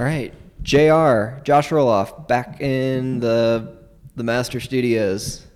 All 0.00 0.06
right, 0.06 0.32
Jr. 0.62 1.42
Josh 1.42 1.68
Roloff 1.68 2.26
back 2.26 2.58
in 2.62 3.20
the 3.20 3.76
the 4.16 4.24
Master 4.24 4.58
Studios, 4.58 5.46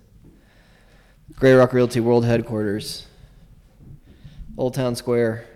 Grey 1.35 1.53
Rock 1.53 1.73
Realty 1.73 1.99
World 1.99 2.25
Headquarters, 2.25 3.07
Old 4.55 4.75
Town 4.75 4.95
Square. 4.95 5.47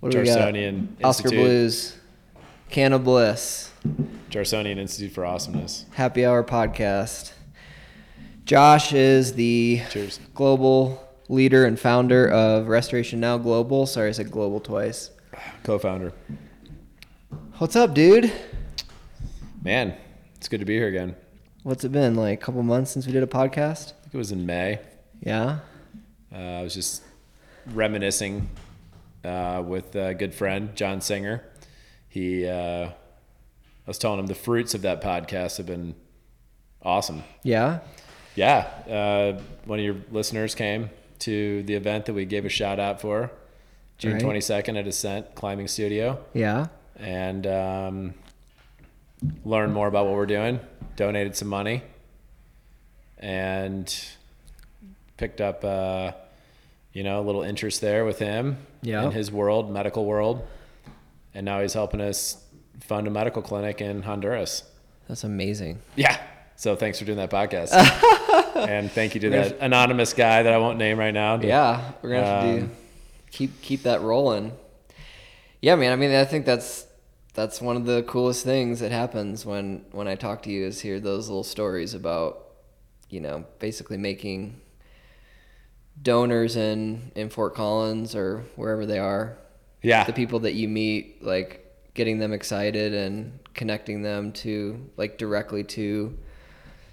What 0.00 0.12
do 0.12 0.18
we 0.18 0.26
got? 0.26 0.40
Oscar 1.02 1.28
Institute. 1.28 1.30
Blues, 1.32 1.96
Can 2.68 2.92
of 2.92 3.04
Bliss, 3.04 3.72
Jarsonian 4.28 4.76
Institute 4.76 5.12
for 5.12 5.24
Awesomeness. 5.24 5.86
Happy 5.92 6.26
Hour 6.26 6.44
podcast. 6.44 7.32
Josh 8.44 8.92
is 8.92 9.32
the 9.32 9.80
Cheers. 9.88 10.20
global 10.34 11.02
leader 11.30 11.64
and 11.64 11.80
founder 11.80 12.28
of 12.28 12.68
Restoration 12.68 13.20
Now 13.20 13.38
Global. 13.38 13.86
Sorry, 13.86 14.10
I 14.10 14.12
said 14.12 14.30
global 14.30 14.60
twice. 14.60 15.10
Co-founder. 15.62 16.12
What's 17.62 17.76
up, 17.76 17.94
dude? 17.94 18.32
Man, 19.62 19.94
it's 20.34 20.48
good 20.48 20.58
to 20.58 20.66
be 20.66 20.74
here 20.74 20.88
again. 20.88 21.14
What's 21.62 21.84
it 21.84 21.92
been 21.92 22.16
like? 22.16 22.40
A 22.40 22.44
couple 22.44 22.60
months 22.64 22.90
since 22.90 23.06
we 23.06 23.12
did 23.12 23.22
a 23.22 23.26
podcast? 23.28 23.92
I 23.92 24.02
think 24.02 24.14
it 24.14 24.16
was 24.16 24.32
in 24.32 24.44
May. 24.44 24.80
Yeah. 25.20 25.60
Uh, 26.34 26.36
I 26.36 26.62
was 26.64 26.74
just 26.74 27.04
reminiscing 27.66 28.50
uh, 29.24 29.62
with 29.64 29.94
a 29.94 30.12
good 30.12 30.34
friend, 30.34 30.74
John 30.74 31.00
Singer. 31.00 31.44
He, 32.08 32.48
uh, 32.48 32.86
I 32.88 32.92
was 33.86 33.96
telling 33.96 34.18
him 34.18 34.26
the 34.26 34.34
fruits 34.34 34.74
of 34.74 34.82
that 34.82 35.00
podcast 35.00 35.58
have 35.58 35.66
been 35.66 35.94
awesome. 36.82 37.22
Yeah. 37.44 37.78
Yeah, 38.34 38.66
uh, 38.90 39.40
one 39.66 39.78
of 39.78 39.84
your 39.84 39.98
listeners 40.10 40.56
came 40.56 40.90
to 41.20 41.62
the 41.62 41.74
event 41.74 42.06
that 42.06 42.14
we 42.14 42.24
gave 42.24 42.44
a 42.44 42.48
shout 42.48 42.80
out 42.80 43.00
for, 43.00 43.30
June 43.98 44.14
Right. 44.14 44.20
twenty 44.20 44.40
second 44.40 44.78
at 44.78 44.88
Ascent 44.88 45.36
Climbing 45.36 45.68
Studio, 45.68 46.18
Yeah. 46.34 46.66
And 46.98 47.46
um, 47.46 48.14
learned 49.44 49.72
more 49.72 49.86
about 49.88 50.06
what 50.06 50.14
we're 50.14 50.26
doing. 50.26 50.60
Donated 50.96 51.34
some 51.36 51.48
money, 51.48 51.82
and 53.18 53.92
picked 55.16 55.40
up, 55.40 55.64
uh, 55.64 56.12
you 56.92 57.02
know, 57.02 57.20
a 57.20 57.24
little 57.24 57.42
interest 57.42 57.80
there 57.80 58.04
with 58.04 58.18
him 58.18 58.58
Yeah. 58.82 59.04
in 59.06 59.12
his 59.12 59.30
world, 59.30 59.70
medical 59.72 60.04
world, 60.04 60.46
and 61.34 61.44
now 61.44 61.60
he's 61.62 61.72
helping 61.74 62.00
us 62.00 62.42
fund 62.80 63.06
a 63.06 63.10
medical 63.10 63.40
clinic 63.42 63.80
in 63.80 64.02
Honduras. 64.02 64.64
That's 65.08 65.24
amazing. 65.24 65.78
Yeah. 65.96 66.18
So 66.56 66.76
thanks 66.76 66.98
for 66.98 67.04
doing 67.04 67.18
that 67.18 67.30
podcast. 67.30 67.72
and 68.68 68.90
thank 68.90 69.14
you 69.14 69.20
to 69.22 69.30
that 69.30 69.58
anonymous 69.60 70.12
guy 70.12 70.42
that 70.42 70.52
I 70.52 70.58
won't 70.58 70.78
name 70.78 70.98
right 70.98 71.14
now. 71.14 71.40
Yeah, 71.40 71.92
we're 72.02 72.10
gonna 72.10 72.26
have 72.26 72.42
to 72.44 72.56
do 72.58 72.62
Um, 72.64 72.70
keep 73.30 73.62
keep 73.62 73.82
that 73.84 74.02
rolling. 74.02 74.52
Yeah, 75.60 75.76
man. 75.76 75.92
I 75.92 75.96
mean, 75.96 76.12
I 76.14 76.24
think 76.24 76.44
that's 76.44 76.86
that's 77.34 77.60
one 77.60 77.76
of 77.76 77.86
the 77.86 78.02
coolest 78.02 78.44
things 78.44 78.80
that 78.80 78.92
happens 78.92 79.46
when 79.46 79.84
when 79.92 80.06
I 80.08 80.14
talk 80.14 80.42
to 80.42 80.50
you 80.50 80.66
is 80.66 80.80
hear 80.80 81.00
those 81.00 81.28
little 81.28 81.44
stories 81.44 81.94
about 81.94 82.46
you 83.08 83.20
know 83.20 83.44
basically 83.58 83.96
making 83.96 84.60
donors 86.00 86.56
in 86.56 87.12
in 87.14 87.30
Fort 87.30 87.54
Collins 87.54 88.14
or 88.14 88.44
wherever 88.56 88.86
they 88.86 88.98
are 88.98 89.38
Yeah. 89.82 90.04
the 90.04 90.12
people 90.12 90.40
that 90.40 90.52
you 90.54 90.68
meet 90.68 91.22
like 91.22 91.58
getting 91.94 92.18
them 92.18 92.32
excited 92.32 92.94
and 92.94 93.38
connecting 93.54 94.02
them 94.02 94.32
to 94.32 94.88
like 94.96 95.18
directly 95.18 95.62
to 95.62 96.16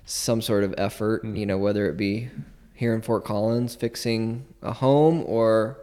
some 0.05 0.41
sort 0.41 0.63
of 0.63 0.73
effort 0.77 1.23
mm. 1.23 1.37
you 1.37 1.45
know 1.45 1.57
whether 1.57 1.87
it 1.89 1.97
be 1.97 2.29
here 2.73 2.93
in 2.93 3.01
fort 3.01 3.23
collins 3.25 3.75
fixing 3.75 4.45
a 4.61 4.73
home 4.73 5.23
or 5.25 5.77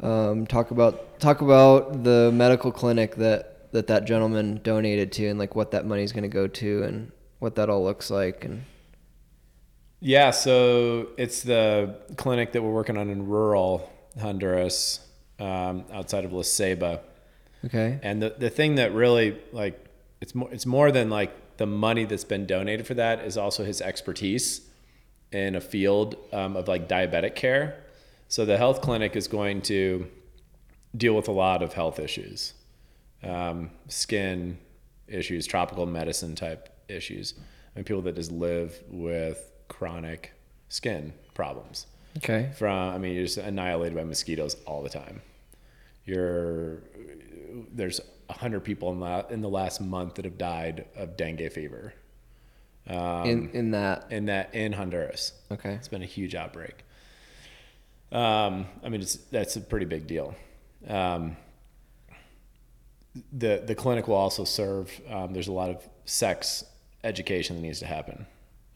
um, 0.00 0.46
talk 0.46 0.70
about 0.70 1.18
talk 1.20 1.40
about 1.40 2.04
the 2.04 2.30
medical 2.32 2.70
clinic 2.70 3.16
that 3.16 3.72
that 3.72 3.86
that 3.86 4.04
gentleman 4.04 4.60
donated 4.62 5.12
to 5.12 5.26
and 5.26 5.38
like 5.38 5.54
what 5.54 5.70
that 5.70 5.86
money's 5.86 6.12
going 6.12 6.22
to 6.22 6.28
go 6.28 6.46
to 6.46 6.82
and 6.82 7.12
what 7.38 7.54
that 7.56 7.68
all 7.68 7.82
looks 7.82 8.10
like 8.10 8.44
and 8.44 8.64
Yeah. 10.00 10.30
So 10.30 11.08
it's 11.16 11.42
the 11.42 11.96
clinic 12.16 12.52
that 12.52 12.62
we're 12.62 12.72
working 12.72 12.96
on 12.96 13.08
in 13.10 13.26
rural 13.26 13.90
Honduras, 14.20 15.00
um, 15.38 15.84
outside 15.92 16.24
of 16.24 16.32
La 16.32 16.42
Ceiba. 16.42 17.00
okay 17.64 17.98
And 18.02 18.22
the, 18.22 18.34
the 18.38 18.50
thing 18.50 18.76
that 18.76 18.92
really 18.92 19.38
like 19.52 19.82
it's 20.20 20.34
more 20.34 20.52
it's 20.52 20.66
more 20.66 20.90
than 20.92 21.10
like 21.10 21.56
the 21.56 21.66
money 21.66 22.04
that's 22.04 22.24
been 22.24 22.46
donated 22.46 22.86
for 22.86 22.94
that 22.94 23.24
is 23.24 23.36
also 23.36 23.64
his 23.64 23.80
expertise 23.80 24.60
in 25.32 25.54
a 25.54 25.60
field 25.60 26.16
um, 26.32 26.56
of 26.56 26.68
like 26.68 26.88
diabetic 26.88 27.34
care. 27.34 27.82
So 28.28 28.44
the 28.44 28.56
health 28.56 28.80
clinic 28.80 29.16
is 29.16 29.28
going 29.28 29.62
to 29.62 30.06
deal 30.96 31.14
with 31.14 31.28
a 31.28 31.32
lot 31.32 31.62
of 31.62 31.72
health 31.72 31.98
issues, 31.98 32.54
um, 33.22 33.70
skin 33.88 34.58
issues, 35.06 35.46
tropical 35.46 35.86
medicine 35.86 36.34
type 36.34 36.68
issues, 36.88 37.34
and 37.74 37.86
people 37.86 38.02
that 38.02 38.16
just 38.16 38.32
live 38.32 38.82
with 38.88 39.52
chronic 39.68 40.32
skin 40.68 41.12
problems 41.34 41.86
okay 42.16 42.50
from 42.56 42.94
I 42.94 42.98
mean 42.98 43.14
you're 43.14 43.24
just 43.24 43.38
annihilated 43.38 43.96
by 43.96 44.04
mosquitoes 44.04 44.56
all 44.66 44.82
the 44.82 44.88
time. 44.88 45.22
You're 46.04 46.82
there's 47.72 48.00
hundred 48.30 48.60
people 48.60 48.90
in 48.92 49.00
the 49.00 49.26
in 49.30 49.40
the 49.40 49.48
last 49.48 49.80
month 49.80 50.14
that 50.14 50.24
have 50.24 50.38
died 50.38 50.86
of 50.96 51.16
dengue 51.16 51.50
fever. 51.52 51.94
Um, 52.88 53.28
in 53.28 53.50
in 53.50 53.70
that 53.72 54.06
in 54.10 54.26
that 54.26 54.54
in 54.54 54.72
Honduras, 54.72 55.32
okay 55.50 55.72
it's 55.74 55.88
been 55.88 56.02
a 56.02 56.06
huge 56.06 56.34
outbreak. 56.34 56.84
Um, 58.16 58.66
I 58.82 58.88
mean, 58.88 59.02
it's 59.02 59.16
that's 59.30 59.56
a 59.56 59.60
pretty 59.60 59.84
big 59.84 60.06
deal. 60.06 60.34
Um, 60.88 61.36
the 63.30 63.62
the 63.66 63.74
clinic 63.74 64.08
will 64.08 64.16
also 64.16 64.44
serve. 64.44 64.90
Um, 65.10 65.34
there's 65.34 65.48
a 65.48 65.52
lot 65.52 65.68
of 65.68 65.86
sex 66.06 66.64
education 67.04 67.56
that 67.56 67.62
needs 67.62 67.80
to 67.80 67.86
happen. 67.86 68.26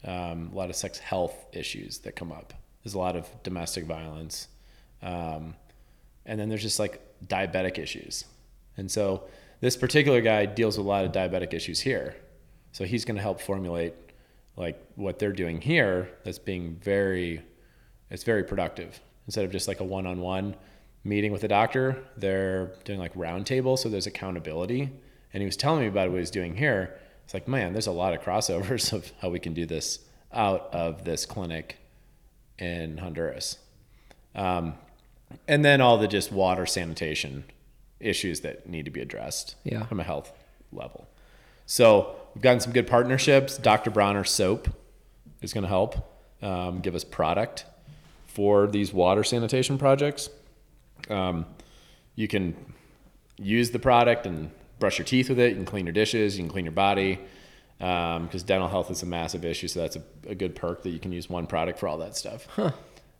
Um, 0.05 0.51
a 0.53 0.55
lot 0.55 0.69
of 0.69 0.75
sex 0.75 0.99
health 0.99 1.33
issues 1.53 1.97
that 1.99 2.15
come 2.15 2.31
up. 2.31 2.53
There's 2.83 2.93
a 2.93 2.99
lot 2.99 3.15
of 3.15 3.27
domestic 3.41 3.85
violence, 3.85 4.47
um, 5.01 5.55
and 6.27 6.39
then 6.39 6.47
there's 6.47 6.61
just 6.61 6.77
like 6.77 7.01
diabetic 7.25 7.79
issues. 7.79 8.25
And 8.77 8.91
so 8.91 9.23
this 9.59 9.75
particular 9.75 10.21
guy 10.21 10.45
deals 10.45 10.77
with 10.77 10.85
a 10.85 10.89
lot 10.89 11.03
of 11.03 11.11
diabetic 11.11 11.55
issues 11.55 11.79
here. 11.79 12.15
So 12.73 12.83
he's 12.83 13.05
going 13.05 13.15
to 13.15 13.21
help 13.23 13.41
formulate 13.41 13.95
like 14.55 14.79
what 14.95 15.17
they're 15.17 15.31
doing 15.33 15.61
here. 15.61 16.09
That's 16.23 16.39
being 16.39 16.75
very, 16.75 17.41
it's 18.11 18.23
very 18.23 18.43
productive. 18.43 19.01
Instead 19.27 19.45
of 19.45 19.51
just 19.51 19.67
like 19.67 19.79
a 19.79 19.83
one-on-one 19.83 20.55
meeting 21.03 21.31
with 21.31 21.43
a 21.43 21.47
doctor, 21.47 21.97
they're 22.17 22.71
doing 22.83 22.99
like 22.99 23.13
roundtable. 23.15 23.77
So 23.77 23.89
there's 23.89 24.07
accountability. 24.07 24.89
And 25.33 25.41
he 25.41 25.45
was 25.45 25.57
telling 25.57 25.81
me 25.81 25.87
about 25.87 26.11
what 26.11 26.19
he's 26.19 26.31
doing 26.31 26.55
here. 26.57 26.97
It's 27.23 27.33
like, 27.33 27.47
man, 27.47 27.71
there's 27.73 27.87
a 27.87 27.91
lot 27.91 28.13
of 28.13 28.21
crossovers 28.21 28.91
of 28.93 29.11
how 29.21 29.29
we 29.29 29.39
can 29.39 29.53
do 29.53 29.65
this 29.65 29.99
out 30.33 30.69
of 30.73 31.05
this 31.05 31.25
clinic 31.25 31.77
in 32.59 32.97
Honduras. 32.97 33.57
Um, 34.35 34.75
and 35.47 35.63
then 35.63 35.81
all 35.81 35.97
the 35.97 36.07
just 36.07 36.31
water 36.31 36.65
sanitation 36.65 37.45
issues 37.99 38.41
that 38.41 38.67
need 38.67 38.85
to 38.85 38.91
be 38.91 39.01
addressed 39.01 39.55
Yeah. 39.63 39.85
from 39.85 39.99
a 39.99 40.03
health 40.03 40.31
level. 40.73 41.07
So 41.65 42.15
we've 42.35 42.41
gotten 42.41 42.59
some 42.59 42.73
good 42.73 42.87
partnerships. 42.87 43.57
Dr. 43.57 43.91
Bronner 43.91 44.23
Soap 44.23 44.67
is 45.41 45.53
going 45.53 45.61
to 45.63 45.67
help 45.69 45.95
um, 46.41 46.79
give 46.79 46.95
us 46.95 47.03
product 47.03 47.65
for 48.33 48.67
these 48.67 48.93
water 48.93 49.23
sanitation 49.23 49.77
projects. 49.77 50.29
Um, 51.09 51.45
you 52.15 52.27
can 52.27 52.55
use 53.37 53.71
the 53.71 53.79
product 53.79 54.25
and 54.25 54.51
brush 54.79 54.97
your 54.97 55.05
teeth 55.05 55.29
with 55.29 55.39
it. 55.39 55.49
You 55.49 55.55
can 55.55 55.65
clean 55.65 55.85
your 55.85 55.93
dishes. 55.93 56.37
You 56.37 56.43
can 56.43 56.51
clean 56.51 56.65
your 56.65 56.71
body 56.71 57.19
because 57.77 58.43
dental 58.43 58.67
health 58.67 58.91
is 58.91 59.03
a 59.03 59.05
massive 59.05 59.43
issue. 59.43 59.67
So 59.67 59.81
that's 59.81 59.95
a, 59.95 60.03
a 60.27 60.35
good 60.35 60.55
perk 60.55 60.83
that 60.83 60.89
you 60.91 60.99
can 60.99 61.11
use 61.11 61.29
one 61.29 61.47
product 61.47 61.79
for 61.79 61.87
all 61.87 61.97
that 61.97 62.15
stuff. 62.15 62.47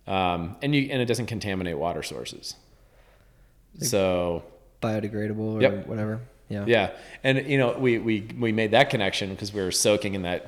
Um, 0.08 0.56
and 0.62 0.74
you 0.74 0.90
and 0.92 1.02
it 1.02 1.06
doesn't 1.06 1.28
contaminate 1.28 1.78
water 1.78 2.04
sources. 2.04 2.56
So 3.80 4.44
biodegradable 4.82 5.58
or 5.58 5.62
Yep. 5.62 5.88
whatever 5.88 6.22
yeah 6.50 6.66
yeah, 6.68 6.90
and 7.24 7.48
you 7.48 7.58
know 7.58 7.78
we 7.78 7.98
we 8.00 8.28
we 8.38 8.52
made 8.52 8.72
that 8.72 8.90
connection 8.90 9.30
because 9.30 9.54
we 9.54 9.62
were 9.62 9.72
soaking 9.72 10.16
in 10.16 10.24
that 10.24 10.48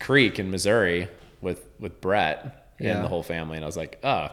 creek 0.00 0.38
in 0.38 0.50
Missouri 0.50 1.08
with 1.40 1.66
with 1.80 2.00
Brett 2.00 2.63
Yeah. 2.78 2.96
and 2.96 3.04
the 3.04 3.08
whole 3.08 3.22
family, 3.22 3.56
and 3.56 3.64
I 3.64 3.66
was 3.66 3.76
like, 3.76 3.98
oh, 4.02 4.28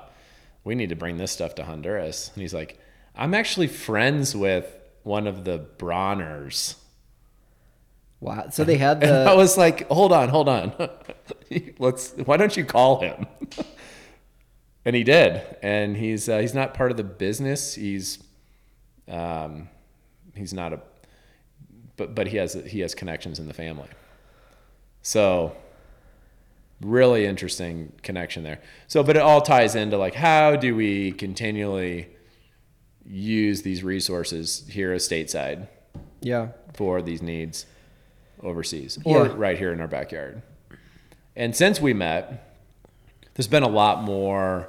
we 0.63 0.75
need 0.75 0.89
to 0.89 0.95
bring 0.95 1.17
this 1.17 1.31
stuff 1.31 1.55
to 1.55 1.63
Honduras. 1.63 2.31
And 2.33 2.41
he's 2.41 2.53
like, 2.53 2.79
I'm 3.15 3.33
actually 3.33 3.67
friends 3.67 4.35
with 4.35 4.65
one 5.03 5.27
of 5.27 5.43
the 5.43 5.65
Bronners. 5.77 6.75
wow 8.19 8.49
so 8.49 8.63
they 8.63 8.77
had 8.77 9.03
And 9.03 9.29
I 9.29 9.33
was 9.33 9.57
like, 9.57 9.87
hold 9.89 10.11
on, 10.11 10.29
hold 10.29 10.47
on. 10.49 10.73
Let's. 11.79 12.13
Why 12.13 12.37
don't 12.37 12.55
you 12.55 12.63
call 12.65 13.01
him? 13.01 13.25
and 14.85 14.95
he 14.95 15.03
did. 15.03 15.43
And 15.61 15.97
he's 15.97 16.29
uh, 16.29 16.39
he's 16.39 16.53
not 16.53 16.73
part 16.73 16.91
of 16.91 16.97
the 16.97 17.03
business. 17.03 17.75
He's 17.75 18.19
um, 19.07 19.67
he's 20.35 20.53
not 20.53 20.73
a. 20.73 20.79
But 21.97 22.15
but 22.15 22.27
he 22.27 22.37
has 22.37 22.53
he 22.53 22.79
has 22.79 22.95
connections 22.95 23.39
in 23.39 23.47
the 23.47 23.53
family. 23.53 23.89
So 25.01 25.55
really 26.81 27.25
interesting 27.25 27.91
connection 28.03 28.43
there. 28.43 28.59
So 28.87 29.03
but 29.03 29.15
it 29.15 29.21
all 29.21 29.41
ties 29.41 29.75
into 29.75 29.97
like 29.97 30.13
how 30.15 30.55
do 30.55 30.75
we 30.75 31.11
continually 31.13 32.07
use 33.05 33.61
these 33.61 33.83
resources 33.83 34.65
here 34.69 34.93
as 34.93 35.07
stateside 35.07 35.67
Yeah. 36.21 36.49
for 36.73 37.01
these 37.01 37.21
needs 37.21 37.65
overseas 38.43 38.97
or 39.03 39.25
Yeah. 39.27 39.33
right 39.35 39.57
here 39.57 39.71
in 39.73 39.81
our 39.81 39.87
backyard. 39.87 40.41
And 41.35 41.55
since 41.55 41.79
we 41.79 41.93
met, 41.93 42.47
there's 43.35 43.47
been 43.47 43.63
a 43.63 43.69
lot 43.69 44.03
more 44.03 44.67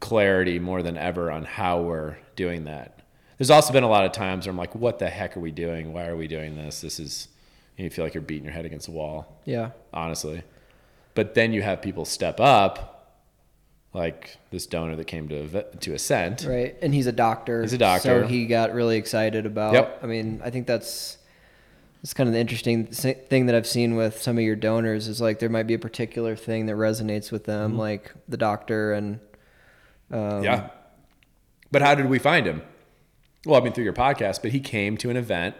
clarity 0.00 0.58
more 0.58 0.82
than 0.82 0.96
ever 0.98 1.30
on 1.30 1.44
how 1.44 1.80
we're 1.82 2.16
doing 2.36 2.64
that. 2.64 3.00
There's 3.38 3.50
also 3.50 3.72
been 3.72 3.84
a 3.84 3.88
lot 3.88 4.04
of 4.04 4.12
times 4.12 4.46
where 4.46 4.50
I'm 4.52 4.56
like, 4.58 4.74
what 4.74 4.98
the 4.98 5.08
heck 5.08 5.36
are 5.36 5.40
we 5.40 5.50
doing? 5.50 5.92
Why 5.92 6.06
are 6.06 6.16
we 6.16 6.28
doing 6.28 6.56
this? 6.56 6.80
This 6.82 7.00
is, 7.00 7.28
you 7.76 7.88
feel 7.90 8.04
like 8.04 8.14
you're 8.14 8.22
beating 8.22 8.44
your 8.44 8.52
head 8.52 8.64
against 8.64 8.86
the 8.86 8.92
wall, 8.92 9.40
Yeah. 9.44 9.70
honestly. 9.92 10.42
But 11.14 11.34
then 11.34 11.52
you 11.52 11.62
have 11.62 11.80
people 11.80 12.04
step 12.04 12.40
up, 12.40 13.18
like 13.92 14.36
this 14.50 14.66
donor 14.66 14.96
that 14.96 15.06
came 15.06 15.28
to 15.28 15.62
to 15.62 15.94
Ascent. 15.94 16.44
Right. 16.48 16.76
And 16.82 16.92
he's 16.92 17.06
a 17.06 17.12
doctor. 17.12 17.62
He's 17.62 17.72
a 17.72 17.78
doctor. 17.78 18.22
So 18.22 18.26
he 18.26 18.46
got 18.46 18.74
really 18.74 18.96
excited 18.96 19.46
about. 19.46 19.74
Yep. 19.74 20.00
I 20.02 20.06
mean, 20.06 20.40
I 20.44 20.50
think 20.50 20.66
that's 20.66 21.18
that's 22.02 22.12
kind 22.12 22.28
of 22.28 22.34
the 22.34 22.40
interesting 22.40 22.86
thing 22.86 23.46
that 23.46 23.54
I've 23.54 23.66
seen 23.66 23.96
with 23.96 24.20
some 24.20 24.36
of 24.36 24.44
your 24.44 24.56
donors 24.56 25.08
is 25.08 25.20
like 25.20 25.38
there 25.38 25.48
might 25.48 25.66
be 25.66 25.74
a 25.74 25.78
particular 25.78 26.36
thing 26.36 26.66
that 26.66 26.74
resonates 26.74 27.30
with 27.32 27.44
them, 27.44 27.78
like 27.78 28.12
the 28.28 28.36
doctor 28.36 28.92
and. 28.92 29.20
Um, 30.10 30.42
Yeah. 30.42 30.70
But 31.70 31.82
how 31.82 31.94
did 31.94 32.06
we 32.06 32.18
find 32.18 32.46
him? 32.46 32.62
Well, 33.46 33.60
I 33.60 33.64
mean, 33.64 33.72
through 33.72 33.84
your 33.84 33.94
podcast, 33.94 34.42
but 34.42 34.52
he 34.52 34.60
came 34.60 34.96
to 34.98 35.10
an 35.10 35.16
event 35.16 35.56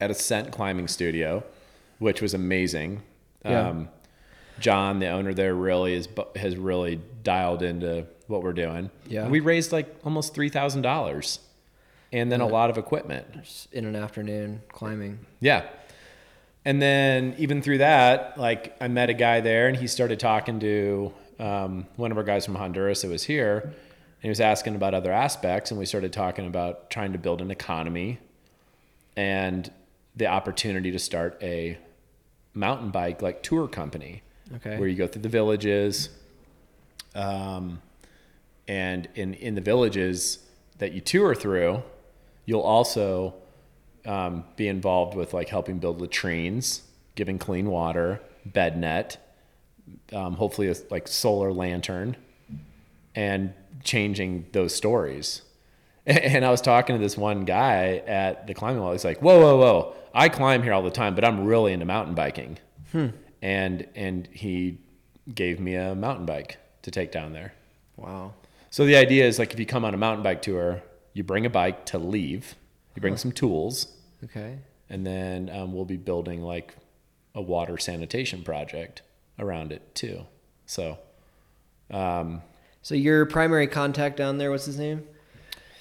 at 0.00 0.10
Ascent 0.10 0.52
Climbing 0.52 0.88
Studio, 0.88 1.42
which 1.98 2.20
was 2.20 2.34
amazing. 2.34 3.02
Yeah. 3.44 3.68
Um, 3.68 3.88
John, 4.58 4.98
the 4.98 5.08
owner 5.08 5.34
there, 5.34 5.54
really 5.54 5.94
is 5.94 6.08
has 6.36 6.56
really 6.56 7.00
dialed 7.22 7.62
into 7.62 8.06
what 8.26 8.42
we're 8.42 8.52
doing. 8.52 8.90
Yeah. 9.08 9.22
And 9.22 9.30
we 9.30 9.40
raised 9.40 9.72
like 9.72 9.94
almost 10.04 10.34
three 10.34 10.48
thousand 10.48 10.82
dollars, 10.82 11.40
and 12.12 12.30
then 12.30 12.40
a 12.40 12.46
lot 12.46 12.70
of 12.70 12.78
equipment. 12.78 13.42
just 13.42 13.72
in 13.72 13.84
an 13.84 13.96
afternoon 13.96 14.62
climbing. 14.68 15.18
Yeah. 15.40 15.66
And 16.64 16.82
then 16.82 17.36
even 17.38 17.62
through 17.62 17.78
that, 17.78 18.36
like 18.38 18.76
I 18.80 18.88
met 18.88 19.08
a 19.08 19.14
guy 19.14 19.40
there 19.40 19.68
and 19.68 19.76
he 19.76 19.86
started 19.86 20.18
talking 20.18 20.58
to 20.58 21.12
um, 21.38 21.86
one 21.94 22.10
of 22.10 22.18
our 22.18 22.24
guys 22.24 22.44
from 22.44 22.56
Honduras 22.56 23.02
that 23.02 23.08
was 23.08 23.22
here. 23.22 23.60
And 23.60 24.22
he 24.22 24.28
was 24.28 24.40
asking 24.40 24.74
about 24.74 24.92
other 24.92 25.12
aspects. 25.12 25.70
And 25.70 25.78
we 25.78 25.86
started 25.86 26.12
talking 26.12 26.44
about 26.44 26.90
trying 26.90 27.12
to 27.12 27.18
build 27.18 27.40
an 27.40 27.52
economy 27.52 28.18
and 29.16 29.70
the 30.16 30.26
opportunity 30.26 30.90
to 30.90 30.98
start 30.98 31.38
a 31.40 31.78
mountain 32.52 32.90
bike 32.90 33.22
like 33.22 33.44
tour 33.44 33.68
company 33.68 34.22
Okay. 34.54 34.78
where 34.78 34.88
you 34.88 34.94
go 34.94 35.06
through 35.06 35.22
the 35.22 35.28
villages. 35.28 36.10
Um, 37.14 37.82
and 38.68 39.08
in, 39.14 39.34
in 39.34 39.54
the 39.54 39.60
villages 39.60 40.38
that 40.78 40.92
you 40.92 41.00
tour 41.00 41.34
through, 41.34 41.82
you'll 42.44 42.60
also 42.60 43.34
um, 44.04 44.44
be 44.56 44.68
involved 44.68 45.16
with 45.16 45.34
like 45.34 45.48
helping 45.48 45.78
build 45.78 46.00
latrines, 46.00 46.82
giving 47.14 47.38
clean 47.38 47.70
water, 47.70 48.20
bed 48.44 48.78
net, 48.78 49.18
um, 50.12 50.34
hopefully 50.34 50.68
a 50.68 50.74
like 50.90 51.08
solar 51.08 51.52
lantern, 51.52 52.16
and 53.14 53.52
changing 53.82 54.46
those 54.52 54.74
stories. 54.74 55.42
And 56.08 56.44
I 56.44 56.52
was 56.52 56.60
talking 56.60 56.94
to 56.94 57.02
this 57.02 57.16
one 57.16 57.44
guy 57.44 58.00
at 58.06 58.46
the 58.46 58.54
climbing 58.54 58.80
wall. 58.80 58.92
He's 58.92 59.04
like, 59.04 59.18
"Whoa, 59.20 59.40
whoa, 59.40 59.56
whoa! 59.56 59.94
I 60.14 60.28
climb 60.28 60.62
here 60.62 60.72
all 60.72 60.84
the 60.84 60.88
time, 60.88 61.16
but 61.16 61.24
I'm 61.24 61.44
really 61.44 61.72
into 61.72 61.84
mountain 61.84 62.14
biking." 62.14 62.58
And 63.42 63.86
and 63.94 64.28
he 64.32 64.78
gave 65.34 65.60
me 65.60 65.74
a 65.74 65.94
mountain 65.94 66.26
bike 66.26 66.58
to 66.82 66.90
take 66.90 67.12
down 67.12 67.32
there. 67.32 67.52
Wow. 67.96 68.34
So 68.70 68.84
the 68.86 68.96
idea 68.96 69.26
is 69.26 69.38
like 69.38 69.52
if 69.52 69.58
you 69.60 69.66
come 69.66 69.84
on 69.84 69.94
a 69.94 69.96
mountain 69.96 70.22
bike 70.22 70.42
tour, 70.42 70.82
you 71.14 71.22
bring 71.24 71.46
a 71.46 71.50
bike 71.50 71.86
to 71.86 71.98
leave, 71.98 72.54
you 72.94 73.00
bring 73.00 73.16
some 73.16 73.32
tools, 73.32 73.88
Okay. 74.24 74.58
and 74.90 75.06
then 75.06 75.48
um, 75.50 75.72
we'll 75.72 75.84
be 75.86 75.96
building 75.96 76.42
like 76.42 76.76
a 77.34 77.40
water 77.40 77.78
sanitation 77.78 78.42
project 78.42 79.02
around 79.38 79.72
it 79.72 79.94
too. 79.94 80.26
So, 80.66 80.98
um, 81.90 82.42
So 82.82 82.94
your 82.94 83.24
primary 83.26 83.66
contact 83.66 84.16
down 84.16 84.38
there, 84.38 84.50
what's 84.50 84.66
his 84.66 84.78
name? 84.78 85.04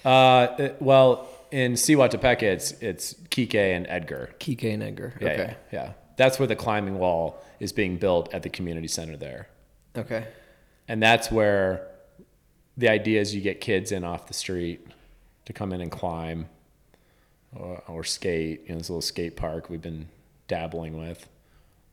uh, 0.03 0.69
well, 0.79 1.27
in 1.51 1.73
Siguatepeque, 1.73 2.43
it's 2.43 2.71
it's 2.81 3.13
Kike 3.29 3.55
and 3.55 3.85
Edgar. 3.87 4.31
Kike 4.39 4.73
and 4.73 4.83
Edgar. 4.83 5.13
Yeah, 5.19 5.27
okay. 5.27 5.55
yeah, 5.71 5.83
yeah. 5.83 5.91
That's 6.17 6.39
where 6.39 6.47
the 6.47 6.55
climbing 6.55 6.97
wall 6.97 7.41
is 7.59 7.71
being 7.71 7.97
built 7.97 8.33
at 8.33 8.43
the 8.43 8.49
community 8.49 8.87
center 8.87 9.17
there, 9.17 9.47
Okay. 9.97 10.25
and 10.87 11.01
that's 11.01 11.31
where 11.31 11.87
the 12.77 12.89
idea 12.89 13.21
is 13.21 13.33
you 13.33 13.41
get 13.41 13.61
kids 13.61 13.91
in 13.91 14.03
off 14.03 14.27
the 14.27 14.33
street 14.33 14.85
to 15.45 15.53
come 15.53 15.71
in 15.71 15.79
and 15.81 15.91
climb 15.91 16.47
or, 17.55 17.81
or 17.87 18.03
skate. 18.03 18.63
You 18.65 18.73
know, 18.73 18.77
this 18.79 18.89
little 18.89 19.01
skate 19.01 19.35
park 19.37 19.69
we've 19.69 19.81
been 19.81 20.07
dabbling 20.47 20.97
with. 20.97 21.27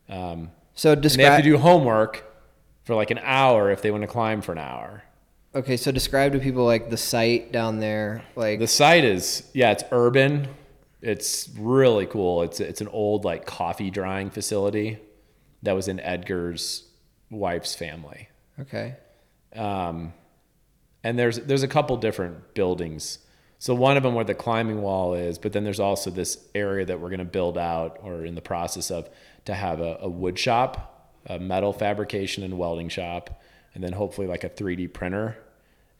Um, 0.09 0.51
So 0.75 0.91
And 0.91 1.03
they 1.03 1.23
have 1.23 1.37
to 1.37 1.43
do 1.43 1.57
homework 1.57 2.25
for 2.83 2.95
like 2.95 3.11
an 3.11 3.19
hour 3.23 3.71
if 3.71 3.81
they 3.81 3.91
want 3.91 4.01
to 4.03 4.07
climb 4.07 4.41
for 4.41 4.51
an 4.51 4.57
hour. 4.57 5.03
okay, 5.55 5.77
so 5.77 5.91
describe 5.91 6.33
to 6.33 6.39
people 6.39 6.65
like 6.65 6.89
the 6.89 6.97
site 6.97 7.51
down 7.53 7.79
there, 7.79 8.23
like 8.35 8.59
The 8.59 8.67
site 8.67 9.05
is 9.05 9.49
yeah, 9.53 9.71
it's 9.71 9.83
urban. 9.91 10.47
It's 11.01 11.49
really 11.57 12.05
cool. 12.07 12.41
It's 12.43 12.59
it's 12.59 12.81
an 12.81 12.87
old 12.89 13.23
like 13.23 13.45
coffee 13.45 13.89
drying 13.91 14.29
facility 14.31 14.99
that 15.63 15.73
was 15.73 15.87
in 15.87 15.99
Edgar's 15.99 16.83
wife's 17.31 17.73
family. 17.73 18.29
okay, 18.59 18.95
Um, 19.55 20.13
and 21.03 21.17
there's 21.17 21.39
there's 21.39 21.63
a 21.63 21.67
couple 21.67 21.97
different 21.97 22.53
buildings. 22.53 23.19
So 23.59 23.73
one 23.73 23.95
of 23.95 24.03
them 24.03 24.13
where 24.13 24.25
the 24.25 24.35
climbing 24.35 24.81
wall 24.81 25.13
is, 25.13 25.37
but 25.37 25.53
then 25.53 25.63
there's 25.63 25.79
also 25.79 26.09
this 26.09 26.37
area 26.53 26.85
that 26.85 26.99
we're 26.99 27.09
going 27.09 27.19
to 27.19 27.25
build 27.25 27.57
out 27.57 27.97
or 28.03 28.25
in 28.25 28.35
the 28.35 28.41
process 28.41 28.91
of 28.91 29.09
to 29.45 29.53
have 29.53 29.79
a, 29.79 29.99
a 30.01 30.09
wood 30.09 30.37
shop, 30.37 31.13
a 31.27 31.39
metal 31.39 31.71
fabrication 31.71 32.43
and 32.43 32.57
welding 32.57 32.89
shop, 32.89 33.41
and 33.73 33.81
then 33.81 33.93
hopefully 33.93 34.27
like 34.27 34.43
a 34.43 34.49
3D 34.49 34.91
printer. 34.91 35.37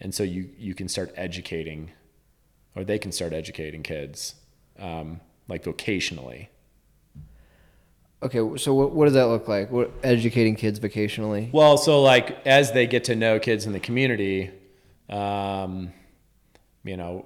And 0.01 0.13
so 0.13 0.24
you 0.24 0.50
you 0.57 0.75
can 0.75 0.89
start 0.89 1.13
educating, 1.15 1.92
or 2.75 2.83
they 2.83 3.00
can 3.00 3.13
start 3.13 3.31
educating 3.31 3.81
kids, 3.81 4.36
um, 4.77 5.21
like 5.48 5.63
vocationally. 5.63 6.48
Okay. 8.24 8.58
So 8.58 8.74
what, 8.74 8.92
what 8.92 9.06
does 9.06 9.14
that 9.14 9.25
look 9.28 9.48
like? 9.48 9.72
What 9.72 9.92
educating 10.04 10.56
kids 10.56 10.80
vocationally? 10.80 11.52
Well, 11.54 11.78
so 11.78 12.02
like 12.02 12.46
as 12.46 12.72
they 12.72 12.88
get 12.88 13.04
to 13.06 13.16
know 13.16 13.40
kids 13.40 13.66
in 13.66 13.74
the 13.74 13.80
community, 13.80 14.52
um, 15.10 15.92
you 16.84 16.98
know, 16.98 17.25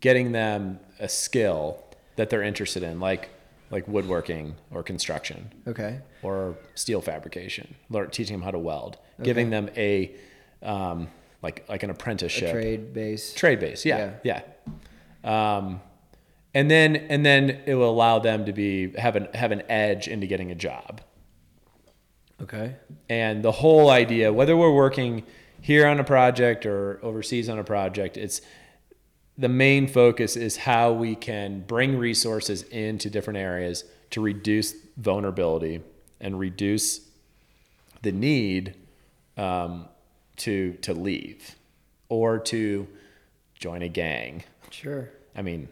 getting 0.00 0.32
them 0.32 0.78
a 0.98 1.08
skill 1.08 1.82
that 2.16 2.30
they're 2.30 2.42
interested 2.42 2.82
in, 2.82 3.00
like 3.00 3.28
like 3.70 3.88
woodworking 3.88 4.54
or 4.70 4.82
construction 4.82 5.50
Okay. 5.66 6.00
or 6.22 6.56
steel 6.74 7.00
fabrication, 7.00 7.74
learn, 7.88 8.10
teaching 8.10 8.34
them 8.36 8.42
how 8.42 8.50
to 8.50 8.58
weld, 8.58 8.98
giving 9.22 9.48
them 9.48 9.70
a 9.76 10.14
um, 10.62 11.08
like 11.42 11.64
like 11.68 11.82
an 11.82 11.90
apprenticeship, 11.90 12.50
Trade 12.52 12.92
base. 12.92 13.32
trade 13.34 13.60
base. 13.60 13.84
Yeah, 13.86 14.12
yeah. 14.24 14.42
Um, 15.24 15.80
and 16.54 16.70
then 16.70 16.96
and 16.96 17.24
then 17.24 17.62
it 17.66 17.74
will 17.74 17.90
allow 17.90 18.18
them 18.18 18.44
to 18.46 18.52
be 18.52 18.92
have 18.98 19.16
an 19.16 19.28
have 19.34 19.52
an 19.52 19.62
edge 19.68 20.08
into 20.08 20.26
getting 20.26 20.50
a 20.50 20.54
job. 20.54 21.00
Okay. 22.42 22.76
And 23.08 23.42
the 23.42 23.52
whole 23.52 23.90
idea, 23.90 24.32
whether 24.32 24.56
we're 24.56 24.74
working 24.74 25.22
here 25.60 25.86
on 25.86 26.00
a 26.00 26.04
project 26.04 26.66
or 26.66 26.98
overseas 27.02 27.48
on 27.48 27.58
a 27.58 27.64
project, 27.64 28.16
it's 28.16 28.40
the 29.38 29.48
main 29.48 29.86
focus 29.86 30.36
is 30.36 30.56
how 30.56 30.92
we 30.92 31.14
can 31.14 31.60
bring 31.60 31.96
resources 31.96 32.62
into 32.64 33.08
different 33.08 33.38
areas 33.38 33.84
to 34.10 34.20
reduce 34.20 34.74
vulnerability 34.96 35.80
and 36.20 36.38
reduce 36.38 37.00
the 38.02 38.12
need 38.12 38.74
um, 39.36 39.88
to 40.36 40.72
to 40.82 40.92
leave 40.92 41.56
or 42.08 42.38
to 42.38 42.86
join 43.54 43.82
a 43.82 43.88
gang. 43.88 44.42
Sure. 44.70 45.08
I 45.36 45.42
mean, 45.42 45.68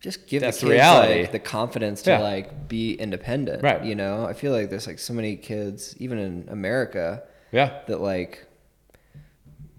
Just 0.00 0.26
give 0.26 0.42
That's 0.42 0.60
the 0.60 0.66
the 0.66 0.72
kids 0.72 0.80
reality. 0.82 1.20
like 1.22 1.32
the 1.32 1.38
confidence 1.38 2.02
to 2.02 2.10
Yeah. 2.10 2.18
like 2.20 2.68
be 2.68 2.94
independent. 2.94 3.62
Right. 3.62 3.82
You 3.84 3.94
know, 3.94 4.24
I 4.26 4.34
feel 4.34 4.52
like 4.52 4.70
there's 4.70 4.86
like 4.86 4.98
so 4.98 5.12
many 5.14 5.36
kids, 5.36 5.94
even 5.98 6.18
in 6.18 6.48
America, 6.50 7.22
yeah, 7.52 7.80
that 7.86 8.00
like. 8.00 8.44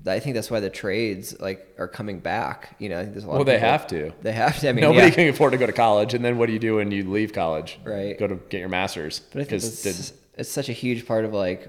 I 0.06 0.20
think 0.22 0.36
that's 0.36 0.50
why 0.50 0.62
the 0.62 0.70
trades 0.70 1.38
like 1.42 1.76
are 1.78 1.88
coming 1.90 2.20
back. 2.20 2.76
You 2.80 2.88
know, 2.88 2.98
I 2.98 3.02
think 3.02 3.14
there's 3.14 3.26
a 3.26 3.28
lot. 3.28 3.34
well, 3.34 3.42
of 3.42 3.48
they 3.48 3.60
have 3.60 3.86
to. 3.88 4.14
They 4.22 4.32
have 4.32 4.58
to. 4.62 4.70
I 4.70 4.72
mean, 4.72 4.82
Nobody 4.84 5.08
yeah. 5.08 5.14
can 5.14 5.28
afford 5.28 5.52
to 5.52 5.58
go 5.58 5.66
to 5.66 5.74
college, 5.74 6.14
and 6.14 6.24
then 6.24 6.38
what 6.38 6.46
do 6.48 6.54
you 6.54 6.60
do 6.60 6.76
when 6.76 6.92
you 6.92 7.10
leave 7.10 7.34
college? 7.34 7.78
Right. 7.84 8.18
Go 8.18 8.26
to 8.26 8.36
get 8.36 8.60
your 8.60 8.70
master's 8.70 9.20
But 9.20 9.42
I 9.42 9.44
think 9.44 9.50
because 9.64 9.86
it's, 9.86 10.14
it's 10.38 10.50
such 10.50 10.70
a 10.70 10.74
huge 10.74 11.06
part 11.06 11.26
of 11.26 11.34
like 11.34 11.68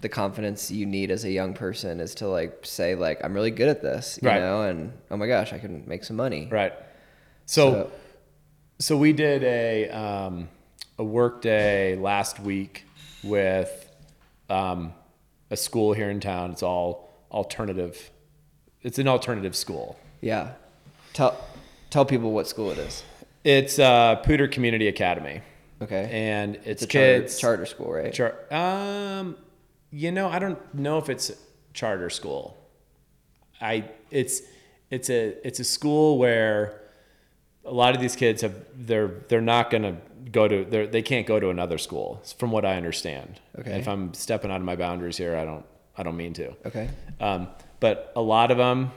the 0.00 0.08
confidence 0.08 0.70
you 0.70 0.86
need 0.86 1.10
as 1.10 1.24
a 1.24 1.30
young 1.30 1.52
person 1.52 2.00
is 2.00 2.14
to 2.16 2.28
like 2.28 2.60
say 2.62 2.94
like 2.94 3.22
I'm 3.22 3.34
really 3.34 3.50
good 3.50 3.68
at 3.68 3.82
this, 3.82 4.18
you 4.22 4.28
Right. 4.28 4.40
know, 4.40 4.62
and 4.62 4.94
oh 5.10 5.18
my 5.18 5.26
gosh, 5.26 5.52
I 5.52 5.58
can 5.58 5.84
make 5.86 6.02
some 6.04 6.16
money. 6.16 6.48
right. 6.50 6.72
So, 7.46 7.90
so 8.78 8.96
we 8.96 9.12
did 9.12 9.42
a 9.44 9.88
um, 9.90 10.48
a 10.98 11.04
work 11.04 11.42
day 11.42 11.96
last 11.96 12.40
week 12.40 12.84
with 13.22 13.88
um, 14.50 14.92
a 15.50 15.56
school 15.56 15.92
here 15.92 16.10
in 16.10 16.20
town. 16.20 16.50
It's 16.50 16.62
all 16.62 17.08
alternative. 17.30 18.10
It's 18.82 18.98
an 18.98 19.08
alternative 19.08 19.56
school. 19.56 19.98
yeah, 20.20 20.52
Tell 21.12 21.36
tell 21.90 22.04
people 22.04 22.32
what 22.32 22.46
school 22.48 22.70
it 22.70 22.78
is. 22.78 23.02
It's 23.44 23.78
uh, 23.78 24.16
Poudre 24.24 24.48
Community 24.50 24.88
Academy, 24.88 25.40
Okay. 25.80 26.08
and 26.10 26.56
it's, 26.56 26.66
it's 26.66 26.82
a 26.82 26.86
charter, 26.88 27.20
kids. 27.20 27.38
charter 27.38 27.66
school, 27.66 27.92
right? 27.92 28.12
Char- 28.12 28.34
um, 28.50 29.36
you 29.90 30.10
know, 30.10 30.28
I 30.28 30.40
don't 30.40 30.58
know 30.74 30.98
if 30.98 31.08
it's 31.08 31.30
charter 31.74 32.10
school. 32.10 32.56
I 33.60 33.84
it's 34.10 34.42
it's 34.90 35.08
a 35.10 35.34
it's 35.46 35.60
a 35.60 35.64
school 35.64 36.18
where 36.18 36.80
a 37.66 37.72
lot 37.72 37.94
of 37.94 38.00
these 38.00 38.16
kids 38.16 38.42
have 38.42 38.54
they're 38.74 39.08
they're 39.28 39.40
not 39.40 39.70
gonna 39.70 39.96
go 40.30 40.48
to 40.48 40.64
they 40.64 40.86
they 40.86 41.02
can't 41.02 41.26
go 41.26 41.38
to 41.40 41.50
another 41.50 41.78
school 41.78 42.22
from 42.38 42.50
what 42.50 42.64
I 42.64 42.76
understand. 42.76 43.40
Okay. 43.58 43.78
If 43.78 43.88
I'm 43.88 44.14
stepping 44.14 44.50
out 44.50 44.56
of 44.60 44.66
my 44.66 44.76
boundaries 44.76 45.16
here, 45.16 45.36
I 45.36 45.44
don't 45.44 45.64
I 45.96 46.02
don't 46.02 46.16
mean 46.16 46.32
to. 46.34 46.54
Okay. 46.66 46.88
Um, 47.20 47.48
but 47.80 48.12
a 48.16 48.22
lot 48.22 48.50
of 48.50 48.58
them 48.58 48.90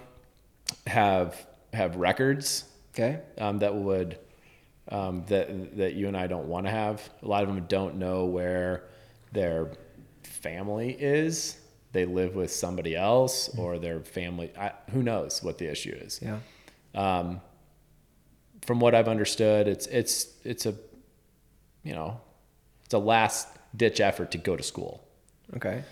have 0.87 1.35
have 1.73 1.95
records 1.95 2.65
Okay. 2.93 3.19
um, 3.37 3.59
that 3.59 3.73
would 3.75 4.17
um, 4.89 5.23
that 5.27 5.77
that 5.77 5.93
you 5.93 6.07
and 6.07 6.17
I 6.17 6.27
don't 6.27 6.47
want 6.47 6.65
to 6.65 6.71
have. 6.71 7.07
A 7.23 7.27
lot 7.27 7.43
of 7.43 7.49
them 7.49 7.63
don't 7.67 7.95
know 7.97 8.25
where 8.25 8.85
their 9.31 9.71
family 10.23 10.91
is. 10.99 11.57
They 11.91 12.05
live 12.05 12.35
with 12.35 12.51
somebody 12.51 12.95
else, 12.95 13.49
or 13.57 13.79
their 13.79 13.99
family. 14.01 14.51
I, 14.57 14.71
who 14.91 15.01
knows 15.03 15.41
what 15.43 15.57
the 15.57 15.67
issue 15.69 15.95
is? 15.95 16.19
Yeah. 16.21 16.39
Um, 16.95 17.41
from 18.65 18.79
what 18.79 18.95
I've 18.95 19.07
understood, 19.07 19.67
it's 19.67 19.87
it's 19.87 20.27
it's 20.43 20.65
a 20.65 20.75
you 21.83 21.93
know 21.93 22.19
it's 22.85 22.93
a 22.93 22.99
last 22.99 23.47
ditch 23.75 23.99
effort 23.99 24.31
to 24.31 24.37
go 24.37 24.55
to 24.55 24.63
school. 24.63 25.03
Okay. 25.55 25.83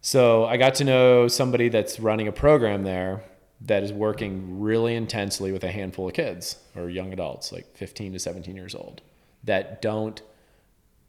So 0.00 0.44
I 0.44 0.58
got 0.58 0.74
to 0.76 0.84
know 0.84 1.28
somebody 1.28 1.68
that's 1.70 1.98
running 1.98 2.28
a 2.28 2.32
program 2.32 2.82
there 2.82 3.24
that 3.62 3.82
is 3.82 3.92
working 3.92 4.60
really 4.60 4.94
intensely 4.94 5.52
with 5.52 5.64
a 5.64 5.70
handful 5.70 6.08
of 6.08 6.14
kids 6.14 6.56
or 6.76 6.90
young 6.90 7.12
adults, 7.12 7.52
like 7.52 7.74
15 7.76 8.12
to 8.12 8.18
17 8.18 8.54
years 8.54 8.74
old, 8.74 9.00
that 9.44 9.80
don't 9.80 10.20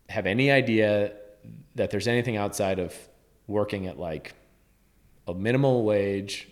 have 0.08 0.26
any 0.26 0.52
idea 0.52 1.12
that 1.76 1.92
there's 1.92 2.08
anything 2.08 2.38
outside 2.38 2.80
of 2.80 2.96
working 3.48 3.88
at 3.88 4.00
like 4.00 4.34
a 5.28 5.34
minimal 5.34 5.84
wage 5.84 6.48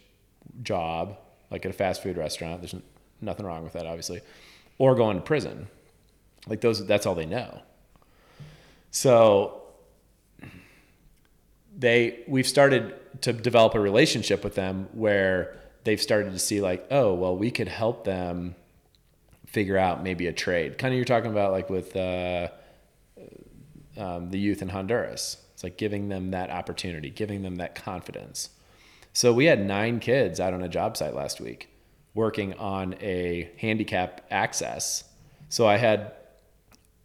job, 0.62 1.18
like 1.50 1.66
at 1.66 1.72
a 1.72 1.74
fast 1.74 2.04
food 2.04 2.18
restaurant. 2.18 2.62
There's 2.62 2.76
nothing 3.24 3.46
wrong 3.46 3.64
with 3.64 3.74
that, 3.74 3.86
obviously, 3.86 4.22
or 4.78 4.96
going 4.96 5.18
to 5.18 5.24
prison. 5.24 5.68
Like 6.48 6.62
those, 6.62 6.86
that's 6.86 7.06
all 7.06 7.16
they 7.16 7.26
know. 7.26 7.62
So 8.92 9.64
they 11.78 12.24
we've 12.28 12.48
started 12.48 12.94
to 13.22 13.34
develop 13.34 13.76
a 13.76 13.80
relationship 13.80 14.44
with 14.44 14.56
them 14.56 14.88
where 14.94 15.58
they've 15.84 16.02
started 16.02 16.32
to 16.32 16.40
see 16.40 16.62
like 16.62 16.86
oh 16.92 17.14
well 17.14 17.36
we 17.36 17.52
could 17.52 17.68
help 17.68 18.04
them 18.04 18.56
figure 19.46 19.78
out 19.78 20.04
maybe 20.04 20.28
a 20.28 20.34
trade 20.34 20.78
kind 20.78 20.94
of 20.94 20.98
you're 20.98 21.06
talking 21.06 21.32
about 21.32 21.52
like 21.52 21.70
with 21.70 21.96
uh, 21.96 22.48
um, 23.98 24.30
the 24.30 24.40
youth 24.40 24.62
in 24.62 24.70
honduras 24.70 25.38
it's 25.54 25.64
like 25.64 25.78
giving 25.78 26.10
them 26.10 26.32
that 26.32 26.50
opportunity 26.50 27.10
giving 27.10 27.42
them 27.42 27.56
that 27.56 27.76
confidence 27.76 28.50
so 29.14 29.34
we 29.34 29.46
had 29.46 29.64
nine 29.64 30.00
kids 30.00 30.40
out 30.40 30.54
on 30.54 30.62
a 30.62 30.70
job 30.70 30.96
site 30.98 31.16
last 31.16 31.42
week 31.42 31.70
working 32.14 32.54
on 32.56 32.96
a 33.02 33.52
handicap 33.58 34.22
access 34.30 35.04
so 35.50 35.68
i 35.68 35.78
had 35.78 36.14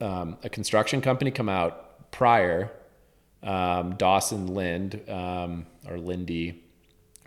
um, 0.00 0.36
a 0.44 0.48
construction 0.48 1.00
company 1.00 1.30
come 1.30 1.48
out 1.48 2.10
prior 2.10 2.70
um, 3.42 3.94
Dawson 3.94 4.48
Lind 4.48 5.00
um, 5.08 5.66
or 5.88 5.98
Lindy 5.98 6.64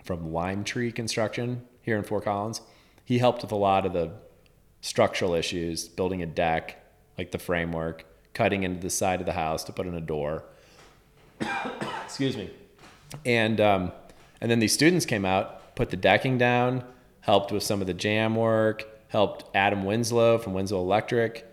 from 0.03 0.31
Lime 0.31 0.63
Tree 0.63 0.91
Construction 0.91 1.65
here 1.81 1.97
in 1.97 2.03
Fort 2.03 2.25
Collins. 2.25 2.61
He 3.05 3.17
helped 3.17 3.41
with 3.41 3.51
a 3.51 3.57
lot 3.57 3.85
of 3.85 3.93
the 3.93 4.11
structural 4.81 5.33
issues, 5.33 5.87
building 5.87 6.21
a 6.21 6.25
deck, 6.25 6.83
like 7.17 7.31
the 7.31 7.39
framework, 7.39 8.05
cutting 8.33 8.63
into 8.63 8.79
the 8.79 8.89
side 8.89 9.19
of 9.19 9.25
the 9.25 9.33
house 9.33 9.63
to 9.65 9.73
put 9.73 9.85
in 9.85 9.93
a 9.93 10.01
door. 10.01 10.43
Excuse 12.05 12.35
me. 12.35 12.49
And 13.25 13.59
um, 13.59 13.91
and 14.39 14.49
then 14.49 14.59
these 14.59 14.73
students 14.73 15.05
came 15.05 15.25
out, 15.25 15.75
put 15.75 15.89
the 15.89 15.97
decking 15.97 16.37
down, 16.37 16.83
helped 17.21 17.51
with 17.51 17.63
some 17.63 17.81
of 17.81 17.87
the 17.87 17.93
jam 17.93 18.35
work, 18.35 18.85
helped 19.07 19.45
Adam 19.55 19.83
Winslow 19.85 20.37
from 20.37 20.53
Winslow 20.53 20.79
Electric 20.79 21.45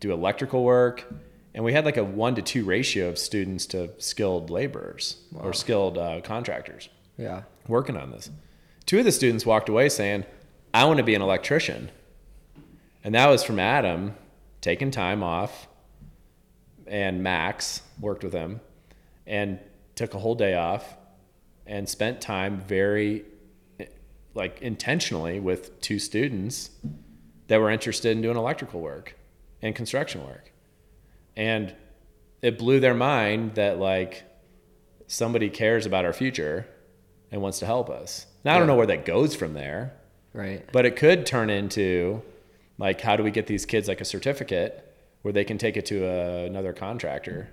do 0.00 0.12
electrical 0.12 0.62
work 0.64 1.06
and 1.54 1.64
we 1.64 1.72
had 1.72 1.84
like 1.84 1.96
a 1.96 2.04
one 2.04 2.34
to 2.34 2.42
two 2.42 2.64
ratio 2.64 3.08
of 3.08 3.16
students 3.16 3.64
to 3.66 3.90
skilled 3.98 4.50
laborers 4.50 5.18
or 5.36 5.52
skilled 5.52 5.96
uh, 5.96 6.20
contractors 6.22 6.88
Yeah. 7.16 7.42
working 7.68 7.96
on 7.96 8.10
this. 8.10 8.28
Two 8.86 8.98
of 8.98 9.04
the 9.04 9.12
students 9.12 9.46
walked 9.46 9.68
away 9.68 9.88
saying, 9.88 10.24
I 10.74 10.84
want 10.84 10.98
to 10.98 11.04
be 11.04 11.14
an 11.14 11.22
electrician. 11.22 11.90
And 13.04 13.14
that 13.14 13.28
was 13.28 13.44
from 13.44 13.60
Adam 13.60 14.14
taking 14.60 14.90
time 14.90 15.22
off, 15.22 15.68
and 16.86 17.22
Max 17.22 17.82
worked 18.00 18.24
with 18.24 18.32
him 18.32 18.60
and 19.26 19.58
took 19.94 20.14
a 20.14 20.18
whole 20.18 20.34
day 20.34 20.54
off 20.54 20.96
and 21.66 21.88
spent 21.88 22.20
time 22.20 22.60
very 22.66 23.24
like 24.34 24.60
intentionally 24.62 25.40
with 25.40 25.80
two 25.80 25.98
students 25.98 26.70
that 27.48 27.60
were 27.60 27.70
interested 27.70 28.12
in 28.16 28.22
doing 28.22 28.36
electrical 28.36 28.80
work 28.80 29.16
and 29.62 29.74
construction 29.74 30.24
work 30.26 30.50
and 31.36 31.74
it 32.42 32.58
blew 32.58 32.80
their 32.80 32.94
mind 32.94 33.54
that 33.54 33.78
like 33.78 34.24
somebody 35.06 35.48
cares 35.50 35.86
about 35.86 36.04
our 36.04 36.12
future 36.12 36.66
and 37.30 37.40
wants 37.42 37.58
to 37.58 37.66
help 37.66 37.88
us. 37.90 38.26
Now 38.44 38.54
I 38.54 38.58
don't 38.58 38.66
know 38.66 38.76
where 38.76 38.86
that 38.86 39.04
goes 39.04 39.34
from 39.34 39.54
there, 39.54 39.94
Right. 40.32 40.64
but 40.72 40.84
it 40.86 40.96
could 40.96 41.26
turn 41.26 41.48
into 41.50 42.22
like 42.78 43.00
how 43.00 43.16
do 43.16 43.22
we 43.22 43.30
get 43.30 43.46
these 43.46 43.64
kids 43.66 43.88
like 43.88 44.00
a 44.00 44.04
certificate 44.04 44.94
where 45.22 45.32
they 45.32 45.44
can 45.44 45.58
take 45.58 45.76
it 45.76 45.86
to 45.86 46.04
a, 46.04 46.44
another 46.46 46.72
contractor 46.72 47.48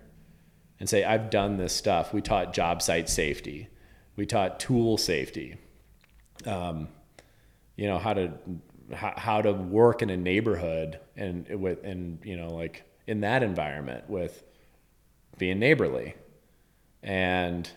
and 0.80 0.90
say 0.90 1.04
I've 1.04 1.30
done 1.30 1.58
this 1.58 1.74
stuff. 1.74 2.14
We 2.14 2.22
taught 2.22 2.54
job 2.54 2.82
site 2.82 3.08
safety. 3.10 3.70
We 4.16 4.26
taught 4.26 4.60
tool 4.60 4.98
safety. 4.98 5.56
Um, 6.48 6.88
you 7.76 7.88
know 7.88 7.98
how 7.98 8.14
to 8.14 8.32
how, 8.94 9.14
how 9.18 9.42
to 9.42 9.54
work 9.54 10.02
in 10.02 10.10
a 10.10 10.18
neighborhood 10.18 11.00
and 11.16 11.48
with 11.50 11.84
and 11.84 12.20
you 12.24 12.38
know 12.38 12.50
like 12.50 12.84
in 13.08 13.22
that 13.22 13.44
environment 13.44 14.10
with 14.10 14.44
being 15.38 15.60
neighborly 15.60 16.16
and 17.02 17.70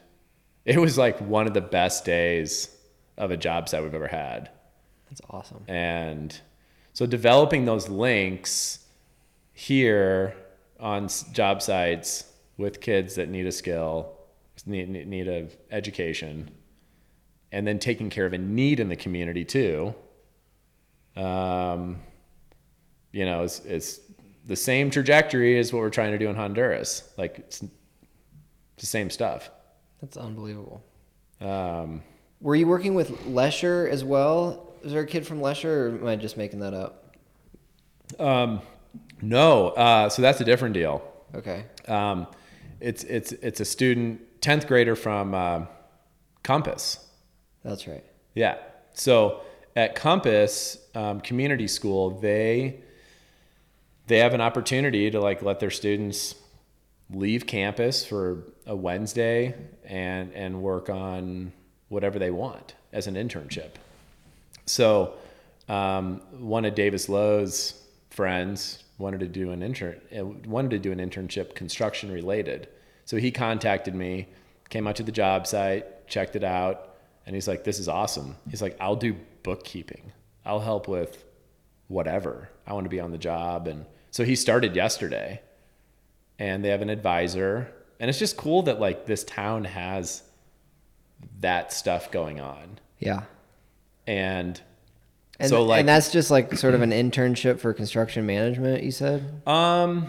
it 0.65 0.79
was 0.79 0.99
like 0.99 1.19
one 1.21 1.47
of 1.47 1.55
the 1.55 1.61
best 1.61 2.05
days 2.05 2.69
of 3.17 3.31
a 3.31 3.37
job 3.37 3.69
site 3.69 3.83
we've 3.83 3.95
ever 3.95 4.09
had 4.09 4.51
That's 5.09 5.21
awesome. 5.31 5.65
and 5.69 6.39
so 6.93 7.07
developing 7.07 7.65
those 7.65 7.89
links 7.89 8.81
here 9.53 10.35
on 10.81 11.09
job 11.33 11.63
sites 11.63 12.25
with 12.59 12.81
kids 12.81 13.15
that 13.15 13.29
need 13.29 13.47
a 13.47 13.53
skill 13.53 14.13
need, 14.67 15.07
need 15.07 15.29
a 15.29 15.49
education 15.71 16.51
and 17.55 17.65
then 17.67 17.79
taking 17.79 18.11
care 18.11 18.27
of 18.27 18.33
a 18.33 18.39
need 18.39 18.81
in 18.81 18.89
the 18.89 18.97
community 18.97 19.45
too 19.45 19.95
um, 21.17 22.01
you 23.13 23.25
know 23.25 23.45
it's, 23.45 23.61
it's 23.61 24.01
the 24.47 24.57
same 24.57 24.91
trajectory 24.91 25.59
as 25.59 25.73
what 25.73 25.79
we're 25.81 25.91
trying 25.91 26.13
to 26.13 26.19
do 26.19 26.29
in 26.29 26.37
honduras 26.37 27.05
like 27.17 27.39
it's, 27.39 27.63
it's 27.63 27.71
the 28.79 28.87
same 28.87 29.09
stuff 29.09 29.51
That's 30.01 30.17
unbelievable. 30.17 30.83
um, 31.41 32.03
Were 32.41 32.57
you 32.57 32.67
working 32.67 32.95
with 32.95 33.25
Lesher 33.27 33.89
as 33.89 34.03
well? 34.05 34.73
Is 34.83 34.93
there 34.93 35.03
a 35.03 35.07
kid 35.07 35.27
from 35.27 35.41
Lesher, 35.41 35.87
or 35.87 35.89
am 35.91 36.07
I 36.07 36.17
just 36.17 36.37
making 36.37 36.59
that 36.61 36.75
up? 36.75 37.17
um, 38.19 38.61
no 39.23 39.69
uh, 39.71 40.09
so 40.09 40.21
that's 40.23 40.41
a 40.41 40.45
different 40.45 40.75
deal 40.75 41.03
Okay. 41.35 41.65
Um, 41.89 42.27
it's 42.81 43.03
it's 43.05 43.33
it's 43.33 43.59
a 43.61 43.65
student, 43.65 44.21
tenth 44.41 44.69
grader 44.69 44.95
from 44.95 45.35
uh, 45.35 45.67
Compass. 46.45 47.04
That's 47.65 47.89
right. 47.89 48.05
Yeah. 48.35 48.59
So 48.93 49.41
at 49.75 49.95
Compass 49.95 50.79
um, 50.95 51.21
Community 51.21 51.67
School, 51.67 52.11
they 52.11 52.81
they 54.07 54.19
have 54.19 54.35
an 54.35 54.41
opportunity 54.41 55.11
to 55.11 55.21
like 55.21 55.43
let 55.43 55.61
their 55.61 55.71
students 55.71 56.35
leave 57.11 57.47
campus 57.47 58.05
for 58.05 58.45
a 58.67 58.77
Wednesday 58.77 59.55
and 59.85 60.33
and 60.33 60.63
work 60.63 60.89
on 60.91 61.53
whatever 61.89 62.19
they 62.19 62.31
want 62.31 62.75
as 62.93 63.07
an 63.07 63.15
internship. 63.15 63.71
So 64.67 65.15
um, 65.69 66.21
one 66.39 66.65
of 66.65 66.75
Davis 66.75 67.09
Lowe's 67.09 67.83
friends 68.11 68.85
wanted 68.99 69.21
to 69.21 69.27
do 69.27 69.51
an 69.51 69.63
intern 69.63 70.01
uh, 70.17 70.25
wanted 70.49 70.71
to 70.71 70.79
do 70.79 70.93
an 70.93 70.99
internship 70.99 71.55
construction 71.55 72.13
related. 72.13 72.69
So 73.07 73.17
he 73.17 73.31
contacted 73.31 73.95
me, 73.95 74.29
came 74.71 74.87
out 74.87 74.97
to 74.97 75.03
the 75.03 75.13
job 75.13 75.47
site, 75.47 76.07
checked 76.09 76.37
it 76.37 76.45
out, 76.45 76.94
and 77.27 77.35
he's 77.35 77.49
like, 77.49 77.65
"This 77.65 77.79
is 77.79 77.89
awesome." 77.89 78.37
He's 78.51 78.63
like, 78.63 78.77
"I'll 78.81 78.97
do 78.97 79.17
bookkeeping. 79.43 80.13
I'll 80.45 80.61
help 80.61 80.89
with 80.89 81.25
whatever. 81.89 82.49
I 82.67 82.73
want 82.75 82.85
to 82.85 82.91
be 82.91 83.01
on 83.01 83.11
the 83.11 83.19
job." 83.19 83.67
And 83.69 83.87
so 84.11 84.25
he 84.25 84.37
started 84.37 84.75
yesterday, 84.77 85.41
and 86.39 86.65
they 86.65 86.69
have 86.71 86.83
an 86.83 86.91
advisor, 86.91 87.73
and 88.01 88.09
it's 88.11 88.19
just 88.19 88.37
cool 88.37 88.63
that 88.63 88.81
like 88.81 89.07
this 89.07 89.25
town 89.25 89.65
has 89.65 90.23
that 91.41 91.73
stuff 91.73 92.11
going 92.11 92.39
on 92.41 92.79
Yeah. 92.99 93.23
and 94.07 94.61
And, 95.39 95.49
so 95.49 95.65
like 95.65 95.81
and 95.81 95.89
that's 95.89 96.13
just 96.13 96.31
like 96.31 96.55
sort 96.59 96.75
of 96.75 96.83
an 96.83 96.91
internship 96.91 97.59
for 97.59 97.73
construction 97.73 98.27
management. 98.27 98.83
You 98.85 98.91
said. 98.91 99.41
Um, 99.49 100.09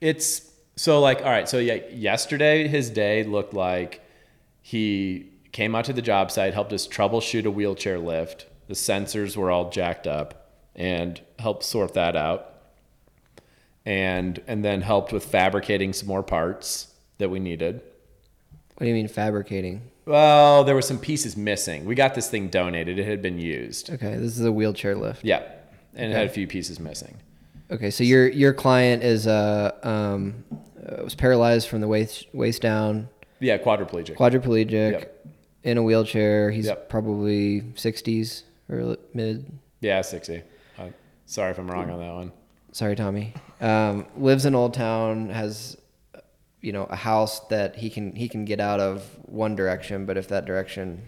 it's 0.00 0.50
so 0.76 1.00
like 1.00 1.18
all 1.18 1.30
right. 1.30 1.48
So 1.48 1.58
yeah, 1.58 1.74
yesterday 1.92 2.66
his 2.68 2.90
day 2.90 3.22
looked 3.24 3.52
like 3.54 4.00
he 4.62 5.30
came 5.52 5.74
out 5.74 5.84
to 5.86 5.92
the 5.92 6.02
job 6.02 6.30
site, 6.30 6.54
helped 6.54 6.72
us 6.72 6.86
troubleshoot 6.86 7.44
a 7.44 7.50
wheelchair 7.50 7.98
lift. 7.98 8.46
The 8.68 8.74
sensors 8.74 9.36
were 9.36 9.50
all 9.50 9.70
jacked 9.70 10.06
up, 10.06 10.52
and 10.76 11.20
helped 11.38 11.64
sort 11.64 11.94
that 11.94 12.16
out. 12.16 12.46
And 13.86 14.40
and 14.46 14.64
then 14.64 14.82
helped 14.82 15.12
with 15.12 15.24
fabricating 15.24 15.92
some 15.92 16.06
more 16.08 16.22
parts 16.22 16.88
that 17.18 17.30
we 17.30 17.38
needed. 17.40 17.76
What 18.76 18.84
do 18.84 18.86
you 18.88 18.94
mean 18.94 19.08
fabricating? 19.08 19.82
Well, 20.04 20.64
there 20.64 20.74
were 20.74 20.82
some 20.82 20.98
pieces 20.98 21.36
missing. 21.36 21.84
We 21.86 21.94
got 21.94 22.14
this 22.14 22.28
thing 22.28 22.48
donated. 22.48 22.98
It 22.98 23.06
had 23.06 23.22
been 23.22 23.38
used. 23.38 23.90
Okay, 23.90 24.16
this 24.16 24.38
is 24.38 24.44
a 24.44 24.52
wheelchair 24.52 24.94
lift. 24.94 25.24
Yeah, 25.24 25.42
and 25.94 26.12
it 26.12 26.14
had 26.14 26.26
a 26.26 26.30
few 26.30 26.46
pieces 26.46 26.78
missing. 26.78 27.16
Okay, 27.70 27.90
so 27.90 28.04
your 28.04 28.28
your 28.28 28.52
client 28.52 29.02
is 29.02 29.26
uh 29.26 29.72
um 29.82 30.44
was 31.02 31.14
paralyzed 31.14 31.68
from 31.68 31.80
the 31.80 31.88
waist 31.88 32.26
waist 32.34 32.60
down, 32.62 33.08
Yeah, 33.38 33.58
quadriplegic. 33.58 34.16
quadriplegic, 34.16 34.92
Yep. 34.92 35.26
In 35.64 35.78
a 35.78 35.82
wheelchair. 35.82 36.50
He's 36.50 36.66
Yep. 36.66 36.88
probably 36.88 37.64
sixties 37.74 38.44
or 38.68 38.96
mid. 39.14 39.46
yeah, 39.80 40.00
sixty. 40.02 40.42
Uh, 40.78 40.88
sorry 41.26 41.50
if 41.52 41.58
I'm 41.58 41.70
wrong 41.70 41.90
on 41.90 41.98
that 42.00 42.12
one. 42.14 42.32
Sorry, 42.72 42.94
Tommy. 42.96 43.34
Um, 43.60 44.06
lives 44.16 44.46
in 44.46 44.54
Old 44.54 44.74
Town. 44.74 45.30
Has 45.30 45.76
you 46.60 46.72
know 46.72 46.84
a 46.84 46.96
house 46.96 47.40
that 47.48 47.76
he 47.76 47.90
can 47.90 48.14
he 48.14 48.28
can 48.28 48.44
get 48.44 48.60
out 48.60 48.80
of 48.80 49.02
one 49.26 49.54
direction, 49.56 50.06
but 50.06 50.16
if 50.16 50.28
that 50.28 50.44
direction 50.44 51.02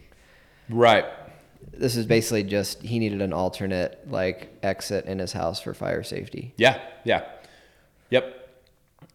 Right. 0.68 1.04
this 1.72 1.96
is 1.96 2.06
basically 2.06 2.42
just 2.42 2.82
he 2.82 2.98
needed 2.98 3.20
an 3.22 3.32
alternate 3.32 4.00
like 4.10 4.48
exit 4.62 5.04
in 5.06 5.18
his 5.18 5.32
house 5.32 5.60
for 5.60 5.74
fire 5.74 6.02
safety. 6.02 6.54
Yeah, 6.56 6.80
yeah, 7.04 7.24
yep. 8.10 8.48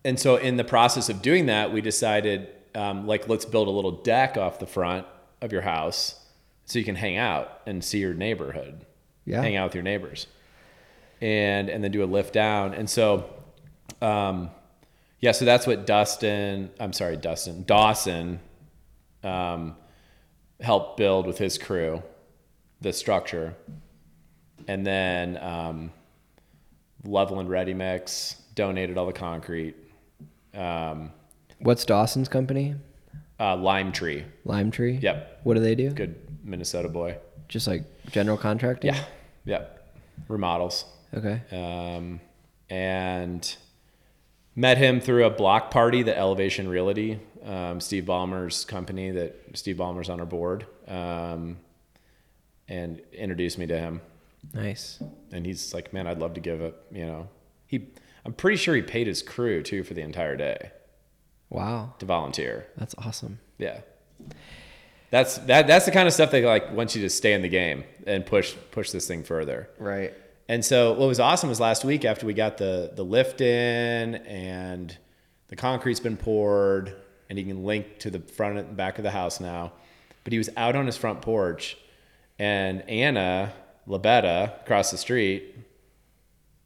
And 0.05 0.19
so 0.19 0.35
in 0.37 0.57
the 0.57 0.63
process 0.63 1.09
of 1.09 1.21
doing 1.21 1.47
that, 1.47 1.73
we 1.73 1.81
decided 1.81 2.47
um, 2.75 3.07
like 3.07 3.27
let's 3.27 3.45
build 3.45 3.67
a 3.67 3.71
little 3.71 3.91
deck 4.03 4.37
off 4.37 4.59
the 4.59 4.67
front 4.67 5.05
of 5.41 5.51
your 5.51 5.61
house 5.61 6.19
so 6.65 6.79
you 6.79 6.85
can 6.85 6.95
hang 6.95 7.17
out 7.17 7.61
and 7.65 7.83
see 7.83 7.99
your 7.99 8.13
neighborhood. 8.13 8.85
Yeah. 9.25 9.41
hang 9.41 9.57
out 9.57 9.65
with 9.65 9.75
your 9.75 9.83
neighbors, 9.83 10.25
and 11.19 11.69
and 11.69 11.83
then 11.83 11.91
do 11.91 12.01
a 12.01 12.05
lift 12.05 12.31
down. 12.31 12.73
And 12.73 12.89
so, 12.89 13.29
um, 14.01 14.51
yeah, 15.19 15.33
so 15.33 15.43
that's 15.43 15.67
what 15.67 15.85
Dustin. 15.85 16.69
I'm 16.79 16.93
sorry, 16.93 17.17
Dustin 17.17 17.63
Dawson. 17.65 18.39
Um, 19.23 19.75
helped 20.61 20.97
build 20.97 21.27
with 21.27 21.37
his 21.37 21.57
crew 21.57 22.01
the 22.79 22.93
structure, 22.93 23.53
and 24.67 24.85
then 24.85 25.37
um, 25.37 25.91
Loveland 27.03 27.49
Ready 27.49 27.73
Mix 27.73 28.35
donated 28.55 28.97
all 28.97 29.07
the 29.07 29.13
concrete. 29.13 29.75
Um, 30.53 31.11
What's 31.59 31.85
Dawson's 31.85 32.29
company? 32.29 32.75
Uh, 33.39 33.55
Lime 33.55 33.91
Tree. 33.91 34.25
Lime 34.45 34.71
Tree. 34.71 34.99
Yep. 35.01 35.41
What 35.43 35.55
do 35.55 35.59
they 35.59 35.75
do? 35.75 35.91
Good 35.91 36.15
Minnesota 36.43 36.89
boy. 36.89 37.17
Just 37.47 37.67
like 37.67 37.83
general 38.11 38.37
contracting. 38.37 38.93
Yeah. 38.93 39.03
Yep. 39.45 39.93
Remodels. 40.27 40.85
Okay. 41.13 41.41
Um, 41.51 42.19
and 42.69 43.55
met 44.55 44.77
him 44.77 44.99
through 44.99 45.25
a 45.25 45.29
block 45.29 45.71
party 45.71 46.03
that 46.03 46.17
Elevation 46.17 46.67
Realty, 46.67 47.19
um, 47.43 47.79
Steve 47.79 48.05
Ballmer's 48.05 48.65
company 48.65 49.11
that 49.11 49.35
Steve 49.53 49.77
Ballmer's 49.77 50.09
on 50.09 50.19
our 50.19 50.25
board, 50.25 50.65
um, 50.87 51.57
and 52.67 52.99
introduced 53.13 53.57
me 53.57 53.67
to 53.67 53.77
him. 53.77 54.01
Nice. 54.53 55.01
And 55.31 55.45
he's 55.45 55.73
like, 55.73 55.93
man, 55.93 56.07
I'd 56.07 56.19
love 56.19 56.33
to 56.33 56.41
give 56.41 56.61
it, 56.61 56.75
you 56.91 57.05
know, 57.05 57.29
he, 57.67 57.87
I'm 58.25 58.33
pretty 58.33 58.57
sure 58.57 58.75
he 58.75 58.81
paid 58.81 59.07
his 59.07 59.21
crew 59.21 59.61
too 59.61 59.83
for 59.83 59.93
the 59.93 60.01
entire 60.01 60.35
day 60.35 60.71
Wow. 61.49 61.93
to 61.99 62.05
volunteer. 62.05 62.67
That's 62.77 62.95
awesome. 62.97 63.39
Yeah. 63.57 63.81
That's 65.09 65.37
that 65.39 65.67
that's 65.67 65.85
the 65.85 65.91
kind 65.91 66.07
of 66.07 66.13
stuff 66.13 66.31
that 66.31 66.43
like 66.43 66.73
wants 66.73 66.95
you 66.95 67.01
to 67.03 67.09
stay 67.09 67.33
in 67.33 67.41
the 67.41 67.49
game 67.49 67.85
and 68.05 68.25
push 68.25 68.55
push 68.71 68.91
this 68.91 69.07
thing 69.07 69.23
further. 69.23 69.69
Right. 69.79 70.13
And 70.49 70.63
so 70.63 70.93
what 70.93 71.07
was 71.07 71.19
awesome 71.19 71.49
was 71.49 71.59
last 71.59 71.85
week 71.85 72.03
after 72.03 72.25
we 72.25 72.33
got 72.33 72.57
the 72.57 72.91
the 72.93 73.03
lift 73.03 73.39
in 73.39 74.15
and 74.15 74.95
the 75.47 75.55
concrete's 75.55 76.01
been 76.01 76.17
poured 76.17 76.93
and 77.29 77.37
he 77.37 77.45
can 77.45 77.63
link 77.63 77.99
to 77.99 78.09
the 78.09 78.19
front 78.19 78.57
and 78.57 78.75
back 78.75 78.97
of 78.97 79.03
the 79.03 79.11
house 79.11 79.39
now. 79.39 79.71
But 80.25 80.33
he 80.33 80.37
was 80.37 80.49
out 80.57 80.75
on 80.75 80.85
his 80.85 80.97
front 80.97 81.21
porch 81.21 81.77
and 82.37 82.81
Anna 82.89 83.53
Labetta 83.87 84.61
across 84.61 84.91
the 84.91 84.97
street 84.97 85.55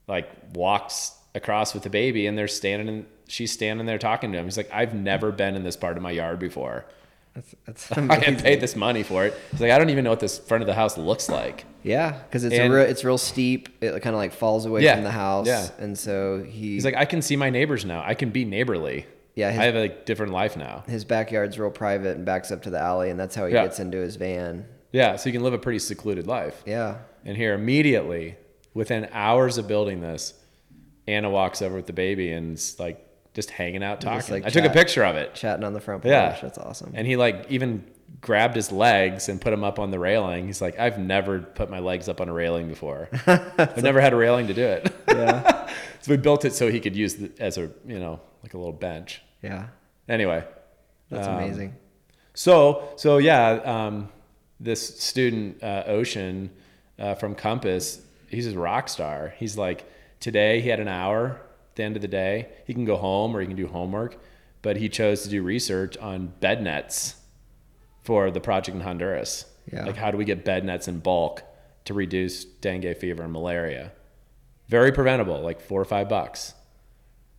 like 0.07 0.29
walks 0.53 1.13
across 1.35 1.75
with 1.75 1.83
the 1.83 1.89
baby 1.89 2.25
and 2.25 2.35
they're 2.35 2.47
standing 2.47 2.87
in 2.87 3.05
she's 3.31 3.51
standing 3.51 3.85
there 3.85 3.97
talking 3.97 4.31
to 4.31 4.37
him. 4.37 4.45
He's 4.45 4.57
like, 4.57 4.69
I've 4.73 4.93
never 4.93 5.31
been 5.31 5.55
in 5.55 5.63
this 5.63 5.75
part 5.77 5.97
of 5.97 6.03
my 6.03 6.11
yard 6.11 6.39
before. 6.39 6.85
That's 7.33 7.55
that's 7.65 7.91
I 7.97 8.01
amazing. 8.01 8.33
have 8.33 8.43
paid 8.43 8.59
this 8.61 8.75
money 8.75 9.03
for 9.03 9.25
it. 9.25 9.33
He's 9.51 9.61
like, 9.61 9.71
I 9.71 9.77
don't 9.77 9.89
even 9.89 10.03
know 10.03 10.09
what 10.09 10.19
this 10.19 10.37
front 10.37 10.61
of 10.63 10.67
the 10.67 10.73
house 10.73 10.97
looks 10.97 11.29
like. 11.29 11.65
Yeah, 11.81 12.11
because 12.23 12.43
it's 12.43 12.53
And- 12.55 12.71
a 12.71 12.75
real, 12.75 12.85
it's 12.85 13.03
real 13.03 13.17
steep. 13.17 13.69
It 13.81 13.91
kind 14.01 14.13
of 14.13 14.19
like 14.19 14.33
falls 14.33 14.65
away 14.65 14.83
Yeah, 14.83 14.95
from 14.95 15.03
the 15.05 15.11
house. 15.11 15.47
yeah. 15.47 15.69
And 15.79 15.97
so 15.97 16.43
he 16.43 16.73
He's 16.73 16.85
like, 16.85 16.95
I 16.95 17.05
can 17.05 17.21
see 17.21 17.35
my 17.37 17.49
neighbors 17.49 17.85
now. 17.85 18.03
I 18.05 18.13
can 18.15 18.29
be 18.31 18.43
neighborly. 18.45 19.05
Yeah, 19.33 19.49
his- 19.49 19.59
I 19.59 19.63
have 19.63 19.75
a 19.75 19.87
different 19.87 20.33
life 20.33 20.57
now. 20.57 20.83
his 20.87 21.05
backyard's 21.05 21.57
real 21.57 21.71
private 21.71 22.17
and 22.17 22.25
backs 22.25 22.51
up 22.51 22.63
to 22.63 22.69
the 22.69 22.79
alley, 22.79 23.09
and 23.09 23.17
that's 23.19 23.33
how 23.33 23.45
he 23.45 23.53
Yeah. 23.53 23.63
gets 23.63 23.79
into 23.79 23.97
his 23.97 24.17
van. 24.17 24.65
Yeah, 24.91 25.15
so 25.15 25.29
you 25.29 25.33
can 25.33 25.41
live 25.41 25.53
a 25.53 25.57
pretty 25.57 25.79
secluded 25.79 26.27
life. 26.27 26.61
Yeah. 26.65 26.97
And 27.23 27.37
here, 27.37 27.53
immediately, 27.53 28.35
within 28.73 29.07
hours 29.13 29.57
of 29.57 29.69
building 29.69 30.01
this, 30.01 30.33
Anna 31.07 31.29
walks 31.29 31.61
over 31.61 31.77
with 31.77 31.87
the 31.87 31.93
baby 31.93 32.31
and 32.33 32.61
like 32.77 32.99
just 33.33 33.49
hanging 33.51 33.83
out 33.83 34.01
talking. 34.01 34.19
Just, 34.19 34.29
like, 34.31 34.45
I 34.45 34.49
took 34.49 34.65
a 34.65 34.69
picture 34.69 35.03
of 35.03 35.15
it. 35.15 35.33
Chatting 35.33 35.63
on 35.63 35.73
the 35.73 35.79
front 35.79 36.01
porch. 36.03 36.11
Yeah. 36.11 36.37
That's 36.41 36.57
awesome. 36.57 36.91
And 36.93 37.07
he 37.07 37.15
like 37.15 37.45
even 37.49 37.85
grabbed 38.19 38.55
his 38.55 38.71
legs 38.71 39.29
and 39.29 39.39
put 39.39 39.51
them 39.51 39.63
up 39.63 39.79
on 39.79 39.89
the 39.91 39.99
railing. 39.99 40.45
He's 40.47 40.61
like, 40.61 40.77
I've 40.77 40.99
never 40.99 41.39
put 41.39 41.69
my 41.69 41.79
legs 41.79 42.09
up 42.09 42.19
on 42.19 42.27
a 42.29 42.33
railing 42.33 42.67
before. 42.67 43.09
I've 43.27 43.81
never 43.81 44.01
had 44.01 44.13
a 44.13 44.17
railing 44.17 44.47
to 44.47 44.53
do 44.53 44.65
it. 44.65 44.93
yeah. 45.07 45.67
so 46.01 46.11
we 46.11 46.17
built 46.17 46.43
it 46.45 46.53
so 46.53 46.69
he 46.69 46.79
could 46.79 46.95
use 46.95 47.15
it 47.15 47.39
as 47.39 47.57
a, 47.57 47.71
you 47.85 47.99
know, 47.99 48.19
like 48.43 48.53
a 48.53 48.57
little 48.57 48.73
bench. 48.73 49.21
Yeah. 49.41 49.67
Anyway, 50.09 50.43
That's 51.09 51.27
Um, 51.27 51.35
amazing. 51.35 51.75
So, 52.33 52.89
so 52.95 53.17
yeah, 53.17 53.49
um, 53.63 54.09
this 54.59 54.99
student 54.99 55.63
uh, 55.63 55.83
Ocean 55.87 56.51
uh, 56.99 57.15
from 57.15 57.33
Compass, 57.33 58.01
he's 58.27 58.47
a 58.47 58.57
rock 58.59 58.89
star. 58.89 59.33
He's 59.37 59.57
like 59.57 59.85
today 60.19 60.61
he 60.61 60.69
had 60.69 60.79
an 60.79 60.87
hour 60.87 61.41
at 61.71 61.75
the 61.75 61.83
end 61.83 61.95
of 61.95 62.01
the 62.01 62.07
day. 62.07 62.49
He 62.65 62.73
can 62.73 62.85
go 62.85 62.97
home 62.97 63.35
or 63.35 63.41
he 63.41 63.47
can 63.47 63.55
do 63.55 63.67
homework, 63.67 64.17
but 64.61 64.77
he 64.77 64.89
chose 64.89 65.23
to 65.23 65.29
do 65.29 65.41
research 65.41 65.97
on 65.97 66.33
bed 66.39 66.61
nets 66.61 67.15
for 68.03 68.29
the 68.31 68.39
project 68.41 68.75
in 68.75 68.81
Honduras. 68.81 69.45
Yeah. 69.71 69.85
Like 69.85 69.95
how 69.95 70.11
do 70.11 70.17
we 70.17 70.25
get 70.25 70.43
bed 70.43 70.65
nets 70.65 70.87
in 70.87 70.99
bulk 70.99 71.43
to 71.85 71.93
reduce 71.93 72.43
dengue 72.43 72.97
fever 72.97 73.23
and 73.23 73.31
malaria? 73.31 73.91
Very 74.67 74.91
preventable, 74.91 75.41
like 75.41 75.61
four 75.61 75.81
or 75.81 75.85
five 75.85 76.09
bucks. 76.09 76.53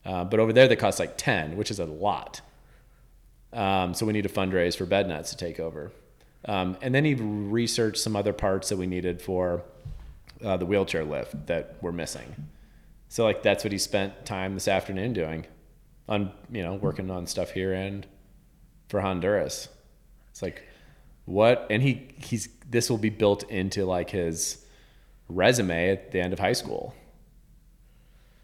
Uh, 0.04 0.24
but 0.24 0.40
over 0.40 0.52
there 0.52 0.66
they 0.66 0.76
cost 0.76 0.98
like 0.98 1.16
ten, 1.16 1.56
which 1.56 1.70
is 1.70 1.78
a 1.78 1.84
lot. 1.84 2.40
Um, 3.52 3.94
so 3.94 4.06
we 4.06 4.12
need 4.12 4.22
to 4.22 4.28
fundraise 4.28 4.76
for 4.76 4.86
bed 4.86 5.08
nets 5.08 5.30
to 5.30 5.36
take 5.36 5.60
over. 5.60 5.92
Um, 6.46 6.76
and 6.80 6.94
then 6.94 7.04
he 7.04 7.14
researched 7.14 7.98
some 7.98 8.16
other 8.16 8.32
parts 8.32 8.70
that 8.70 8.76
we 8.76 8.86
needed 8.86 9.20
for 9.22 9.62
uh, 10.44 10.56
the 10.56 10.66
wheelchair 10.66 11.04
lift 11.04 11.46
that 11.46 11.76
were 11.82 11.92
missing. 11.92 12.34
So 13.12 13.24
like 13.24 13.42
that's 13.42 13.62
what 13.62 13.72
he 13.72 13.78
spent 13.78 14.24
time 14.24 14.54
this 14.54 14.66
afternoon 14.66 15.12
doing, 15.12 15.44
on 16.08 16.32
you 16.50 16.62
know 16.62 16.76
working 16.76 17.10
on 17.10 17.26
stuff 17.26 17.50
here 17.50 17.74
and 17.74 18.06
for 18.88 19.02
Honduras. 19.02 19.68
It's 20.30 20.40
like 20.40 20.66
what, 21.26 21.66
and 21.68 21.82
he 21.82 22.08
he's 22.16 22.48
this 22.70 22.88
will 22.88 22.96
be 22.96 23.10
built 23.10 23.42
into 23.50 23.84
like 23.84 24.08
his 24.08 24.64
resume 25.28 25.90
at 25.90 26.10
the 26.10 26.22
end 26.22 26.32
of 26.32 26.38
high 26.38 26.54
school. 26.54 26.94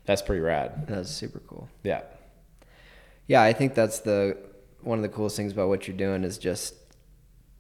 That's 0.04 0.20
pretty 0.20 0.42
rad. 0.42 0.87
That's 0.87 1.11
super 1.11 1.38
cool. 1.46 1.70
Yeah. 1.83 2.02
Yeah, 3.26 3.40
I 3.40 3.54
think 3.54 3.74
that's 3.74 4.00
the 4.00 4.37
one 4.83 4.98
of 4.98 5.02
the 5.02 5.09
coolest 5.09 5.35
things 5.35 5.52
about 5.52 5.68
what 5.68 5.88
you're 5.88 5.96
doing 5.96 6.24
is 6.24 6.37
just 6.37 6.74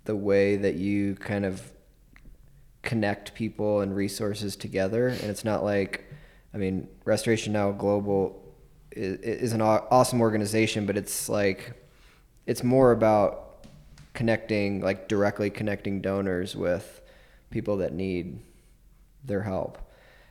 the 0.04 0.14
way 0.14 0.56
that 0.56 0.74
you 0.74 1.14
kind 1.14 1.46
of 1.46 1.72
connect 2.82 3.32
people 3.32 3.80
and 3.80 3.96
resources 3.96 4.56
together. 4.56 5.08
And 5.08 5.24
it's 5.24 5.42
not 5.42 5.64
like, 5.64 6.04
I 6.54 6.56
mean, 6.58 6.88
Restoration 7.04 7.52
Now 7.52 7.70
Global 7.72 8.42
is, 8.92 9.18
is 9.20 9.52
an 9.52 9.60
awesome 9.60 10.20
organization, 10.20 10.86
but 10.86 10.96
it's 10.96 11.28
like, 11.28 11.72
it's 12.46 12.62
more 12.64 12.92
about 12.92 13.66
connecting, 14.14 14.80
like 14.80 15.08
directly 15.08 15.50
connecting 15.50 16.00
donors 16.00 16.56
with 16.56 17.00
people 17.50 17.78
that 17.78 17.92
need 17.92 18.40
their 19.24 19.42
help. 19.42 19.78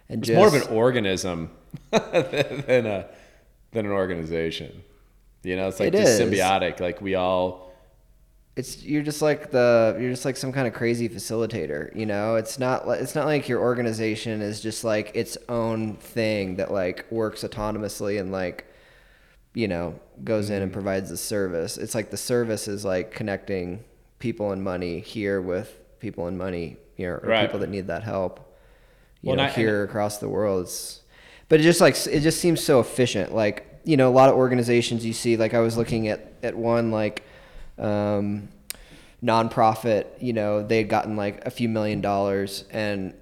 And 0.09 0.21
It's 0.27 0.35
more 0.35 0.47
of 0.47 0.53
an 0.53 0.67
organism 0.75 1.51
than 1.91 2.85
a 2.85 3.07
than 3.71 3.85
an 3.85 3.91
organization. 3.91 4.83
You 5.43 5.55
know, 5.57 5.67
it's 5.67 5.79
like 5.79 5.93
It 5.93 5.97
just 5.99 6.19
is. 6.19 6.31
symbiotic. 6.31 6.79
Like 6.79 7.01
we 7.01 7.15
all 7.15 7.66
it's 8.57 8.83
you're 8.83 9.03
just 9.03 9.21
like 9.21 9.51
the 9.51 9.95
you're 9.99 10.09
just 10.09 10.25
like 10.25 10.35
some 10.35 10.51
kind 10.51 10.67
of 10.67 10.73
crazy 10.73 11.07
facilitator 11.07 11.95
you 11.95 12.05
know? 12.05 12.35
It's 12.35 12.57
not 12.57 12.87
it's 12.87 13.15
not 13.15 13.25
like 13.25 13.47
your 13.47 13.61
organization 13.61 14.41
is 14.41 14.59
just 14.59 14.83
like 14.83 15.11
its 15.15 15.37
own 15.47 15.95
thing 15.97 16.55
that 16.57 16.71
like 16.71 17.05
works 17.11 17.43
autonomously 17.43 18.19
and 18.19 18.31
like 18.31 18.65
you 19.53 19.67
know 19.67 19.99
goes 20.23 20.49
in 20.49 20.61
and 20.61 20.71
mm-hmm. 20.71 20.73
provides 20.73 21.09
the 21.09 21.17
service. 21.17 21.77
It's 21.77 21.95
like 21.95 22.09
the 22.09 22.17
service 22.17 22.67
is 22.67 22.83
like 22.83 23.11
connecting 23.11 23.83
people 24.19 24.51
and 24.51 24.63
money 24.63 24.99
here 24.99 25.39
with 25.39 25.79
people 25.99 26.27
and 26.27 26.37
money 26.37 26.77
you 26.97 27.05
know 27.07 27.13
or 27.13 27.19
Right. 27.23 27.45
people 27.45 27.59
that 27.59 27.69
need 27.69 27.87
that 27.87 28.03
help 28.03 28.39
you 29.21 29.29
Well, 29.29 29.37
know 29.37 29.43
I- 29.43 29.49
here 29.49 29.83
across 29.83 30.17
the 30.17 30.29
world. 30.29 30.63
It's 30.63 31.01
but 31.47 31.59
it 31.59 31.63
just 31.63 31.79
like 31.79 31.95
it 32.07 32.21
just 32.21 32.39
seems 32.41 32.63
so 32.63 32.79
efficient. 32.79 33.35
Like 33.35 33.67
you 33.87 33.95
know 33.95 34.09
a 34.09 34.15
lot 34.21 34.29
of 34.29 34.35
organizations 34.35 35.05
you 35.05 35.13
see 35.13 35.37
like 35.37 35.53
i 35.53 35.59
was 35.59 35.77
looking 35.77 36.09
at 36.09 36.33
at 36.43 36.55
one 36.55 36.91
like 36.91 37.23
um 37.79 38.47
nonprofit 39.23 40.05
you 40.21 40.31
know 40.33 40.61
they 40.63 40.77
had 40.77 40.89
gotten 40.89 41.15
like 41.15 41.43
a 41.45 41.49
few 41.49 41.67
million 41.67 42.01
dollars 42.01 42.65
and 42.71 43.13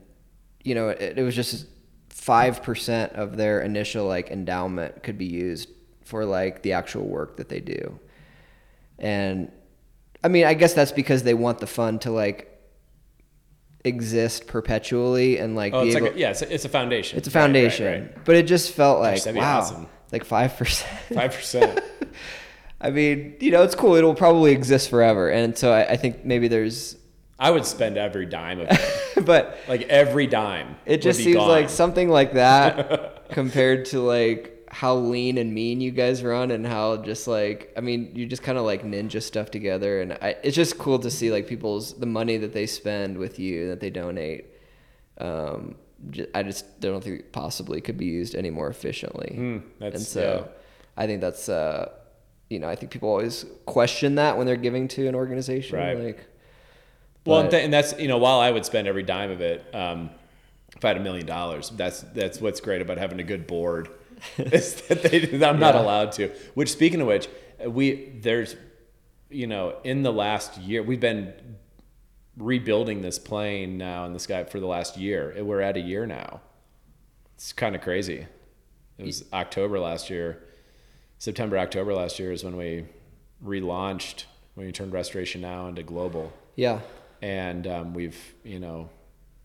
you 0.63 0.75
know 0.75 0.89
it, 0.89 1.17
it 1.17 1.23
was 1.23 1.35
just 1.35 1.67
5% 2.09 3.13
of 3.13 3.37
their 3.37 3.61
initial 3.61 4.05
like 4.07 4.29
endowment 4.31 5.03
could 5.03 5.17
be 5.17 5.25
used 5.25 5.69
for 6.03 6.25
like 6.25 6.63
the 6.63 6.73
actual 6.73 7.05
work 7.05 7.37
that 7.37 7.49
they 7.49 7.59
do 7.59 7.99
and 8.99 9.51
i 10.23 10.27
mean 10.27 10.45
i 10.45 10.53
guess 10.53 10.73
that's 10.73 10.91
because 10.91 11.23
they 11.23 11.33
want 11.33 11.59
the 11.59 11.67
fund 11.67 12.01
to 12.01 12.11
like 12.11 12.51
exist 13.83 14.47
perpetually 14.47 15.37
and 15.37 15.55
like 15.55 15.73
Oh, 15.73 15.81
be 15.83 15.87
it's 15.89 15.95
able 15.95 16.07
like 16.07 16.15
a, 16.15 16.19
yeah, 16.19 16.31
it's 16.31 16.41
a, 16.41 16.53
it's 16.53 16.65
a 16.65 16.69
foundation. 16.69 17.17
it's 17.19 17.27
a 17.27 17.31
Right, 17.31 17.35
right, 17.35 17.43
foundation 17.45 18.03
right. 18.05 18.25
but 18.25 18.35
it 18.35 18.47
just 18.47 18.71
felt 18.71 18.99
like 18.99 19.23
that'd 19.23 19.39
wow 19.39 19.59
awesome. 19.59 19.87
like 20.11 20.25
5% 20.27 20.83
Five 21.13 21.33
percent. 21.33 21.79
i 22.85 22.89
mean 22.89 23.35
you 23.39 23.51
know 23.51 23.63
it's 23.63 23.75
cool 23.75 23.95
it'll 23.95 24.15
probably 24.15 24.51
exist 24.51 24.89
forever 24.89 25.29
and 25.29 25.57
so 25.57 25.71
i, 25.73 25.81
I 25.93 25.97
think 25.97 26.23
maybe 26.23 26.47
there's 26.47 26.95
I 27.37 27.51
would 27.51 27.65
spend 27.65 27.97
every 27.97 28.25
dime 28.25 28.61
of 28.61 28.67
it. 28.71 29.25
but 29.25 29.57
like 29.67 29.81
every 29.89 30.25
dime. 30.25 30.77
It 30.85 31.01
just 31.01 31.19
seems 31.19 31.35
gone. 31.35 31.49
like 31.49 31.69
something 31.69 32.07
like 32.07 32.33
that 32.33 33.29
compared 33.31 33.85
to 33.87 33.99
like 33.99 34.65
how 34.69 34.95
lean 34.95 35.37
and 35.37 35.53
mean 35.53 35.81
you 35.81 35.91
guys 35.91 36.23
run 36.23 36.51
and 36.51 36.65
how 36.65 36.97
just 36.97 37.27
like 37.27 37.73
I 37.75 37.81
mean 37.81 38.11
you 38.15 38.25
just 38.25 38.41
kind 38.41 38.57
of 38.57 38.63
like 38.63 38.83
ninja 38.83 39.21
stuff 39.21 39.51
together 39.51 40.01
and 40.01 40.13
I, 40.13 40.37
it's 40.43 40.55
just 40.55 40.77
cool 40.77 40.99
to 40.99 41.11
see 41.11 41.31
like 41.31 41.45
people's 41.47 41.93
the 41.93 42.05
money 42.05 42.37
that 42.37 42.53
they 42.53 42.65
spend 42.67 43.17
with 43.17 43.37
you 43.37 43.67
that 43.67 43.81
they 43.81 43.89
donate. 43.89 44.45
Um, 45.17 45.75
I 46.33 46.43
just 46.43 46.79
don't 46.79 47.03
think 47.03 47.19
it 47.19 47.31
possibly 47.33 47.81
could 47.81 47.97
be 47.97 48.05
used 48.05 48.35
any 48.35 48.49
more 48.49 48.69
efficiently. 48.69 49.35
Mm, 49.37 49.63
that's- 49.79 49.99
and 50.01 50.07
so 50.07 50.45
yeah. 50.47 50.51
I 50.95 51.05
think 51.07 51.19
that's 51.19 51.49
uh, 51.49 51.91
you 52.49 52.59
know 52.59 52.67
I 52.69 52.75
think 52.75 52.91
people 52.91 53.09
always 53.09 53.45
question 53.65 54.15
that 54.15 54.37
when 54.37 54.45
they're 54.45 54.55
giving 54.55 54.87
to 54.89 55.07
an 55.07 55.15
organization 55.15 55.77
Right. 55.77 55.97
like. 55.99 56.25
Well, 57.25 57.37
But- 57.37 57.41
and, 57.41 57.51
th- 57.51 57.63
and 57.65 57.73
that's 57.73 57.99
you 57.99 58.07
know, 58.07 58.17
while 58.19 58.39
I 58.39 58.51
would 58.51 58.65
spend 58.65 58.87
every 58.87 59.01
dime 59.03 59.31
of 59.31 59.41
it, 59.41 59.65
um, 59.73 60.11
if 60.75 60.85
I 60.85 60.89
had 60.89 60.97
a 60.97 60.99
million 60.99 61.25
dollars, 61.25 61.71
that's 61.71 62.01
that's 62.01 62.39
what's 62.39 62.61
great 62.61 62.81
about 62.81 62.97
having 62.99 63.19
a 63.19 63.23
good 63.23 63.47
board. 63.47 63.89
is 64.37 64.75
that 64.83 65.01
they, 65.03 65.45
I'm 65.45 65.59
not 65.59 65.75
allowed 65.75 66.11
to. 66.13 66.29
Which, 66.53 66.71
speaking 66.71 67.01
of 67.01 67.07
which, 67.07 67.27
we 67.67 68.11
there's, 68.21 68.55
you 69.29 69.47
know, 69.47 69.75
in 69.83 70.03
the 70.03 70.11
last 70.13 70.57
year, 70.59 70.83
we've 70.83 70.99
been 70.99 71.33
rebuilding 72.37 73.01
this 73.01 73.17
plane 73.19 73.77
now 73.77 74.05
in 74.05 74.13
the 74.13 74.19
sky 74.19 74.43
for 74.43 74.59
the 74.59 74.67
last 74.67 74.97
year. 74.97 75.33
We're 75.43 75.61
at 75.61 75.77
a 75.77 75.81
year 75.81 76.05
now. 76.05 76.41
It's 77.35 77.53
kind 77.53 77.75
of 77.75 77.81
crazy. 77.81 78.25
It 78.97 79.05
was 79.05 79.25
October 79.33 79.79
last 79.79 80.09
year, 80.09 80.43
September, 81.17 81.57
October 81.57 81.93
last 81.93 82.19
year 82.19 82.31
is 82.31 82.43
when 82.43 82.57
we 82.57 82.85
relaunched 83.43 84.25
when 84.55 84.65
we 84.65 84.71
turned 84.71 84.93
Restoration 84.93 85.41
Now 85.41 85.67
into 85.67 85.83
global 85.83 86.31
Yeah. 86.55 86.79
and 87.21 87.67
um, 87.67 87.93
we've 87.93 88.17
you 88.43 88.59
know 88.59 88.89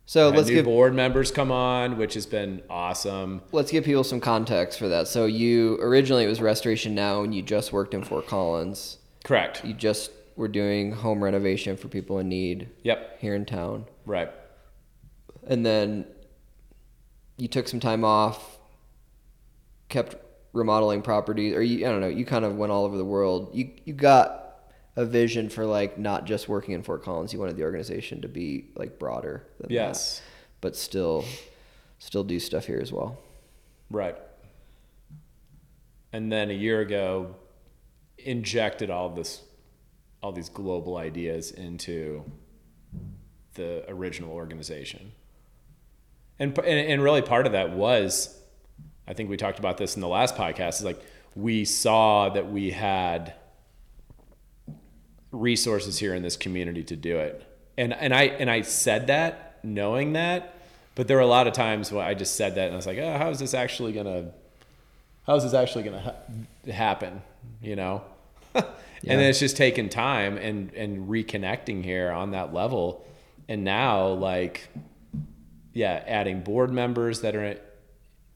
So 0.07 0.29
let's 0.31 0.49
new 0.49 0.57
give 0.57 0.65
board 0.67 0.95
members 0.95 1.31
come 1.31 1.51
on, 1.51 1.97
which 1.99 2.15
has 2.15 2.27
been 2.27 2.63
awesome. 2.71 3.43
let's 3.53 3.71
give 3.73 3.85
people 3.85 4.05
some 4.05 4.21
context 4.21 4.79
for 4.79 4.89
that. 4.89 5.09
So 5.09 5.27
you 5.27 5.79
originally 5.81 6.25
it 6.25 6.29
was 6.29 6.41
Restoration 6.41 6.95
Now, 6.95 7.23
and 7.23 7.35
you 7.35 7.43
just 7.43 7.73
worked 7.73 7.95
in 7.95 8.05
Fort 8.05 8.27
Collins. 8.27 8.99
Correct. 9.25 9.65
You 9.65 9.75
just 9.75 10.11
were 10.37 10.49
doing 10.49 10.93
home 10.93 11.23
renovation 11.23 11.77
for 11.77 11.89
people 11.89 12.19
in 12.19 12.29
need 12.29 12.69
Yep. 12.85 13.19
here 13.21 13.35
in 13.35 13.45
town, 13.45 13.87
Right. 14.07 14.31
and 15.47 15.67
then 15.67 16.07
you 17.37 17.49
took 17.49 17.67
some 17.69 17.81
time 17.81 18.05
off, 18.05 18.59
kept 19.89 20.15
remodeling 20.53 21.03
properties, 21.03 21.55
or 21.55 21.63
you 21.63 21.87
I 21.87 21.91
don't 21.91 22.01
know. 22.01 22.09
You 22.09 22.25
kind 22.25 22.45
of 22.45 22.57
went 22.57 22.73
all 22.73 22.85
over 22.85 22.97
the 22.97 23.05
world. 23.05 23.51
You 23.55 23.71
you 23.85 23.93
got 23.95 24.37
a 24.97 25.05
vision 25.05 25.49
for 25.49 25.65
like 25.65 25.99
not 25.99 26.25
just 26.25 26.49
working 26.49 26.75
in 26.75 26.83
Fort 26.83 27.03
Collins. 27.05 27.33
You 27.33 27.39
wanted 27.39 27.57
the 27.57 27.63
organization 27.63 28.21
to 28.23 28.29
be 28.29 28.67
like 28.75 28.99
broader. 28.99 29.47
Than 29.59 29.69
that, 29.69 29.75
Yes. 29.75 30.21
but 30.61 30.77
still, 30.77 31.25
still 31.99 32.25
do 32.25 32.41
stuff 32.41 32.67
here 32.67 32.81
as 32.81 32.93
well. 32.93 33.17
Right. 33.91 34.17
And 36.13 36.31
then 36.33 36.51
a 36.51 36.55
year 36.55 36.81
ago, 36.81 37.37
injected 38.19 38.91
all 38.91 39.11
this, 39.11 39.43
all 40.23 40.33
these 40.33 40.49
global 40.49 40.97
ideas 40.97 41.53
into 41.53 42.25
the 43.55 43.85
original 43.89 44.33
organization. 44.33 45.13
And, 46.39 46.59
and 46.59 46.67
and 46.91 47.03
really 47.03 47.23
part 47.23 47.47
of 47.47 47.53
that 47.53 47.73
was, 47.73 48.37
I 49.11 49.13
think 49.13 49.29
we 49.29 49.37
talked 49.37 49.59
about 49.59 49.77
this 49.77 49.97
in 49.97 50.01
the 50.01 50.09
last 50.09 50.37
podcast. 50.37 50.75
Is 50.75 50.85
like 50.85 51.05
we 51.35 51.65
saw 51.65 52.29
that 52.29 52.49
we 52.49 52.71
had 52.71 53.35
resources 55.33 55.99
here 55.99 56.15
in 56.15 56.23
this 56.23 56.37
community 56.37 56.85
to 56.85 56.95
do 56.95 57.19
it. 57.19 57.45
And 57.77 57.93
and 57.93 58.15
I 58.15 58.25
and 58.25 58.49
I 58.49 58.63
said 58.63 59.09
that 59.09 59.59
knowing 59.65 60.13
that, 60.13 60.55
but 60.95 61.09
there 61.09 61.17
were 61.17 61.25
a 61.25 61.27
lot 61.27 61.49
of 61.49 61.55
times 61.55 61.91
when 61.91 62.07
I 62.07 62.15
just 62.15 62.37
said 62.37 62.55
that 62.55 62.67
and 62.67 62.73
I 62.73 62.77
was 62.77 62.87
like, 62.87 62.99
oh, 62.99 63.19
how 63.19 63.31
is 63.31 63.41
this 63.41 63.53
actually 63.53 63.93
gonna, 63.93 64.31
how 65.27 65.35
is 65.35 65.43
this 65.43 65.55
actually 65.55 65.83
gonna 65.83 66.01
ha- 66.01 66.73
happen? 66.73 67.21
You 67.61 67.75
know. 67.77 68.05
And 69.03 69.19
then 69.19 69.31
it's 69.31 69.41
just 69.41 69.57
taken 69.57 69.89
time 69.89 70.37
and 70.37 70.75
and 70.75 71.09
reconnecting 71.09 71.83
here 71.83 72.11
on 72.11 72.33
that 72.33 72.53
level, 72.53 73.07
and 73.49 73.65
now 73.65 74.09
like, 74.09 74.69
yeah, 75.73 76.05
adding 76.07 76.43
board 76.43 76.71
members 76.71 77.23
that 77.23 77.35
are, 77.35 77.59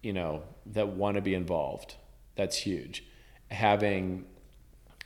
you 0.03 0.15
know, 0.15 0.43
that 0.67 0.89
want 0.89 1.17
to 1.17 1.21
be 1.21 1.35
involved. 1.35 1.97
That's 2.37 2.57
huge. 2.57 3.05
Having 3.51 4.25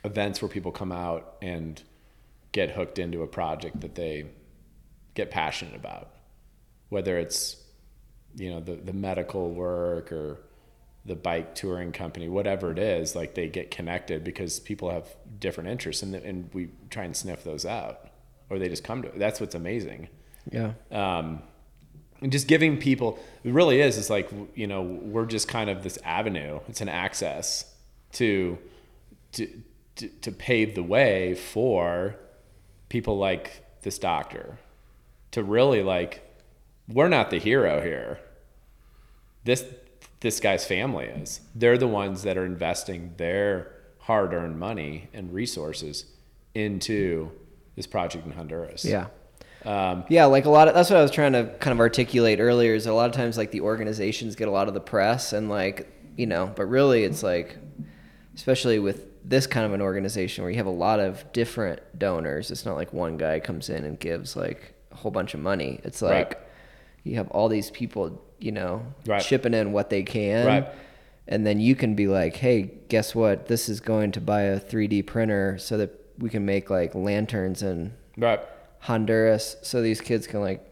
events 0.03 0.41
where 0.41 0.49
people 0.49 0.71
come 0.71 0.91
out 0.91 1.35
and 1.41 1.81
get 2.51 2.71
hooked 2.71 2.97
into 2.99 3.21
a 3.21 3.27
project 3.27 3.81
that 3.81 3.95
they 3.95 4.25
get 5.13 5.29
passionate 5.29 5.75
about 5.75 6.09
whether 6.87 7.17
it's 7.17 7.57
you 8.35 8.49
know 8.49 8.59
the, 8.61 8.75
the 8.75 8.93
medical 8.93 9.51
work 9.51 10.11
or 10.11 10.39
the 11.05 11.15
bike 11.15 11.53
touring 11.53 11.91
company 11.91 12.29
whatever 12.29 12.71
it 12.71 12.79
is 12.79 13.15
like 13.15 13.35
they 13.35 13.47
get 13.49 13.69
connected 13.71 14.23
because 14.23 14.59
people 14.59 14.89
have 14.89 15.05
different 15.39 15.69
interests 15.69 16.01
and, 16.01 16.15
and 16.15 16.49
we 16.53 16.69
try 16.89 17.03
and 17.03 17.15
sniff 17.17 17.43
those 17.43 17.65
out 17.65 18.09
or 18.49 18.57
they 18.57 18.69
just 18.69 18.83
come 18.83 19.01
to 19.01 19.09
it 19.09 19.19
that's 19.19 19.39
what's 19.41 19.55
amazing 19.55 20.07
Yeah. 20.51 20.71
um, 20.91 21.41
just 22.27 22.47
giving 22.47 22.77
people 22.77 23.17
it 23.43 23.53
really 23.53 23.79
is 23.79 23.97
it's 23.97 24.09
like 24.09 24.29
you 24.55 24.67
know 24.67 24.81
we're 24.81 25.25
just 25.25 25.47
kind 25.47 25.69
of 25.69 25.83
this 25.83 25.97
avenue. 26.03 26.59
It's 26.67 26.81
an 26.81 26.89
access 26.89 27.73
to 28.13 28.57
to 29.33 29.61
to, 29.95 30.07
to 30.07 30.31
pave 30.31 30.75
the 30.75 30.83
way 30.83 31.35
for 31.35 32.15
people 32.89 33.17
like 33.17 33.65
this 33.81 33.99
doctor 33.99 34.57
to 35.31 35.43
really 35.43 35.83
like 35.83 36.25
we're 36.87 37.07
not 37.07 37.29
the 37.29 37.39
hero 37.39 37.81
here. 37.81 38.19
This 39.43 39.65
this 40.19 40.39
guy's 40.39 40.65
family 40.65 41.05
is. 41.05 41.41
They're 41.55 41.77
the 41.77 41.87
ones 41.87 42.23
that 42.23 42.37
are 42.37 42.45
investing 42.45 43.13
their 43.17 43.71
hard-earned 43.99 44.59
money 44.59 45.07
and 45.13 45.33
resources 45.33 46.05
into 46.53 47.31
this 47.75 47.87
project 47.87 48.25
in 48.25 48.33
honduras. 48.33 48.83
Yeah. 48.83 49.07
Um, 49.65 50.03
Yeah, 50.09 50.25
like 50.25 50.45
a 50.45 50.49
lot 50.49 50.67
of 50.67 50.73
that's 50.73 50.89
what 50.89 50.97
I 50.99 51.01
was 51.01 51.11
trying 51.11 51.33
to 51.33 51.45
kind 51.59 51.73
of 51.73 51.79
articulate 51.79 52.39
earlier 52.39 52.73
is 52.73 52.85
a 52.85 52.93
lot 52.93 53.09
of 53.09 53.15
times 53.15 53.37
like 53.37 53.51
the 53.51 53.61
organizations 53.61 54.35
get 54.35 54.47
a 54.47 54.51
lot 54.51 54.67
of 54.67 54.73
the 54.73 54.79
press 54.79 55.33
and 55.33 55.49
like, 55.49 55.91
you 56.17 56.25
know, 56.27 56.51
but 56.55 56.65
really 56.65 57.03
it's 57.03 57.23
like 57.23 57.57
especially 58.35 58.79
with 58.79 59.05
this 59.27 59.45
kind 59.47 59.65
of 59.65 59.73
an 59.73 59.81
organization 59.81 60.43
where 60.43 60.49
you 60.51 60.57
have 60.57 60.65
a 60.65 60.69
lot 60.71 60.99
of 60.99 61.29
different 61.33 61.81
donors. 61.99 62.51
It's 62.51 62.65
not 62.65 62.75
like 62.77 62.93
one 62.93 63.17
guy 63.17 63.39
comes 63.39 63.69
in 63.69 63.83
and 63.83 63.99
gives 63.99 64.35
like 64.35 64.73
a 64.91 64.95
whole 64.95 65.11
bunch 65.11 65.33
of 65.33 65.39
money. 65.41 65.81
It's 65.83 66.01
like 66.01 66.29
Right. 66.29 66.37
you 67.03 67.15
have 67.17 67.29
all 67.31 67.49
these 67.49 67.69
people, 67.69 68.21
you 68.39 68.51
know, 68.53 68.81
Right. 69.05 69.21
chipping 69.21 69.53
in 69.53 69.71
what 69.73 69.89
they 69.89 70.03
can. 70.03 70.45
Right. 70.47 70.67
And 71.27 71.45
then 71.45 71.59
you 71.59 71.75
can 71.75 71.93
be 71.93 72.07
like, 72.07 72.37
"Hey, 72.37 72.71
guess 72.87 73.13
what? 73.13 73.47
This 73.47 73.69
is 73.69 73.81
going 73.81 74.13
to 74.13 74.21
buy 74.21 74.43
a 74.43 74.59
3D 74.59 75.03
printer 75.03 75.57
so 75.59 75.77
that 75.77 75.91
we 76.17 76.29
can 76.29 76.43
make 76.45 76.69
like 76.69 76.95
lanterns 76.95 77.61
and 77.61 77.91
right 78.17 78.39
Honduras, 78.79 79.57
so 79.61 79.81
these 79.81 80.01
kids 80.01 80.27
can 80.27 80.41
like 80.41 80.65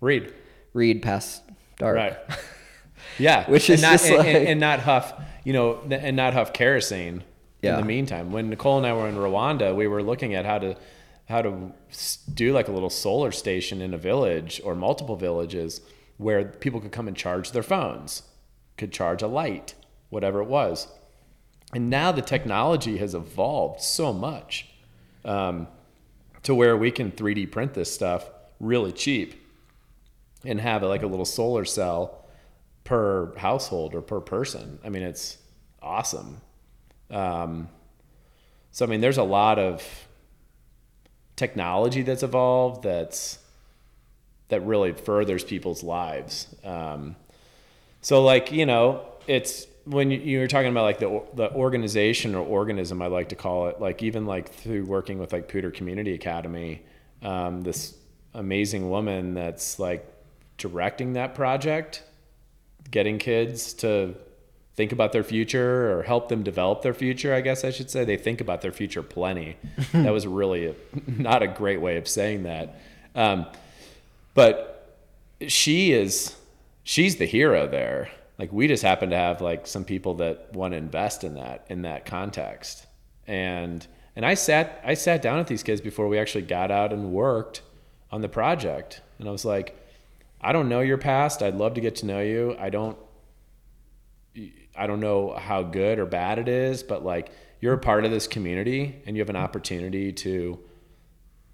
read 0.00 0.32
read 0.74 1.02
past 1.02 1.42
dark. 1.78 1.96
Right. 1.96 2.16
Yeah, 3.18 3.50
Which 3.50 3.68
and 3.68 3.74
is 3.74 3.82
not, 3.82 3.90
just 3.92 4.04
and, 4.06 4.14
and- 4.14 4.26
like- 4.38 4.48
and 4.48 4.60
not 4.60 4.80
huff, 4.80 5.12
you 5.44 5.52
know, 5.52 5.80
and 5.90 6.16
not 6.16 6.34
huff 6.34 6.52
kerosene. 6.52 7.24
Yeah. 7.60 7.74
In 7.74 7.80
the 7.80 7.86
meantime, 7.86 8.32
when 8.32 8.48
Nicole 8.48 8.78
and 8.78 8.86
I 8.86 8.92
were 8.92 9.08
in 9.08 9.16
Rwanda, 9.16 9.74
we 9.74 9.86
were 9.86 10.02
looking 10.02 10.34
at 10.34 10.46
how 10.46 10.58
to 10.60 10.76
how 11.28 11.42
to 11.42 11.72
do 12.32 12.52
like 12.52 12.68
a 12.68 12.72
little 12.72 12.88
solar 12.90 13.30
station 13.32 13.82
in 13.82 13.92
a 13.92 13.98
village 13.98 14.60
or 14.64 14.74
multiple 14.74 15.16
villages 15.16 15.80
where 16.16 16.44
people 16.44 16.80
could 16.80 16.92
come 16.92 17.06
and 17.08 17.16
charge 17.16 17.50
their 17.52 17.62
phones, 17.62 18.22
could 18.78 18.92
charge 18.92 19.20
a 19.20 19.26
light, 19.26 19.74
whatever 20.10 20.40
it 20.40 20.48
was. 20.48 20.88
And 21.74 21.90
now 21.90 22.12
the 22.12 22.22
technology 22.22 22.96
has 22.98 23.14
evolved 23.14 23.80
so 23.82 24.12
much 24.12 24.68
um, 25.24 25.66
to 26.42 26.54
where 26.54 26.76
we 26.76 26.90
can 26.90 27.12
3D 27.12 27.50
print 27.50 27.74
this 27.74 27.92
stuff 27.92 28.28
really 28.58 28.92
cheap 28.92 29.46
and 30.44 30.60
have 30.60 30.82
it 30.82 30.86
like 30.86 31.02
a 31.02 31.06
little 31.06 31.24
solar 31.24 31.64
cell 31.64 32.26
per 32.84 33.34
household 33.36 33.94
or 33.94 34.02
per 34.02 34.20
person. 34.20 34.78
I 34.84 34.88
mean, 34.88 35.02
it's 35.02 35.38
awesome. 35.80 36.40
Um, 37.10 37.68
so 38.70 38.84
I 38.84 38.88
mean, 38.88 39.00
there's 39.00 39.18
a 39.18 39.22
lot 39.22 39.58
of 39.58 39.82
technology 41.36 42.02
that's 42.02 42.22
evolved 42.22 42.82
that's 42.82 43.38
that 44.48 44.60
really 44.66 44.92
furthers 44.92 45.44
people's 45.44 45.82
lives. 45.82 46.54
Um, 46.64 47.16
so 48.00 48.22
like 48.22 48.52
you 48.52 48.66
know, 48.66 49.06
it's 49.26 49.66
when 49.84 50.10
you, 50.10 50.38
were 50.38 50.46
talking 50.46 50.70
about 50.70 50.82
like 50.82 50.98
the 50.98 51.22
the 51.34 51.52
organization 51.52 52.34
or 52.34 52.44
organism, 52.46 53.02
I 53.02 53.06
like 53.06 53.30
to 53.30 53.36
call 53.36 53.68
it. 53.68 53.80
Like 53.80 54.02
even 54.02 54.26
like 54.26 54.48
through 54.48 54.84
working 54.84 55.18
with 55.18 55.32
like 55.32 55.48
Poudre 55.48 55.74
Community 55.74 56.14
Academy, 56.14 56.82
um, 57.22 57.62
this 57.62 57.96
amazing 58.34 58.90
woman 58.90 59.34
that's 59.34 59.78
like 59.78 60.06
directing 60.56 61.14
that 61.14 61.34
project, 61.34 62.02
getting 62.90 63.18
kids 63.18 63.72
to 63.74 64.14
think 64.74 64.92
about 64.92 65.12
their 65.12 65.24
future 65.24 65.92
or 65.92 66.02
help 66.02 66.28
them 66.28 66.42
develop 66.42 66.82
their 66.82 66.94
future, 66.94 67.34
I 67.34 67.40
guess 67.40 67.64
I 67.64 67.70
should 67.70 67.90
say. 67.90 68.04
They 68.04 68.16
think 68.16 68.40
about 68.40 68.62
their 68.62 68.72
future 68.72 69.02
plenty. 69.02 69.56
that 69.92 70.12
was 70.12 70.26
really 70.26 70.66
a, 70.66 70.74
not 71.06 71.42
a 71.42 71.48
great 71.48 71.80
way 71.80 71.96
of 71.96 72.08
saying 72.08 72.44
that. 72.44 72.80
Um, 73.14 73.46
but 74.34 74.98
she 75.46 75.92
is, 75.92 76.34
she's 76.84 77.16
the 77.16 77.26
hero 77.26 77.66
there. 77.66 78.10
Like 78.42 78.52
we 78.52 78.66
just 78.66 78.82
happen 78.82 79.10
to 79.10 79.16
have 79.16 79.40
like 79.40 79.68
some 79.68 79.84
people 79.84 80.14
that 80.14 80.52
want 80.52 80.72
to 80.72 80.76
invest 80.76 81.22
in 81.22 81.34
that, 81.34 81.64
in 81.68 81.82
that 81.82 82.04
context. 82.04 82.88
And, 83.28 83.86
and 84.16 84.26
I 84.26 84.34
sat, 84.34 84.82
I 84.84 84.94
sat 84.94 85.22
down 85.22 85.38
with 85.38 85.46
these 85.46 85.62
kids 85.62 85.80
before 85.80 86.08
we 86.08 86.18
actually 86.18 86.42
got 86.42 86.72
out 86.72 86.92
and 86.92 87.12
worked 87.12 87.62
on 88.10 88.20
the 88.20 88.28
project. 88.28 89.00
And 89.20 89.28
I 89.28 89.30
was 89.30 89.44
like, 89.44 89.78
I 90.40 90.50
don't 90.52 90.68
know 90.68 90.80
your 90.80 90.98
past. 90.98 91.40
I'd 91.40 91.54
love 91.54 91.74
to 91.74 91.80
get 91.80 91.94
to 91.96 92.06
know 92.06 92.18
you. 92.18 92.56
I 92.58 92.70
don't 92.70 92.98
I 94.76 94.88
don't 94.88 94.98
know 94.98 95.36
how 95.38 95.62
good 95.62 96.00
or 96.00 96.06
bad 96.06 96.40
it 96.40 96.48
is, 96.48 96.82
but 96.82 97.04
like 97.04 97.30
you're 97.60 97.74
a 97.74 97.78
part 97.78 98.04
of 98.04 98.10
this 98.10 98.26
community 98.26 99.02
and 99.06 99.14
you 99.14 99.20
have 99.20 99.30
an 99.30 99.36
opportunity 99.36 100.12
to 100.14 100.58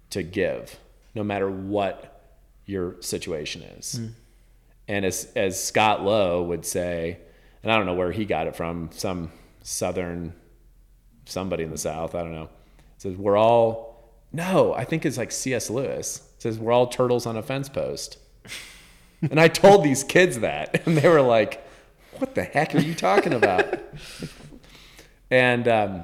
to 0.09 0.23
give 0.23 0.79
no 1.13 1.23
matter 1.23 1.51
what 1.51 2.19
your 2.65 2.99
situation 2.99 3.61
is. 3.61 3.99
Mm. 3.99 4.13
And 4.89 5.05
as 5.05 5.31
as 5.35 5.63
Scott 5.63 6.03
Lowe 6.03 6.41
would 6.41 6.65
say, 6.65 7.19
and 7.63 7.71
I 7.71 7.77
don't 7.77 7.85
know 7.85 7.93
where 7.93 8.11
he 8.11 8.25
got 8.25 8.47
it 8.47 8.55
from, 8.55 8.89
some 8.91 9.31
southern 9.61 10.33
somebody 11.25 11.63
in 11.63 11.69
the 11.69 11.77
south, 11.77 12.15
I 12.15 12.23
don't 12.23 12.33
know. 12.33 12.49
Says 12.97 13.15
we're 13.15 13.37
all 13.37 14.17
no, 14.33 14.73
I 14.73 14.83
think 14.83 15.05
it's 15.05 15.17
like 15.17 15.31
C.S. 15.31 15.69
Lewis. 15.69 16.27
Says 16.39 16.57
we're 16.57 16.71
all 16.71 16.87
turtles 16.87 17.25
on 17.27 17.37
a 17.37 17.43
fence 17.43 17.69
post. 17.69 18.17
and 19.21 19.39
I 19.39 19.47
told 19.47 19.83
these 19.83 20.03
kids 20.03 20.39
that 20.39 20.81
and 20.87 20.97
they 20.97 21.07
were 21.07 21.21
like 21.21 21.63
what 22.17 22.35
the 22.35 22.43
heck 22.43 22.73
are 22.75 22.79
you 22.79 22.95
talking 22.95 23.33
about? 23.33 23.79
and 25.31 25.67
um, 25.67 26.03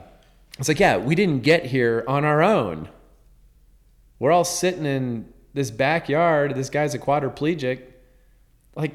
it's 0.60 0.68
like, 0.68 0.80
yeah, 0.80 0.98
we 0.98 1.16
didn't 1.16 1.42
get 1.42 1.66
here 1.66 2.06
on 2.08 2.24
our 2.24 2.42
own. 2.42 2.88
We're 4.20 4.32
all 4.32 4.46
sitting 4.46 4.86
in 4.86 5.34
this 5.54 5.72
backyard. 5.72 6.56
This 6.56 6.70
guy's 6.70 6.94
a 6.94 7.00
quadriplegic. 7.00 7.82
Like, 8.76 8.94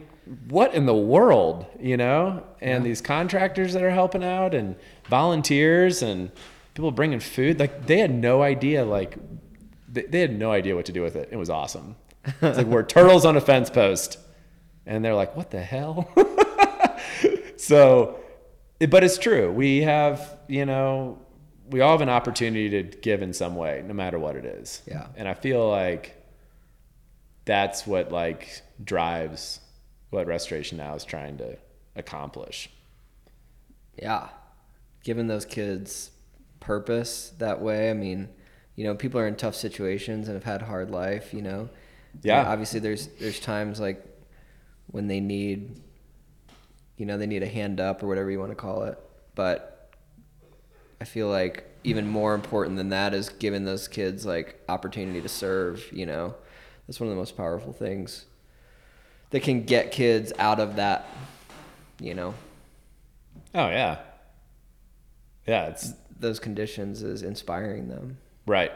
what 0.48 0.74
in 0.74 0.86
the 0.86 0.94
world, 0.94 1.66
you 1.80 1.96
know? 1.96 2.44
And 2.60 2.84
yeah. 2.84 2.88
these 2.88 3.00
contractors 3.00 3.72
that 3.72 3.82
are 3.82 3.90
helping 3.90 4.22
out 4.22 4.54
and 4.54 4.76
volunteers 5.08 6.02
and 6.02 6.30
people 6.74 6.90
bringing 6.92 7.20
food, 7.20 7.58
like, 7.58 7.86
they 7.86 7.98
had 7.98 8.12
no 8.12 8.42
idea, 8.42 8.84
like, 8.84 9.16
they, 9.88 10.02
they 10.02 10.20
had 10.20 10.38
no 10.38 10.52
idea 10.52 10.76
what 10.76 10.86
to 10.86 10.92
do 10.92 11.02
with 11.02 11.16
it. 11.16 11.28
It 11.32 11.36
was 11.36 11.50
awesome. 11.50 11.96
It's 12.24 12.58
like, 12.58 12.66
we're 12.66 12.82
turtles 12.86 13.24
on 13.24 13.36
a 13.36 13.40
fence 13.40 13.70
post. 13.70 14.18
And 14.86 15.04
they're 15.04 15.14
like, 15.14 15.36
what 15.36 15.50
the 15.50 15.62
hell? 15.62 16.10
so, 17.56 18.18
but 18.88 19.04
it's 19.04 19.18
true. 19.18 19.52
We 19.52 19.82
have, 19.82 20.38
you 20.48 20.66
know, 20.66 21.18
we 21.70 21.80
all 21.80 21.92
have 21.92 22.00
an 22.00 22.08
opportunity 22.08 22.68
to 22.70 22.82
give 22.82 23.22
in 23.22 23.32
some 23.32 23.54
way, 23.54 23.82
no 23.86 23.94
matter 23.94 24.18
what 24.18 24.36
it 24.36 24.44
is. 24.44 24.82
Yeah. 24.86 25.06
And 25.16 25.28
I 25.28 25.34
feel 25.34 25.68
like 25.68 26.16
that's 27.44 27.86
what 27.86 28.12
like 28.12 28.62
drives 28.82 29.60
what 30.10 30.26
Restoration 30.26 30.78
Now 30.78 30.94
is 30.94 31.04
trying 31.04 31.38
to 31.38 31.56
accomplish. 31.96 32.68
Yeah. 33.96 34.28
Giving 35.04 35.28
those 35.28 35.44
kids 35.44 36.10
purpose 36.58 37.32
that 37.38 37.60
way. 37.60 37.90
I 37.90 37.94
mean, 37.94 38.28
you 38.76 38.84
know, 38.84 38.94
people 38.94 39.20
are 39.20 39.26
in 39.26 39.36
tough 39.36 39.54
situations 39.54 40.28
and 40.28 40.34
have 40.34 40.44
had 40.44 40.62
hard 40.62 40.90
life, 40.90 41.32
you 41.32 41.42
know. 41.42 41.70
Yeah. 42.22 42.44
obviously 42.44 42.80
there's 42.80 43.06
there's 43.20 43.38
times 43.38 43.78
like 43.78 44.04
when 44.88 45.06
they 45.06 45.20
need 45.20 45.80
you 46.96 47.06
know, 47.06 47.16
they 47.16 47.26
need 47.26 47.42
a 47.42 47.48
hand 47.48 47.80
up 47.80 48.02
or 48.02 48.08
whatever 48.08 48.30
you 48.30 48.38
want 48.38 48.50
to 48.50 48.56
call 48.56 48.82
it. 48.82 48.98
But 49.34 49.94
I 51.00 51.04
feel 51.04 51.28
like 51.28 51.64
even 51.82 52.06
more 52.06 52.34
important 52.34 52.76
than 52.76 52.90
that 52.90 53.14
is 53.14 53.30
giving 53.30 53.64
those 53.64 53.88
kids 53.88 54.26
like 54.26 54.60
opportunity 54.68 55.22
to 55.22 55.28
serve, 55.28 55.86
you 55.92 56.04
know. 56.04 56.34
That's 56.86 57.00
one 57.00 57.08
of 57.08 57.14
the 57.14 57.18
most 57.18 57.36
powerful 57.38 57.72
things 57.72 58.26
that 59.30 59.42
can 59.42 59.64
get 59.64 59.92
kids 59.92 60.32
out 60.38 60.60
of 60.60 60.76
that, 60.76 61.06
you 62.00 62.14
know. 62.14 62.34
Oh 63.54 63.68
yeah. 63.68 63.98
Yeah, 65.46 65.66
it's 65.66 65.92
those 66.18 66.38
conditions 66.38 67.02
is 67.02 67.22
inspiring 67.22 67.88
them. 67.88 68.18
Right. 68.46 68.72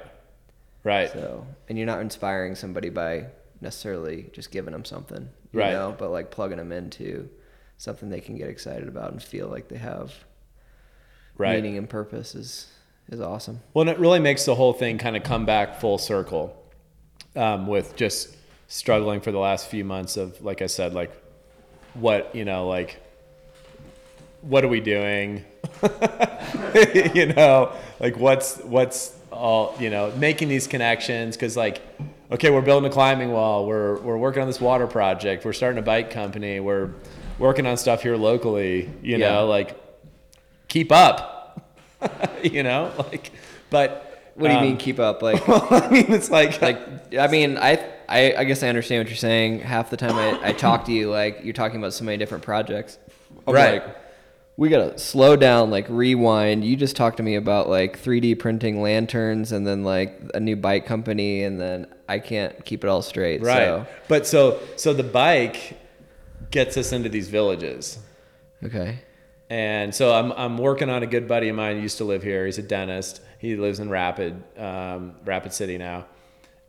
Right. 0.82 1.10
So, 1.10 1.46
and 1.68 1.78
you're 1.78 1.86
not 1.86 2.00
inspiring 2.00 2.54
somebody 2.54 2.90
by 2.90 3.26
necessarily 3.60 4.30
just 4.32 4.50
giving 4.50 4.72
them 4.72 4.84
something, 4.84 5.28
you 5.52 5.60
right. 5.60 5.72
know, 5.72 5.94
but 5.96 6.10
like 6.10 6.30
plugging 6.30 6.58
them 6.58 6.72
into 6.72 7.28
something 7.76 8.08
they 8.08 8.20
can 8.20 8.36
get 8.36 8.48
excited 8.48 8.88
about 8.88 9.12
and 9.12 9.22
feel 9.22 9.48
like 9.48 9.68
they 9.68 9.78
have 9.78 10.12
right. 11.36 11.56
meaning 11.56 11.78
and 11.78 11.88
purpose 11.88 12.34
is 12.34 12.68
is 13.10 13.20
awesome. 13.20 13.60
Well, 13.72 13.82
and 13.82 13.90
it 13.90 13.98
really 13.98 14.20
makes 14.20 14.44
the 14.44 14.54
whole 14.54 14.72
thing 14.72 14.98
kind 14.98 15.16
of 15.16 15.22
come 15.22 15.44
back 15.44 15.80
full 15.80 15.98
circle 15.98 16.56
um, 17.36 17.66
with 17.66 17.96
just 17.96 18.36
struggling 18.68 19.20
for 19.20 19.32
the 19.32 19.38
last 19.38 19.68
few 19.68 19.84
months 19.84 20.16
of, 20.16 20.42
like 20.42 20.62
I 20.62 20.66
said, 20.66 20.94
like 20.94 21.12
what 21.94 22.34
you 22.34 22.44
know, 22.44 22.68
like 22.68 23.00
what 24.42 24.64
are 24.64 24.68
we 24.68 24.80
doing? 24.80 25.44
you 27.14 27.26
know, 27.26 27.72
like 28.00 28.16
what's 28.16 28.58
what's 28.58 29.16
all 29.30 29.74
you 29.80 29.90
know, 29.90 30.12
making 30.16 30.48
these 30.48 30.66
connections 30.66 31.36
because 31.36 31.56
like 31.56 31.80
okay, 32.30 32.50
we're 32.50 32.62
building 32.62 32.90
a 32.90 32.92
climbing 32.92 33.32
wall, 33.32 33.66
we're 33.66 33.98
we're 34.00 34.18
working 34.18 34.42
on 34.42 34.48
this 34.48 34.60
water 34.60 34.86
project, 34.86 35.44
we're 35.44 35.52
starting 35.52 35.78
a 35.78 35.82
bike 35.82 36.10
company, 36.10 36.60
we're 36.60 36.90
working 37.38 37.66
on 37.66 37.76
stuff 37.76 38.02
here 38.02 38.16
locally, 38.16 38.90
you 39.02 39.16
yeah. 39.16 39.30
know, 39.30 39.46
like 39.46 39.80
keep 40.68 40.92
up, 40.92 41.70
you 42.42 42.62
know, 42.62 42.92
like, 42.98 43.32
but. 43.70 44.10
What 44.36 44.48
do 44.48 44.54
you 44.54 44.58
um, 44.58 44.64
mean 44.64 44.76
keep 44.78 44.98
up? 44.98 45.22
Like, 45.22 45.46
well, 45.46 45.68
I 45.70 45.88
mean, 45.90 46.12
it's 46.12 46.28
like, 46.28 46.60
like, 46.60 47.14
I 47.16 47.28
mean, 47.28 47.56
I, 47.56 47.93
I, 48.08 48.34
I 48.34 48.44
guess 48.44 48.62
I 48.62 48.68
understand 48.68 49.00
what 49.00 49.08
you're 49.08 49.16
saying. 49.16 49.60
Half 49.60 49.90
the 49.90 49.96
time 49.96 50.16
I, 50.16 50.48
I 50.48 50.52
talk 50.52 50.84
to 50.86 50.92
you, 50.92 51.10
like, 51.10 51.40
you're 51.44 51.52
talking 51.52 51.78
about 51.78 51.92
so 51.92 52.04
many 52.04 52.16
different 52.18 52.44
projects. 52.44 52.98
I'm 53.46 53.54
right. 53.54 53.84
Like, 53.84 53.96
we 54.56 54.68
gotta 54.68 54.96
slow 54.98 55.34
down, 55.36 55.70
like 55.70 55.86
rewind. 55.88 56.64
You 56.64 56.76
just 56.76 56.94
talked 56.94 57.16
to 57.16 57.22
me 57.22 57.34
about 57.34 57.68
like 57.68 58.00
3D 58.00 58.38
printing 58.38 58.80
lanterns 58.80 59.50
and 59.50 59.66
then 59.66 59.82
like 59.82 60.20
a 60.32 60.38
new 60.38 60.54
bike 60.54 60.86
company, 60.86 61.42
and 61.42 61.60
then 61.60 61.92
I 62.08 62.20
can't 62.20 62.64
keep 62.64 62.84
it 62.84 62.88
all 62.88 63.02
straight. 63.02 63.42
Right. 63.42 63.64
So. 63.64 63.86
But 64.06 64.26
so 64.26 64.60
so 64.76 64.94
the 64.94 65.02
bike 65.02 65.76
gets 66.50 66.76
us 66.76 66.92
into 66.92 67.08
these 67.08 67.28
villages. 67.28 67.98
Okay. 68.62 69.00
And 69.50 69.94
so 69.94 70.14
I'm, 70.14 70.32
I'm 70.32 70.58
working 70.58 70.88
on 70.88 71.02
a 71.02 71.06
good 71.06 71.28
buddy 71.28 71.48
of 71.48 71.56
mine. 71.56 71.76
He 71.76 71.82
used 71.82 71.98
to 71.98 72.04
live 72.04 72.22
here. 72.22 72.46
He's 72.46 72.58
a 72.58 72.62
dentist. 72.62 73.20
He 73.38 73.56
lives 73.56 73.78
in 73.78 73.90
Rapid, 73.90 74.42
um, 74.58 75.16
Rapid 75.24 75.52
City 75.52 75.76
now. 75.76 76.06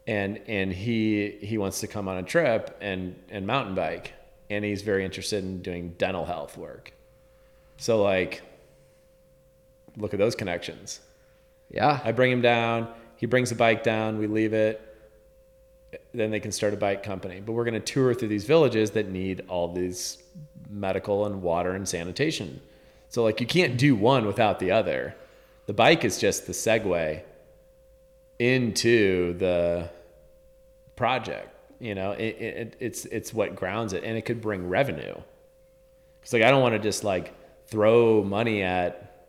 And, 0.08 0.40
and 0.48 0.72
he, 0.72 1.38
he 1.42 1.58
wants 1.58 1.80
to 1.80 1.88
come 1.88 2.08
on 2.08 2.18
a 2.18 2.24
trip 2.24 2.78
and, 2.82 3.16
and 3.30 3.48
mountain 3.48 3.76
bike. 3.76 4.14
And 4.50 4.64
he's 4.64 4.84
very 4.84 5.04
interested 5.04 5.44
in 5.44 5.62
doing 5.62 5.96
dental 5.98 6.26
health 6.26 6.58
work. 6.58 6.94
So 7.78 8.04
like, 8.04 8.44
look 9.98 10.14
at 10.14 10.20
those 10.20 10.36
connections. 10.36 11.00
Yeah. 11.72 12.00
I 12.04 12.12
bring 12.12 12.32
him 12.32 12.42
down. 12.42 12.88
He 13.18 13.26
brings 13.26 13.50
the 13.50 13.56
bike 13.56 13.84
down. 13.84 14.20
We 14.20 14.28
leave 14.28 14.54
it 14.54 14.86
then 16.14 16.32
they 16.32 16.40
can 16.40 16.52
start 16.52 16.74
a 16.74 16.78
bike 16.78 17.04
company. 17.04 17.42
But 17.46 17.54
we're 17.54 17.64
going 17.64 17.76
to 17.76 17.80
tour 17.80 18.14
through 18.14 18.30
these 18.30 18.46
villages 18.46 18.92
that 18.92 19.10
need 19.10 19.44
all 19.48 19.72
these 19.72 20.18
medical 20.70 21.26
and 21.26 21.42
water 21.42 21.72
and 21.72 21.88
sanitation. 21.88 22.62
So 23.10 23.24
like 23.24 23.40
you 23.40 23.48
can't 23.48 23.78
do 23.78 23.96
one 23.96 24.26
without 24.26 24.60
the 24.60 24.72
other. 24.72 25.16
The 25.68 25.74
bike 25.74 26.06
is 26.06 26.20
just 26.20 26.48
the 26.48 26.54
segue 26.54 27.22
into 28.40 29.34
the 29.38 29.90
project. 30.96 31.50
You 31.80 31.96
know, 31.96 32.12
it, 32.12 32.36
it, 32.40 32.78
it's 32.80 33.06
it's 33.06 33.34
what 33.34 33.56
grounds 33.56 33.94
it, 33.94 34.04
and 34.04 34.18
it 34.18 34.22
could 34.22 34.42
bring 34.42 34.70
revenue. 34.70 35.16
It's 36.22 36.34
like 36.34 36.42
I 36.42 36.50
don't 36.50 36.62
want 36.62 36.74
to 36.74 36.80
just 36.80 37.04
like 37.04 37.34
throw 37.68 38.24
money 38.24 38.64
at 38.64 39.28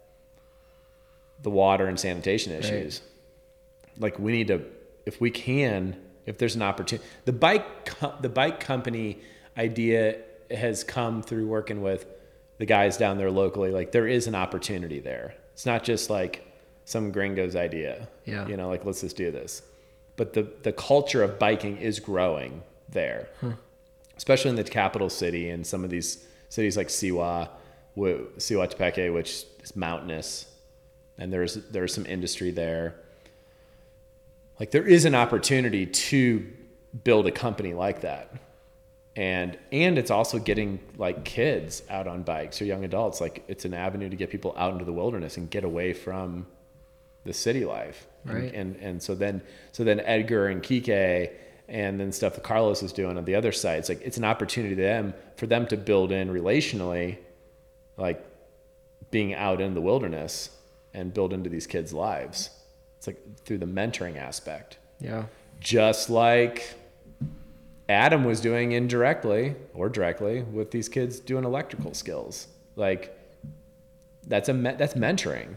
the 1.42 1.51
water 1.51 1.87
and 1.87 1.99
sanitation 1.99 2.53
issues. 2.53 3.01
Right. 3.01 4.03
Like 4.03 4.19
we 4.19 4.33
need 4.33 4.49
to, 4.49 4.62
if 5.05 5.21
we 5.21 5.31
can, 5.31 5.97
if 6.25 6.38
there's 6.38 6.55
an 6.55 6.62
opportunity. 6.62 7.07
The 7.25 7.33
bike 7.33 8.21
the 8.21 8.29
bike 8.29 8.61
company 8.61 9.19
idea 9.57 10.19
has 10.51 10.85
come 10.85 11.23
through 11.23 11.47
working 11.47 11.83
with 11.83 12.07
the 12.59 12.66
guys 12.66 12.97
down 12.97 13.19
there 13.19 13.31
locally. 13.31 13.71
Like 13.71 13.92
there 13.92 14.07
is 14.07 14.27
an 14.27 14.35
opportunity 14.35 15.01
there. 15.01 15.35
It's 15.53 15.66
not 15.66 15.83
just 15.85 16.11
like 16.11 16.47
some 16.87 17.12
gringo's 17.12 17.55
idea. 17.55 18.09
Yeah. 18.25 18.49
You 18.49 18.57
know, 18.57 18.68
like 18.68 18.87
let's 18.87 19.03
just 19.03 19.16
do 19.16 19.31
this 19.31 19.61
but 20.16 20.33
the 20.33 20.51
the 20.62 20.72
culture 20.72 21.22
of 21.22 21.38
biking 21.38 21.77
is 21.77 22.01
growing 22.01 22.62
there, 22.88 23.29
especially 24.16 24.51
in 24.51 24.57
the 24.57 24.64
capital 24.64 25.11
city 25.11 25.51
and 25.51 25.66
some 25.66 25.85
of 25.85 25.90
these 25.90 26.27
cities 26.49 26.77
like 26.77 26.88
Siwa, 26.88 27.51
Siguatepeque, 27.96 29.12
which 29.12 29.44
is 29.62 29.77
mountainous, 29.77 30.46
and 31.18 31.33
there's 31.33 31.55
there's 31.55 31.94
some 31.94 32.07
industry 32.07 32.51
there. 32.51 32.96
Like 34.59 34.70
there 34.70 34.87
is 34.87 35.05
an 35.05 35.14
opportunity 35.14 35.85
to 35.85 36.46
build 37.05 37.27
a 37.27 37.31
company 37.31 37.75
like 37.75 38.01
that. 38.01 38.33
And 39.14 39.59
and 39.72 39.99
it's 39.99 40.11
also 40.11 40.38
getting 40.38 40.79
like 40.96 41.25
kids 41.25 41.83
out 41.90 42.07
on 42.07 42.22
bikes 42.22 42.61
or 42.61 42.64
young 42.64 42.85
adults. 42.85 43.20
Like 43.20 43.44
it's 43.49 43.64
an 43.66 43.75
avenue 43.75 44.09
to 44.09 44.16
get 44.16 44.31
people 44.31 44.55
out 44.57 44.72
into 44.72 44.85
the 44.85 44.92
wilderness 44.92 45.37
and 45.37 45.51
get 45.51 45.64
away 45.64 45.92
from 45.92 46.46
the 47.27 47.35
city 47.35 47.65
life. 47.65 48.07
Right. 48.25 48.45
And, 48.45 48.55
and, 48.55 48.77
and 48.77 49.03
so 49.03 49.15
then 49.15 49.43
so 49.73 49.85
then 49.85 50.01
Edgar 50.01 50.49
and 50.49 50.62
Kike 50.62 51.31
and 51.69 51.99
then 52.01 52.12
stuff 52.12 52.35
that 52.35 52.45
Carlos 52.45 52.83
is 52.83 52.93
doing 52.93 53.17
on 53.17 53.25
the 53.25 53.35
other 53.35 53.53
side. 53.53 53.79
It's 53.79 53.89
like 53.89 54.03
it's 54.03 54.17
an 54.17 54.25
opportunity 54.25 54.75
to 54.75 54.83
them 54.83 55.15
for 55.37 55.47
them 55.47 55.67
to 55.69 55.77
build 55.77 56.12
in 56.12 56.29
relationally, 56.29 57.19
like 57.97 58.25
being 59.11 59.35
out 59.35 59.61
in 59.61 59.75
the 59.75 59.81
wilderness 59.81 60.51
and 60.95 61.12
build 61.12 61.33
into 61.33 61.51
these 61.51 61.67
kids' 61.67 61.93
lives. 61.93 62.51
It's 62.99 63.07
like 63.07 63.21
through 63.45 63.59
the 63.59 63.67
mentoring 63.67 64.17
aspect. 64.17 64.79
Yeah. 65.01 65.25
Just 65.61 66.11
like 66.11 66.75
Adam 67.89 68.25
was 68.25 68.41
doing 68.41 68.73
indirectly 68.73 69.55
or 69.75 69.89
directly 69.89 70.43
with 70.43 70.71
these 70.71 70.89
kids 70.89 71.21
doing 71.21 71.45
electrical 71.45 71.95
skills. 71.95 72.49
Like 72.75 73.17
that's 74.27 74.49
a 74.49 74.53
that's 74.53 74.95
mentoring. 74.95 75.57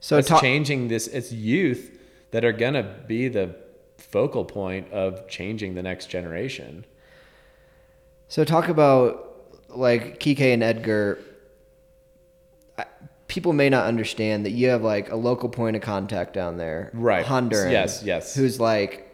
So 0.00 0.18
it's 0.18 0.28
ta- 0.28 0.40
changing 0.40 0.88
this. 0.88 1.06
It's 1.06 1.32
youth 1.32 1.98
that 2.30 2.44
are 2.44 2.52
gonna 2.52 2.96
be 3.06 3.28
the 3.28 3.56
focal 3.98 4.44
point 4.44 4.92
of 4.92 5.26
changing 5.28 5.74
the 5.74 5.82
next 5.82 6.06
generation. 6.06 6.84
So 8.28 8.44
talk 8.44 8.68
about 8.68 9.22
like 9.68 10.20
Kike 10.20 10.40
and 10.40 10.62
Edgar. 10.62 11.18
People 13.28 13.52
may 13.52 13.68
not 13.68 13.86
understand 13.86 14.46
that 14.46 14.52
you 14.52 14.68
have 14.68 14.82
like 14.82 15.10
a 15.10 15.16
local 15.16 15.48
point 15.48 15.76
of 15.76 15.82
contact 15.82 16.32
down 16.32 16.56
there, 16.56 16.90
right? 16.94 17.26
Honduran, 17.26 17.70
yes, 17.72 18.02
yes. 18.02 18.34
Who's 18.34 18.60
like, 18.60 19.05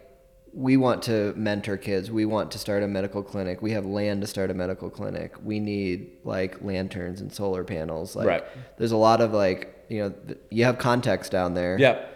we 0.53 0.77
want 0.77 1.03
to 1.03 1.33
mentor 1.35 1.77
kids. 1.77 2.11
We 2.11 2.25
want 2.25 2.51
to 2.51 2.59
start 2.59 2.83
a 2.83 2.87
medical 2.87 3.23
clinic. 3.23 3.61
We 3.61 3.71
have 3.71 3.85
land 3.85 4.21
to 4.21 4.27
start 4.27 4.51
a 4.51 4.53
medical 4.53 4.89
clinic. 4.89 5.33
We 5.43 5.59
need 5.59 6.11
like 6.23 6.63
lanterns 6.63 7.21
and 7.21 7.33
solar 7.33 7.63
panels. 7.63 8.15
Like, 8.15 8.27
right. 8.27 8.43
There's 8.77 8.91
a 8.91 8.97
lot 8.97 9.21
of 9.21 9.33
like 9.33 9.85
you 9.89 9.99
know, 9.99 10.35
you 10.49 10.65
have 10.65 10.77
contacts 10.77 11.29
down 11.29 11.53
there. 11.53 11.77
Yep. 11.79 12.09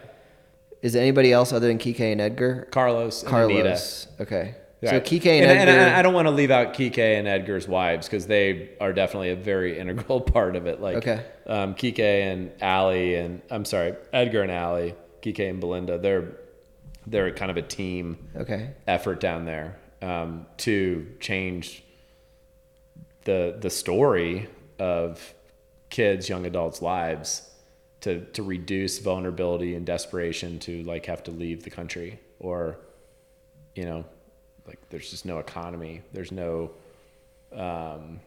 Is 0.82 0.96
anybody 0.96 1.34
else 1.34 1.52
other 1.52 1.68
than 1.68 1.80
Kike 1.80 2.00
and 2.00 2.22
Edgar? 2.22 2.68
Carlos. 2.72 3.24
Carlos. 3.24 4.08
Okay. 4.20 4.56
Right. 4.82 4.90
So 4.92 5.00
Kike 5.00 5.26
and, 5.26 5.46
and, 5.46 5.70
Edgar. 5.70 5.72
And 5.72 5.96
I 5.96 6.02
don't 6.04 6.14
want 6.14 6.28
to 6.28 6.32
leave 6.32 6.52
out 6.52 6.76
Kike 6.76 7.00
and 7.00 7.28
Edgar's 7.28 7.68
wives 7.68 8.08
because 8.08 8.28
they 8.28 8.70
are 8.80 8.94
definitely 8.94 9.32
a 9.32 9.36
very 9.36 9.80
integral 9.80 10.22
part 10.22 10.56
of 10.56 10.68
it. 10.68 10.80
Like, 10.80 10.98
okay. 10.98 11.26
um, 11.48 11.74
Kike 11.74 12.00
and 12.00 12.52
Allie 12.62 13.16
and 13.16 13.42
I'm 13.50 13.66
sorry, 13.66 13.96
Edgar 14.14 14.44
and 14.44 14.52
Allie, 14.52 14.96
Kike 15.24 15.50
and 15.50 15.60
Belinda. 15.60 15.98
They're 15.98 16.38
they're 17.08 17.32
kind 17.32 17.50
of 17.50 17.58
a 17.58 17.62
team. 17.62 18.18
Okay. 18.36 18.72
Effort 18.86 19.20
down 19.20 19.46
there 19.46 19.80
um, 20.02 20.46
to 20.58 21.08
change 21.20 21.84
the 23.24 23.58
the 23.60 23.70
story 23.70 24.48
of 24.80 25.34
kids, 25.90 26.30
young 26.30 26.46
adults' 26.46 26.82
lives 26.82 27.50
to 28.02 28.22
to 28.26 28.44
reduce 28.44 29.00
vulnerability 29.00 29.76
and 29.76 29.86
desperation 29.86 30.60
to 30.60 30.84
like 30.84 31.06
have 31.06 31.24
to 31.24 31.32
leave 31.32 31.64
the 31.64 31.70
country 31.70 32.20
or 32.40 32.78
you 33.76 33.84
know 33.84 34.06
like 34.68 34.78
there's 34.90 35.10
just 35.10 35.26
no 35.26 35.40
economy 35.40 36.02
there's 36.14 36.32
no 36.32 36.72
um, 37.54 38.20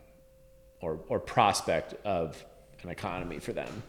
or 0.81 0.99
or 1.09 1.21
prospect 1.21 1.95
of 2.05 2.45
an 2.83 2.89
economy 2.89 3.39
for 3.39 3.53
them 3.53 3.83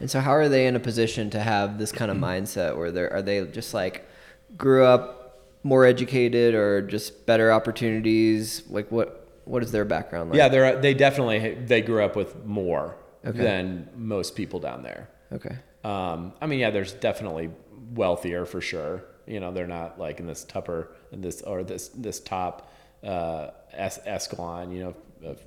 and 0.00 0.10
so 0.10 0.20
how 0.20 0.32
are 0.32 0.48
they 0.48 0.66
in 0.66 0.74
a 0.74 0.80
position 0.80 1.30
to 1.30 1.38
have 1.38 1.78
this 1.78 1.92
kind 1.92 2.10
of 2.10 2.16
mindset 2.16 2.76
where 2.76 2.90
they're 2.90 3.12
are 3.12 3.22
they 3.22 3.44
just 3.46 3.74
like 3.74 4.08
grew 4.56 4.84
up 4.84 5.40
more 5.62 5.84
educated 5.84 6.54
or 6.54 6.82
just 6.82 7.26
better 7.26 7.52
opportunities 7.52 8.62
like 8.68 8.90
what 8.90 9.26
what 9.44 9.62
is 9.62 9.72
their 9.72 9.84
background 9.84 10.30
like 10.30 10.38
yeah 10.38 10.48
they're 10.48 10.80
they 10.80 10.94
definitely 10.94 11.54
they 11.54 11.80
grew 11.80 12.02
up 12.02 12.16
with 12.16 12.44
more 12.44 12.96
okay. 13.26 13.38
than 13.38 13.88
most 13.96 14.34
people 14.34 14.60
down 14.60 14.82
there 14.82 15.08
Okay. 15.32 15.56
Um, 15.84 16.32
I 16.40 16.46
mean, 16.46 16.58
yeah, 16.58 16.70
there's 16.70 16.92
definitely 16.92 17.50
wealthier 17.92 18.44
for 18.44 18.60
sure. 18.60 19.04
You 19.26 19.40
know, 19.40 19.52
they're 19.52 19.66
not 19.66 19.98
like 19.98 20.20
in 20.20 20.26
this 20.26 20.44
tupper 20.44 20.92
in 21.12 21.20
this 21.20 21.42
or 21.42 21.62
this 21.62 21.88
this 21.88 22.20
top 22.20 22.72
uh, 23.04 23.48
es- 23.72 24.00
escalon. 24.06 24.72
You 24.72 24.84
know, 24.84 25.30
of 25.30 25.42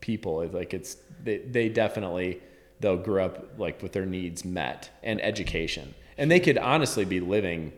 people. 0.00 0.46
Like 0.46 0.74
it's 0.74 0.96
they 1.22 1.38
they 1.38 1.68
definitely 1.68 2.40
they'll 2.80 2.96
grow 2.96 3.26
up 3.26 3.58
like 3.58 3.82
with 3.82 3.92
their 3.92 4.06
needs 4.06 4.44
met 4.44 4.90
and 5.02 5.20
education, 5.22 5.94
and 6.18 6.30
they 6.30 6.40
could 6.40 6.58
honestly 6.58 7.04
be 7.04 7.20
living 7.20 7.72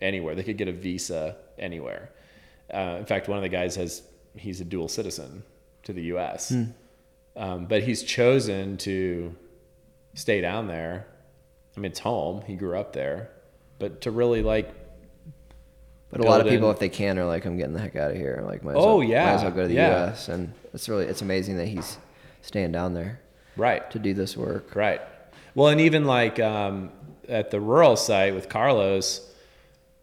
anywhere. 0.00 0.34
They 0.34 0.42
could 0.42 0.58
get 0.58 0.68
a 0.68 0.72
visa 0.72 1.36
anywhere. 1.58 2.10
Uh, 2.72 2.96
in 2.98 3.06
fact, 3.06 3.28
one 3.28 3.38
of 3.38 3.42
the 3.42 3.48
guys 3.48 3.76
has 3.76 4.02
he's 4.34 4.60
a 4.60 4.64
dual 4.64 4.88
citizen 4.88 5.42
to 5.84 5.92
the 5.92 6.02
U.S. 6.04 6.52
Mm. 6.52 6.72
Um, 7.36 7.66
but 7.66 7.82
he's 7.82 8.02
chosen 8.02 8.76
to 8.78 9.34
stay 10.14 10.40
down 10.40 10.66
there. 10.66 11.06
I 11.76 11.80
mean, 11.80 11.90
it's 11.90 12.00
home. 12.00 12.42
He 12.46 12.54
grew 12.54 12.78
up 12.78 12.92
there, 12.92 13.30
but 13.78 14.02
to 14.02 14.10
really 14.10 14.42
like. 14.42 14.72
But 16.10 16.20
a 16.20 16.22
lot 16.22 16.40
of 16.40 16.46
people, 16.46 16.68
in, 16.68 16.74
if 16.74 16.80
they 16.80 16.88
can, 16.88 17.18
are 17.18 17.26
like, 17.26 17.44
"I'm 17.44 17.56
getting 17.56 17.74
the 17.74 17.80
heck 17.80 17.96
out 17.96 18.10
of 18.10 18.16
here." 18.16 18.42
Like, 18.46 18.62
might 18.64 18.76
oh 18.76 18.98
well, 18.98 19.02
yeah, 19.02 19.26
might 19.26 19.32
as 19.32 19.42
well 19.42 19.50
go 19.50 19.62
to 19.62 19.68
the 19.68 19.74
yeah. 19.74 20.06
U.S. 20.06 20.28
And 20.28 20.52
it's 20.72 20.88
really 20.88 21.04
it's 21.04 21.20
amazing 21.20 21.58
that 21.58 21.66
he's 21.66 21.98
staying 22.40 22.72
down 22.72 22.94
there, 22.94 23.20
right, 23.56 23.90
to 23.90 23.98
do 23.98 24.14
this 24.14 24.36
work, 24.36 24.74
right. 24.74 25.00
Well, 25.54 25.68
and 25.68 25.80
even 25.80 26.04
like 26.04 26.38
um, 26.38 26.90
at 27.28 27.50
the 27.50 27.60
rural 27.60 27.96
site 27.96 28.34
with 28.34 28.48
Carlos, 28.48 29.28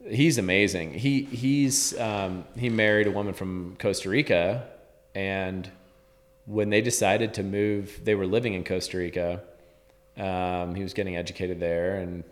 he's 0.08 0.38
amazing. 0.38 0.94
He 0.94 1.24
he's 1.24 1.98
um, 2.00 2.46
he 2.58 2.70
married 2.70 3.08
a 3.08 3.12
woman 3.12 3.34
from 3.34 3.76
Costa 3.80 4.10
Rica, 4.10 4.68
and 5.16 5.70
when 6.46 6.70
they 6.70 6.82
decided 6.82 7.34
to 7.36 7.44
move, 7.44 8.02
they 8.04 8.16
were 8.16 8.28
living 8.28 8.54
in 8.54 8.64
Costa 8.64 8.98
Rica 8.98 9.42
um, 10.18 10.76
he 10.76 10.84
was 10.84 10.94
getting 10.94 11.18
educated 11.18 11.60
there, 11.60 11.98
and 11.98 12.24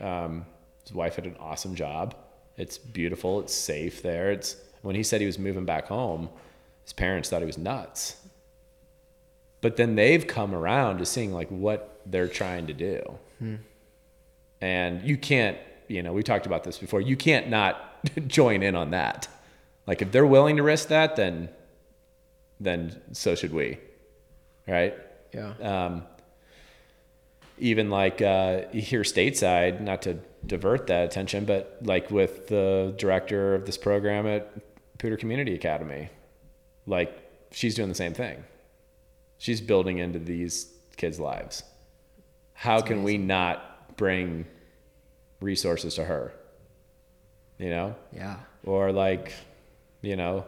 um, 0.00 0.46
his 0.82 0.92
wife 0.92 1.16
had 1.16 1.24
an 1.24 1.36
awesome 1.40 1.74
job. 1.74 2.14
It's 2.56 2.76
beautiful. 2.76 3.40
It's 3.40 3.54
safe 3.54 4.02
there. 4.02 4.30
It's 4.30 4.56
when 4.82 4.94
he 4.94 5.02
said 5.02 5.20
he 5.20 5.26
was 5.26 5.38
moving 5.38 5.64
back 5.64 5.86
home, 5.86 6.28
his 6.82 6.92
parents 6.92 7.28
thought 7.28 7.40
he 7.40 7.46
was 7.46 7.58
nuts. 7.58 8.16
But 9.60 9.76
then 9.76 9.96
they've 9.96 10.26
come 10.26 10.54
around 10.54 10.98
to 10.98 11.06
seeing 11.06 11.32
like 11.32 11.48
what 11.48 12.00
they're 12.06 12.28
trying 12.28 12.66
to 12.68 12.72
do, 12.72 13.18
hmm. 13.38 13.56
and 14.60 15.02
you 15.02 15.16
can't. 15.16 15.58
You 15.88 16.02
know, 16.02 16.12
we 16.12 16.22
talked 16.22 16.46
about 16.46 16.64
this 16.64 16.78
before. 16.78 17.00
You 17.00 17.16
can't 17.16 17.48
not 17.48 18.00
join 18.26 18.62
in 18.62 18.74
on 18.74 18.90
that. 18.90 19.28
Like 19.86 20.02
if 20.02 20.12
they're 20.12 20.26
willing 20.26 20.56
to 20.56 20.62
risk 20.62 20.88
that, 20.88 21.16
then 21.16 21.48
then 22.60 23.00
so 23.12 23.34
should 23.34 23.52
we, 23.52 23.78
right? 24.66 24.94
Yeah. 25.32 25.52
Um, 25.60 26.02
even 27.58 27.90
like 27.90 28.20
uh, 28.22 28.62
here 28.68 29.02
stateside, 29.02 29.80
not 29.80 30.02
to 30.02 30.18
divert 30.46 30.86
that 30.88 31.04
attention, 31.04 31.44
but 31.44 31.78
like 31.82 32.10
with 32.10 32.48
the 32.48 32.94
director 32.98 33.54
of 33.54 33.66
this 33.66 33.76
program 33.76 34.26
at 34.26 34.52
Poudre 34.98 35.18
Community 35.18 35.54
Academy, 35.54 36.10
like 36.86 37.16
she's 37.50 37.74
doing 37.74 37.88
the 37.88 37.94
same 37.94 38.14
thing. 38.14 38.44
She's 39.38 39.60
building 39.60 39.98
into 39.98 40.18
these 40.18 40.72
kids' 40.96 41.20
lives. 41.20 41.62
How 42.54 42.76
That's 42.76 42.88
can 42.88 42.98
amazing. 42.98 43.20
we 43.20 43.26
not 43.26 43.96
bring 43.96 44.46
resources 45.40 45.94
to 45.94 46.04
her? 46.04 46.32
You 47.58 47.70
know? 47.70 47.96
Yeah. 48.12 48.36
Or 48.64 48.92
like, 48.92 49.32
you 50.02 50.16
know, 50.16 50.44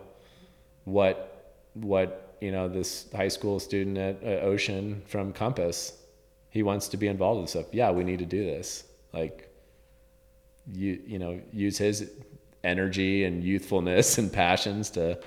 what 0.85 1.27
what 1.75 2.37
you 2.41 2.51
know 2.51 2.69
this 2.69 3.07
high 3.15 3.29
school 3.29 3.61
student 3.61 3.99
at, 3.99 4.23
at 4.23 4.43
Ocean 4.43 5.03
from 5.07 5.33
Compass 5.33 6.01
he 6.51 6.63
wants 6.65 6.89
to 6.89 6.97
be 6.97 7.07
involved 7.07 7.41
in 7.41 7.47
stuff. 7.47 7.67
Yeah, 7.73 7.93
we 7.93 8.05
need 8.05 8.19
to 8.19 8.27
do 8.27 8.45
this. 8.45 8.85
Like, 9.13 9.47
you 10.73 11.01
you 11.07 11.19
know 11.19 11.41
use 11.53 11.79
his 11.79 12.11
energy 12.63 13.25
and 13.25 13.43
youthfulness 13.43 14.19
and 14.19 14.33
passions 14.33 14.91
to 14.91 15.19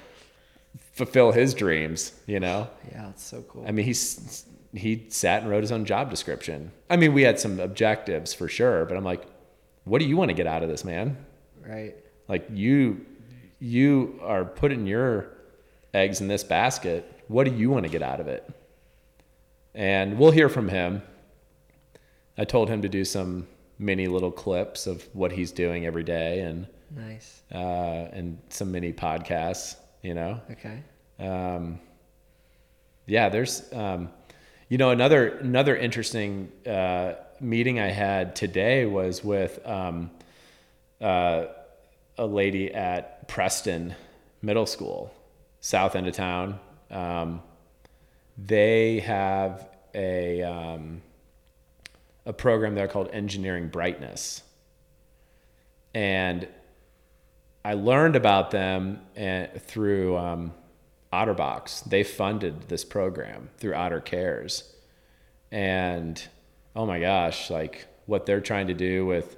fulfill 0.92 1.32
his 1.32 1.54
dreams. 1.54 2.14
You 2.28 2.40
know. 2.40 2.70
Yeah, 2.92 3.10
it's 3.10 3.24
so 3.24 3.42
cool. 3.44 3.66
I 3.68 3.72
mean, 3.72 3.86
he's 3.86 4.46
he 4.74 5.06
sat 5.10 5.42
and 5.42 5.52
wrote 5.52 5.62
his 5.64 5.72
own 5.72 5.86
job 5.86 6.10
description. 6.10 6.72
I 6.90 6.98
mean, 6.98 7.14
we 7.14 7.24
had 7.24 7.40
some 7.40 7.60
objectives 7.60 8.34
for 8.34 8.48
sure, 8.48 8.86
but 8.86 8.98
I'm 8.98 9.04
like, 9.04 9.26
what 9.86 10.00
do 10.00 10.06
you 10.06 10.16
want 10.18 10.30
to 10.30 10.34
get 10.34 10.48
out 10.48 10.64
of 10.64 10.70
this, 10.70 10.84
man? 10.86 11.18
right. 11.66 11.96
Like 12.28 12.48
you 12.52 13.06
you 13.60 14.20
are 14.22 14.44
putting 14.46 14.86
your 14.88 15.28
eggs 15.94 16.22
in 16.22 16.28
this 16.28 16.44
basket. 16.44 17.10
What 17.28 17.44
do 17.46 17.52
you 17.54 17.70
want 17.70 17.86
to 17.86 17.92
get 17.92 18.02
out 18.02 18.20
of 18.20 18.28
it? 18.28 18.50
And 19.76 20.18
we'll 20.18 20.32
hear 20.32 20.50
from 20.50 20.70
him. 20.70 21.02
I 22.38 22.46
told 22.46 22.70
him 22.70 22.82
to 22.82 22.90
do 22.90 23.04
some 23.06 23.48
mini 23.80 24.08
little 24.08 24.32
clips 24.32 24.88
of 24.88 25.04
what 25.14 25.32
he's 25.32 25.52
doing 25.52 25.86
every 25.86 26.04
day 26.04 26.42
and 26.42 26.68
Nice. 26.96 27.42
uh, 27.54 27.58
and 28.12 28.40
some 28.50 28.72
mini 28.72 28.94
podcasts, 28.94 29.76
you 30.02 30.14
know. 30.14 30.40
Okay. 30.52 30.84
Um, 31.20 31.80
yeah, 33.06 33.30
there's, 33.30 33.72
um, 33.74 34.10
you 34.70 34.78
know, 34.78 34.92
another 34.92 35.38
another 35.40 35.76
interesting 35.76 36.52
uh, 36.66 37.14
meeting 37.40 37.80
I 37.80 37.90
had 37.90 38.36
today 38.36 38.86
was 38.86 39.24
with 39.24 39.66
um, 39.66 40.12
uh, 41.02 41.46
a 42.18 42.26
lady 42.26 42.74
at 42.74 43.28
Preston 43.28 43.96
Middle 44.42 44.66
School, 44.66 45.14
south 45.60 45.96
end 45.96 46.08
of 46.08 46.14
town. 46.14 46.60
Um, 46.92 47.42
they 48.38 49.00
have 49.00 49.68
a 49.94 50.42
um, 50.44 51.02
a 52.26 52.34
program 52.34 52.76
there 52.76 52.88
called 52.88 53.10
Engineering 53.12 53.68
Brightness, 53.68 54.42
and 55.94 56.48
I 57.66 57.74
learned 57.74 58.16
about 58.16 58.52
them 58.52 59.02
and, 59.16 59.50
through 59.62 60.18
um, 60.18 60.54
OtterBox. 61.12 61.86
They 61.86 62.04
funded 62.04 62.70
this 62.70 62.84
program 62.84 63.50
through 63.58 63.76
Otter 63.76 64.02
Cares, 64.02 64.74
and 65.52 66.22
oh 66.76 66.86
my 66.86 67.00
gosh, 67.00 67.50
like 67.50 67.86
what 68.06 68.26
they're 68.26 68.42
trying 68.42 68.68
to 68.68 68.74
do 68.74 69.06
with 69.06 69.36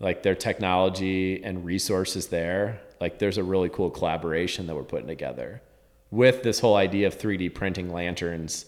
like 0.00 0.22
their 0.22 0.34
technology 0.34 1.42
and 1.42 1.64
resources 1.64 2.28
there. 2.28 2.80
Like 3.00 3.18
there's 3.18 3.38
a 3.38 3.44
really 3.44 3.68
cool 3.68 3.90
collaboration 3.90 4.66
that 4.66 4.74
we're 4.74 4.82
putting 4.84 5.08
together 5.08 5.62
with 6.10 6.42
this 6.42 6.60
whole 6.60 6.76
idea 6.76 7.06
of 7.06 7.18
3D 7.18 7.54
printing 7.54 7.92
lanterns 7.92 8.66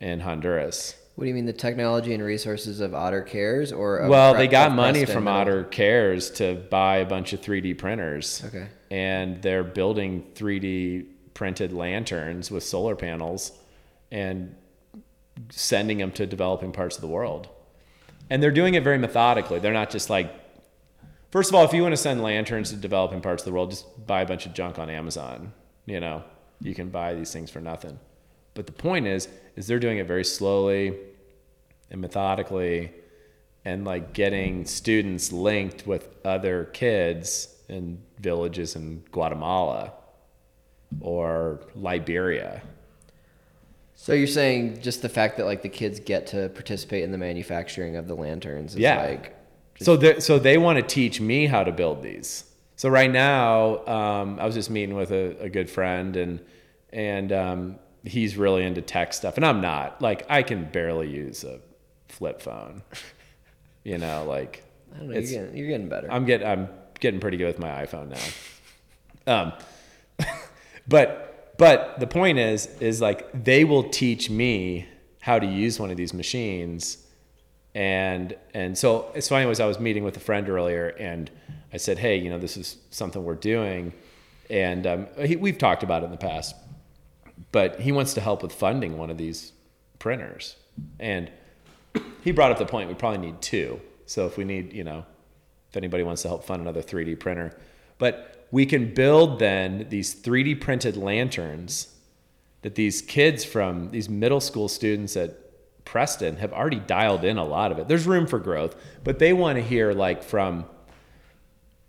in 0.00 0.20
Honduras. 0.20 0.96
What 1.16 1.24
do 1.24 1.28
you 1.28 1.34
mean 1.34 1.44
the 1.44 1.52
technology 1.52 2.14
and 2.14 2.22
resources 2.22 2.80
of 2.80 2.94
Otter 2.94 3.22
Cares 3.22 3.72
or 3.72 3.98
of 3.98 4.08
Well, 4.08 4.34
they 4.34 4.48
got 4.48 4.72
money 4.72 5.00
Preston 5.00 5.14
from? 5.14 5.28
Otter 5.28 5.64
Cares 5.64 6.30
to 6.32 6.54
buy 6.54 6.98
a 6.98 7.04
bunch 7.04 7.32
of 7.32 7.42
3D 7.42 7.76
printers. 7.76 8.42
Okay. 8.46 8.68
And 8.90 9.42
they're 9.42 9.64
building 9.64 10.24
3D 10.34 11.06
printed 11.34 11.72
lanterns 11.72 12.50
with 12.50 12.62
solar 12.62 12.96
panels 12.96 13.52
and 14.10 14.54
sending 15.50 15.98
them 15.98 16.12
to 16.12 16.26
developing 16.26 16.72
parts 16.72 16.96
of 16.96 17.00
the 17.00 17.08
world. 17.08 17.48
And 18.28 18.42
they're 18.42 18.50
doing 18.50 18.74
it 18.74 18.84
very 18.84 18.98
methodically. 18.98 19.58
They're 19.58 19.72
not 19.72 19.90
just 19.90 20.10
like, 20.10 20.32
first 21.30 21.50
of 21.50 21.54
all, 21.54 21.64
if 21.64 21.72
you 21.72 21.82
want 21.82 21.92
to 21.92 21.96
send 21.96 22.22
lanterns 22.22 22.70
to 22.70 22.76
developing 22.76 23.20
parts 23.20 23.42
of 23.42 23.46
the 23.46 23.52
world, 23.52 23.70
just 23.70 24.06
buy 24.06 24.22
a 24.22 24.26
bunch 24.26 24.46
of 24.46 24.54
junk 24.54 24.78
on 24.78 24.88
Amazon. 24.90 25.52
You 25.86 26.00
know, 26.00 26.22
you 26.60 26.74
can 26.74 26.90
buy 26.90 27.14
these 27.14 27.32
things 27.32 27.50
for 27.50 27.60
nothing. 27.60 27.98
But 28.54 28.66
the 28.66 28.72
point 28.72 29.06
is, 29.06 29.28
is 29.56 29.66
they're 29.66 29.78
doing 29.78 29.98
it 29.98 30.06
very 30.06 30.24
slowly 30.24 30.96
and 31.90 32.00
methodically 32.00 32.92
and 33.64 33.84
like 33.84 34.12
getting 34.12 34.64
students 34.64 35.32
linked 35.32 35.86
with 35.86 36.08
other 36.24 36.64
kids 36.66 37.54
in 37.68 38.02
villages 38.18 38.76
in 38.76 39.02
Guatemala 39.12 39.92
or 41.00 41.60
Liberia. 41.74 42.62
So 44.02 44.14
you're 44.14 44.26
saying 44.26 44.80
just 44.80 45.02
the 45.02 45.10
fact 45.10 45.36
that 45.36 45.44
like 45.44 45.60
the 45.60 45.68
kids 45.68 46.00
get 46.00 46.26
to 46.28 46.48
participate 46.48 47.04
in 47.04 47.12
the 47.12 47.18
manufacturing 47.18 47.96
of 47.96 48.08
the 48.08 48.14
lanterns 48.14 48.72
is 48.72 48.78
Yeah. 48.80 48.96
like 49.04 49.36
So 49.78 49.94
they 49.94 50.20
so 50.20 50.38
they 50.38 50.56
want 50.56 50.78
to 50.78 50.82
teach 50.82 51.20
me 51.20 51.44
how 51.46 51.64
to 51.64 51.70
build 51.70 52.02
these. 52.02 52.44
So 52.76 52.88
right 52.88 53.10
now, 53.10 53.84
um, 53.86 54.40
I 54.40 54.46
was 54.46 54.54
just 54.54 54.70
meeting 54.70 54.94
with 54.96 55.10
a, 55.12 55.36
a 55.38 55.50
good 55.50 55.68
friend 55.68 56.16
and 56.16 56.40
and 56.94 57.30
um, 57.30 57.78
he's 58.02 58.38
really 58.38 58.64
into 58.64 58.80
tech 58.80 59.12
stuff, 59.12 59.36
and 59.36 59.44
I'm 59.44 59.60
not. 59.60 60.00
Like 60.00 60.24
I 60.30 60.42
can 60.44 60.64
barely 60.64 61.10
use 61.10 61.44
a 61.44 61.60
flip 62.08 62.40
phone. 62.40 62.82
You 63.82 63.96
know, 63.96 64.24
like 64.26 64.62
I 64.94 64.98
don't 64.98 65.08
know, 65.08 65.14
you're 65.14 65.22
getting, 65.22 65.56
you're 65.56 65.68
getting 65.68 65.88
better. 65.88 66.10
I'm 66.12 66.26
getting 66.26 66.46
I'm 66.46 66.68
getting 67.00 67.18
pretty 67.18 67.38
good 67.38 67.46
with 67.46 67.58
my 67.58 67.68
iPhone 67.84 68.08
now. 69.26 69.54
Um, 70.18 70.26
but 70.88 71.29
but 71.60 72.00
the 72.00 72.06
point 72.06 72.38
is 72.38 72.68
is 72.80 73.02
like 73.02 73.44
they 73.44 73.64
will 73.64 73.84
teach 73.84 74.30
me 74.30 74.88
how 75.20 75.38
to 75.38 75.44
use 75.44 75.78
one 75.78 75.90
of 75.90 75.98
these 75.98 76.14
machines, 76.14 77.06
and 77.74 78.34
and 78.54 78.78
so 78.78 79.12
so 79.20 79.36
anyways, 79.36 79.60
I 79.60 79.66
was 79.66 79.78
meeting 79.78 80.02
with 80.02 80.16
a 80.16 80.20
friend 80.20 80.48
earlier, 80.48 80.88
and 80.98 81.30
I 81.70 81.76
said, 81.76 81.98
hey, 81.98 82.16
you 82.16 82.30
know, 82.30 82.38
this 82.38 82.56
is 82.56 82.78
something 82.88 83.22
we're 83.22 83.34
doing, 83.34 83.92
and 84.48 84.86
um, 84.86 85.06
he, 85.18 85.36
we've 85.36 85.58
talked 85.58 85.82
about 85.82 86.02
it 86.02 86.06
in 86.06 86.12
the 86.12 86.16
past, 86.16 86.56
but 87.52 87.78
he 87.78 87.92
wants 87.92 88.14
to 88.14 88.22
help 88.22 88.42
with 88.42 88.52
funding 88.52 88.96
one 88.96 89.10
of 89.10 89.18
these 89.18 89.52
printers, 89.98 90.56
and 90.98 91.30
he 92.22 92.32
brought 92.32 92.50
up 92.52 92.56
the 92.56 92.64
point 92.64 92.88
we 92.88 92.94
probably 92.94 93.18
need 93.18 93.42
two. 93.42 93.78
So 94.06 94.24
if 94.24 94.38
we 94.38 94.44
need, 94.44 94.72
you 94.72 94.82
know, 94.82 95.04
if 95.68 95.76
anybody 95.76 96.04
wants 96.04 96.22
to 96.22 96.28
help 96.28 96.42
fund 96.42 96.62
another 96.62 96.80
3D 96.80 97.20
printer, 97.20 97.54
but 97.98 98.39
we 98.50 98.66
can 98.66 98.92
build 98.94 99.38
then 99.38 99.86
these 99.90 100.14
3D 100.14 100.60
printed 100.60 100.96
lanterns 100.96 101.94
that 102.62 102.74
these 102.74 103.00
kids 103.00 103.44
from 103.44 103.90
these 103.90 104.08
middle 104.08 104.40
school 104.40 104.68
students 104.68 105.16
at 105.16 105.36
Preston 105.84 106.36
have 106.36 106.52
already 106.52 106.80
dialed 106.80 107.24
in 107.24 107.38
a 107.38 107.44
lot 107.44 107.72
of 107.72 107.78
it. 107.78 107.88
There's 107.88 108.06
room 108.06 108.26
for 108.26 108.38
growth, 108.38 108.76
but 109.02 109.18
they 109.18 109.32
want 109.32 109.56
to 109.56 109.62
hear 109.62 109.92
like 109.92 110.22
from 110.22 110.64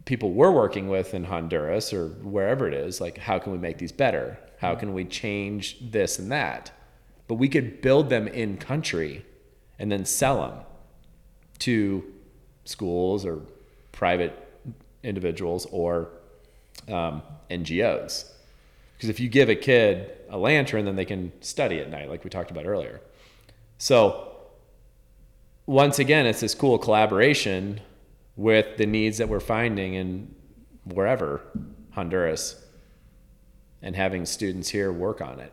people 0.06 0.32
we're 0.32 0.52
working 0.52 0.88
with 0.88 1.14
in 1.14 1.26
Honduras 1.26 1.94
or 1.94 2.08
wherever 2.08 2.68
it 2.68 2.74
is, 2.74 3.02
like 3.02 3.18
how 3.18 3.38
can 3.38 3.52
we 3.52 3.58
make 3.58 3.78
these 3.78 3.92
better? 3.92 4.40
How 4.60 4.76
can 4.76 4.94
we 4.94 5.06
change 5.06 5.78
this 5.92 6.20
and 6.20 6.32
that? 6.32 6.72
But 7.28 7.36
we 7.36 7.50
could 7.50 7.82
build 7.82 8.10
them 8.10 8.28
in 8.28 8.58
country 8.58 9.26
and 9.78 9.92
then 9.92 10.06
sell 10.06 10.42
them 10.42 10.60
to 11.60 12.04
schools 12.66 13.26
or 13.26 13.42
private 13.92 14.48
individuals 15.04 15.68
or 15.72 16.10
um, 16.92 17.22
NGOs. 17.50 18.26
Because 18.96 19.10
if 19.10 19.20
you 19.20 19.30
give 19.30 19.50
a 19.50 19.56
kid 19.56 20.12
a 20.30 20.38
lantern, 20.38 20.86
then 20.86 20.96
they 20.96 21.06
can 21.06 21.32
study 21.42 21.80
at 21.80 21.90
night, 21.90 22.10
like 22.10 22.24
we 22.24 22.30
talked 22.30 22.52
about 22.52 22.66
earlier. 22.66 23.02
So, 23.78 24.36
once 25.66 26.00
again, 26.00 26.26
it's 26.26 26.42
this 26.42 26.54
cool 26.54 26.78
collaboration 26.78 27.82
with 28.36 28.78
the 28.78 28.86
needs 28.86 29.18
that 29.18 29.28
we're 29.28 29.40
finding 29.40 29.96
in 29.96 30.34
wherever, 30.86 31.42
Honduras, 31.92 32.64
and 33.82 33.96
having 33.96 34.26
students 34.26 34.70
here 34.70 34.92
work 34.92 35.22
on 35.22 35.40
it. 35.40 35.52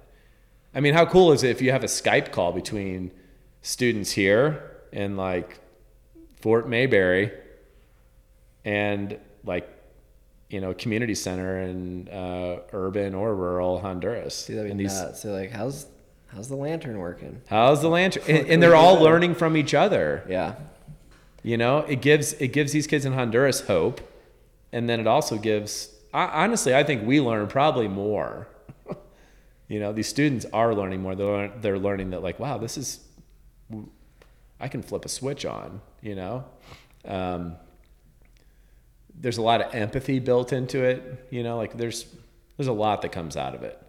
I 0.75 0.81
mean, 0.81 0.95
how 0.95 1.07
cool 1.07 1.33
is 1.33 1.43
it 1.43 1.51
if 1.51 1.63
you 1.63 1.73
have 1.73 1.83
a 1.83 1.89
Skype 1.89 2.31
call 2.31 2.53
between 2.53 3.11
students 3.63 4.11
here 4.13 4.77
in 4.93 5.17
like 5.17 5.59
Fort 6.41 6.69
Mayberry 6.69 7.33
and 8.65 9.19
like 9.45 9.69
you 10.51 10.61
know 10.61 10.75
community 10.75 11.15
center 11.15 11.61
in 11.61 12.09
uh, 12.09 12.61
urban 12.73 13.15
or 13.15 13.35
rural 13.35 13.81
Honduras. 13.81 14.35
See, 14.35 14.55
that'd 14.55 14.71
be 14.71 14.85
these, 14.85 14.95
nuts. 14.95 15.23
So 15.23 15.33
like, 15.33 15.51
how's 15.51 15.87
how's 16.29 16.49
the 16.49 16.57
lantern 16.57 16.99
working? 16.99 17.43
how's 17.47 17.83
the 17.83 17.89
lantern? 17.89 18.23
And, 18.29 18.49
and 18.49 18.63
they're 18.63 18.77
all 18.77 19.01
learning 19.01 19.35
from 19.35 19.57
each 19.57 19.75
other. 19.75 20.25
Yeah. 20.29 20.57
You 21.43 21.57
know, 21.57 21.79
it 21.81 22.01
gives 22.01 22.33
it 22.35 22.49
gives 22.49 22.73
these 22.73 22.87
kids 22.87 23.05
in 23.05 23.13
Honduras 23.13 23.63
hope, 23.63 24.01
and 24.73 24.89
then 24.89 25.01
it 25.01 25.07
also 25.07 25.37
gives. 25.37 25.91
I, 26.13 26.45
honestly, 26.45 26.75
I 26.75 26.85
think 26.85 27.07
we 27.07 27.21
learn 27.21 27.47
probably 27.49 27.87
more. 27.87 28.49
you 29.69 29.79
know, 29.79 29.93
these 29.93 30.09
students 30.09 30.47
are 30.53 30.75
learning 30.75 31.03
more. 31.03 31.15
They're 31.15 31.49
they're 31.61 31.79
learning 31.79 32.11
that 32.11 32.23
like, 32.23 32.41
wow, 32.41 32.59
this 32.59 32.77
is. 32.77 33.01
I 34.61 34.67
can 34.67 34.83
flip 34.83 35.05
a 35.05 35.09
switch 35.09 35.45
on. 35.45 35.81
You 36.03 36.17
know, 36.17 36.45
um, 37.05 37.57
there's 39.21 39.39
a 39.39 39.43
lot 39.43 39.61
of 39.61 39.75
empathy 39.75 40.19
built 40.19 40.53
into 40.53 40.83
it. 40.85 41.27
You 41.31 41.43
know, 41.43 41.57
like 41.57 41.77
there's 41.77 42.07
there's 42.57 42.69
a 42.69 42.73
lot 42.73 43.03
that 43.03 43.13
comes 43.13 43.37
out 43.37 43.55
of 43.55 43.63
it. 43.63 43.83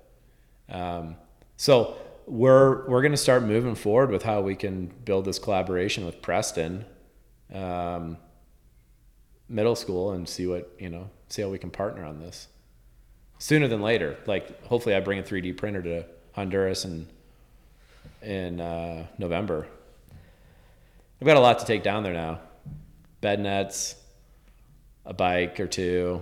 Um, 0.70 1.16
so 1.58 1.98
we're 2.26 2.88
we're 2.88 3.02
going 3.02 3.12
to 3.12 3.18
start 3.18 3.44
moving 3.44 3.76
forward 3.76 4.12
with 4.12 4.24
how 4.24 4.42
we 4.42 4.56
can 4.56 4.88
build 5.06 5.26
this 5.26 5.40
collaboration 5.40 6.06
with 6.06 6.22
Preston 6.22 6.86
um, 7.54 8.18
Middle 9.48 9.76
School 9.76 10.12
and 10.12 10.28
see 10.28 10.48
what 10.48 10.74
you 10.80 10.90
know, 10.90 11.10
see 11.30 11.42
how 11.42 11.50
we 11.50 11.58
can 11.58 11.72
partner 11.72 12.06
on 12.06 12.20
this 12.20 12.48
sooner 13.40 13.68
than 13.68 13.82
later. 13.82 14.18
Like 14.28 14.64
hopefully, 14.66 14.96
I 14.96 15.00
bring 15.00 15.20
a 15.20 15.24
3D 15.24 15.58
printer 15.58 15.82
to 15.82 16.06
Honduras 16.34 16.86
in 16.86 17.08
in 18.22 18.62
uh, 18.62 19.08
November. 19.18 19.68
I've 21.22 21.26
got 21.26 21.38
a 21.38 21.42
lot 21.42 21.60
to 21.60 21.66
take 21.66 21.84
down 21.84 22.04
there 22.04 22.14
now. 22.14 22.40
Bed 23.22 23.40
nets, 23.42 23.96
a 25.06 25.14
bike 25.14 25.60
or 25.60 25.68
two. 25.68 26.22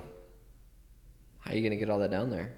How 1.39 1.51
are 1.51 1.55
you 1.55 1.63
gonna 1.63 1.75
get 1.78 1.89
all 1.89 1.99
that 1.99 2.11
down 2.11 2.30
there? 2.30 2.53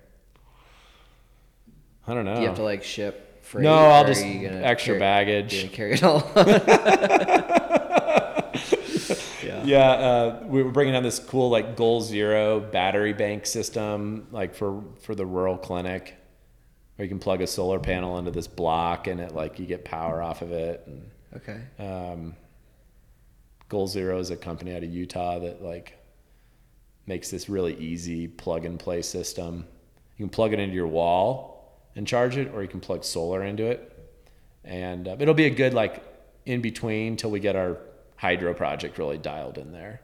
I 2.08 2.14
don't 2.14 2.26
know. 2.26 2.36
Do 2.36 2.42
you 2.42 2.48
have 2.48 2.56
to 2.58 2.64
like 2.64 2.84
ship 2.84 3.44
freight? 3.46 3.64
No, 3.64 3.74
I'll 3.76 4.06
just 4.06 4.24
extra 4.24 4.94
carry- 4.98 5.00
baggage. 5.00 5.72
Carry 5.72 5.94
it 5.94 6.04
all? 6.04 6.24
yeah. 9.44 9.64
Yeah, 9.64 9.90
uh, 9.92 10.44
we 10.48 10.64
were 10.64 10.72
bringing 10.72 10.94
down 10.94 11.04
this 11.04 11.20
cool 11.20 11.50
like 11.50 11.76
Goal 11.76 12.02
Zero 12.02 12.60
battery 12.60 13.14
bank 13.14 13.46
system, 13.46 14.28
like 14.32 14.56
for 14.56 14.84
for 15.02 15.14
the 15.16 15.26
rural 15.26 15.58
clinic, 15.58 16.16
where 16.96 17.06
you 17.06 17.10
can 17.10 17.20
plug 17.20 17.42
a 17.42 17.48
solar 17.48 17.80
panel 17.80 18.18
into 18.18 18.32
this 18.32 18.48
block 18.48 19.08
and 19.08 19.20
it 19.20 19.34
like 19.34 19.60
you 19.60 19.66
get 19.66 19.86
power 19.86 20.22
off 20.22 20.42
of 20.42 20.52
it. 20.52 20.84
And 20.88 21.12
Okay. 21.36 21.62
um, 21.78 22.36
Goal 23.68 23.86
Zero 23.88 24.18
is 24.20 24.32
a 24.32 24.38
company 24.38 24.76
out 24.76 24.84
of 24.84 24.90
Utah 24.92 25.40
that 25.40 25.62
like 25.62 25.96
makes 27.10 27.30
this 27.30 27.50
really 27.50 27.76
easy 27.76 28.28
plug 28.28 28.64
and 28.64 28.80
play 28.80 29.02
system. 29.02 29.66
You 30.16 30.24
can 30.26 30.30
plug 30.30 30.54
it 30.54 30.60
into 30.60 30.76
your 30.76 30.88
wall 30.88 31.82
and 31.96 32.08
charge 32.08 32.38
it, 32.38 32.52
or 32.54 32.62
you 32.62 32.70
can 32.70 32.80
plug 32.80 33.04
solar 33.04 33.44
into 33.44 33.66
it, 33.66 33.92
and 34.64 35.08
uh, 35.08 35.18
it'll 35.20 35.34
be 35.34 35.48
a 35.48 35.50
good 35.50 35.74
like 35.74 36.02
in 36.46 36.62
between 36.62 37.18
till 37.18 37.32
we 37.32 37.40
get 37.42 37.56
our 37.58 37.78
hydro 38.16 38.54
project 38.54 38.98
really 38.98 39.18
dialed 39.18 39.58
in 39.58 39.72
there. 39.74 40.02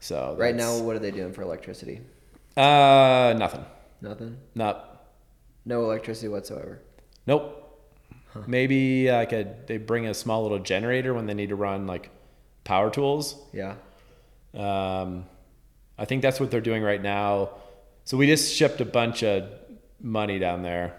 So 0.00 0.36
Right 0.38 0.54
now, 0.54 0.78
what 0.78 0.94
are 0.96 1.00
they 1.00 1.10
doing 1.10 1.32
for 1.32 1.42
electricity? 1.42 2.00
uh, 2.56 3.34
nothing. 3.36 3.64
Nothing. 4.00 4.36
Not 4.54 5.04
No 5.64 5.82
electricity 5.84 6.28
whatsoever. 6.28 6.80
nope. 7.26 7.54
Maybe 8.46 9.10
like 9.10 9.32
a 9.32 9.56
they 9.66 9.78
bring 9.78 10.06
a 10.06 10.14
small 10.14 10.42
little 10.42 10.60
generator 10.60 11.12
when 11.12 11.26
they 11.26 11.34
need 11.34 11.48
to 11.48 11.56
run 11.56 11.88
like 11.88 12.10
power 12.62 12.88
tools. 12.90 13.34
Yeah. 13.52 13.74
Um, 14.54 15.24
I 15.98 16.04
think 16.04 16.22
that's 16.22 16.38
what 16.38 16.50
they're 16.50 16.60
doing 16.60 16.82
right 16.82 17.02
now. 17.02 17.50
So 18.04 18.16
we 18.16 18.26
just 18.26 18.54
shipped 18.54 18.80
a 18.80 18.84
bunch 18.84 19.22
of 19.22 19.50
money 20.00 20.38
down 20.38 20.62
there 20.62 20.96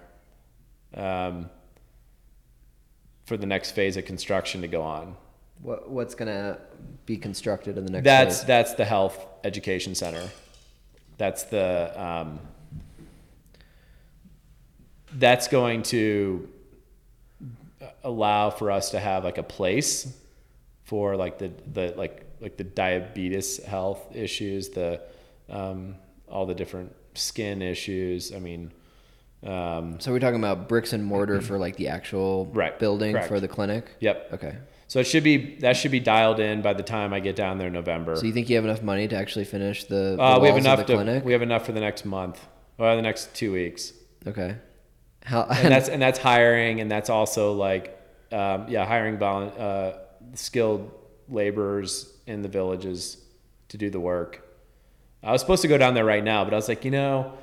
um, 0.94 1.50
for 3.26 3.38
the 3.38 3.46
next 3.46 3.72
phase 3.72 3.98
of 3.98 4.06
construction 4.06 4.62
to 4.62 4.68
go 4.68 4.82
on. 4.82 5.16
What 5.62 5.90
What's 5.90 6.16
gonna 6.16 6.60
be 7.06 7.18
constructed 7.18 7.78
in 7.78 7.86
the 7.86 7.92
next? 7.92 8.06
That's 8.06 8.38
phase? 8.40 8.48
that's 8.48 8.74
the 8.76 8.86
health 8.86 9.26
education 9.44 9.96
center. 9.96 10.30
That's 11.18 11.44
the 11.44 11.94
um, 12.02 12.40
that's 15.14 15.48
going 15.48 15.84
to 15.84 16.48
allow 18.04 18.50
for 18.50 18.72
us 18.72 18.92
to 18.92 19.00
have 19.00 19.24
like 19.24 19.38
a 19.38 19.44
place 19.44 20.16
for 20.84 21.16
like 21.16 21.38
the 21.40 21.52
the 21.74 21.94
like 21.98 22.26
like 22.42 22.58
the 22.58 22.64
diabetes 22.64 23.64
health 23.64 24.16
issues, 24.16 24.70
the 24.70 25.02
um, 25.50 25.96
all 26.28 26.46
the 26.46 26.56
different 26.56 26.96
skin 27.16 27.62
issues. 27.62 28.34
I 28.34 28.40
mean, 28.40 28.72
um, 29.44 30.00
So 30.00 30.12
we're 30.12 30.20
talking 30.20 30.40
about 30.40 30.68
bricks 30.70 30.94
and 30.94 31.04
mortar 31.04 31.42
for 31.42 31.58
like 31.58 31.76
the 31.78 31.88
actual 31.90 32.46
Right, 32.54 32.78
building 32.78 33.14
correct. 33.14 33.28
for 33.28 33.40
the 33.40 33.48
clinic. 33.48 33.96
yep. 34.00 34.30
Okay. 34.34 34.56
So 34.88 35.00
it 35.00 35.04
should 35.06 35.24
be 35.24 35.56
that 35.60 35.78
should 35.78 35.92
be 35.92 36.00
dialed 36.00 36.40
in 36.40 36.62
by 36.64 36.74
the 36.74 36.82
time 36.84 37.14
I 37.14 37.20
get 37.20 37.36
down 37.36 37.58
there 37.60 37.68
in 37.68 37.74
November. 37.74 38.16
So 38.16 38.26
you 38.26 38.34
think 38.34 38.50
you 38.50 38.56
have 38.56 38.66
enough 38.66 38.82
money 38.82 39.08
to 39.08 39.16
actually 39.16 39.46
finish 39.46 39.84
the, 39.84 40.16
the 40.18 40.22
Uh, 40.24 40.40
we 40.40 40.48
have 40.48 40.58
enough 40.58 40.80
of 40.80 40.88
the 40.88 40.94
to 40.94 41.04
clinic? 41.04 41.24
we 41.26 41.32
have 41.34 41.44
enough 41.44 41.66
for 41.66 41.74
the 41.74 41.80
next 41.80 42.06
month 42.06 42.40
or 42.80 42.96
the 42.96 43.02
next 43.02 43.34
two 43.36 43.52
weeks. 43.54 43.94
okay. 44.28 44.56
How? 45.24 45.44
and 45.44 45.72
that's 45.72 45.90
and 45.90 46.02
that's 46.02 46.18
hiring 46.18 46.80
and 46.82 46.90
that's 46.90 47.10
also 47.10 47.54
like 47.54 47.96
um, 48.32 48.66
yeah 48.68 48.86
hiring 48.86 49.18
volun- 49.18 49.58
uh, 49.60 49.98
skilled 50.34 50.90
laborers 51.30 52.12
in 52.28 52.42
the 52.42 52.48
villages 52.50 53.18
to 53.70 53.78
do 53.78 53.90
the 53.90 54.00
work 54.00 54.46
i 55.24 55.32
was 55.32 55.42
supposed 55.42 55.62
to 55.62 55.68
go 55.68 55.78
down 55.78 55.94
there 55.94 56.06
right 56.06 56.24
now 56.24 56.44
but 56.44 56.54
i 56.54 56.56
was 56.56 56.68
like 56.68 56.84
you 56.86 56.92
know 56.92 57.34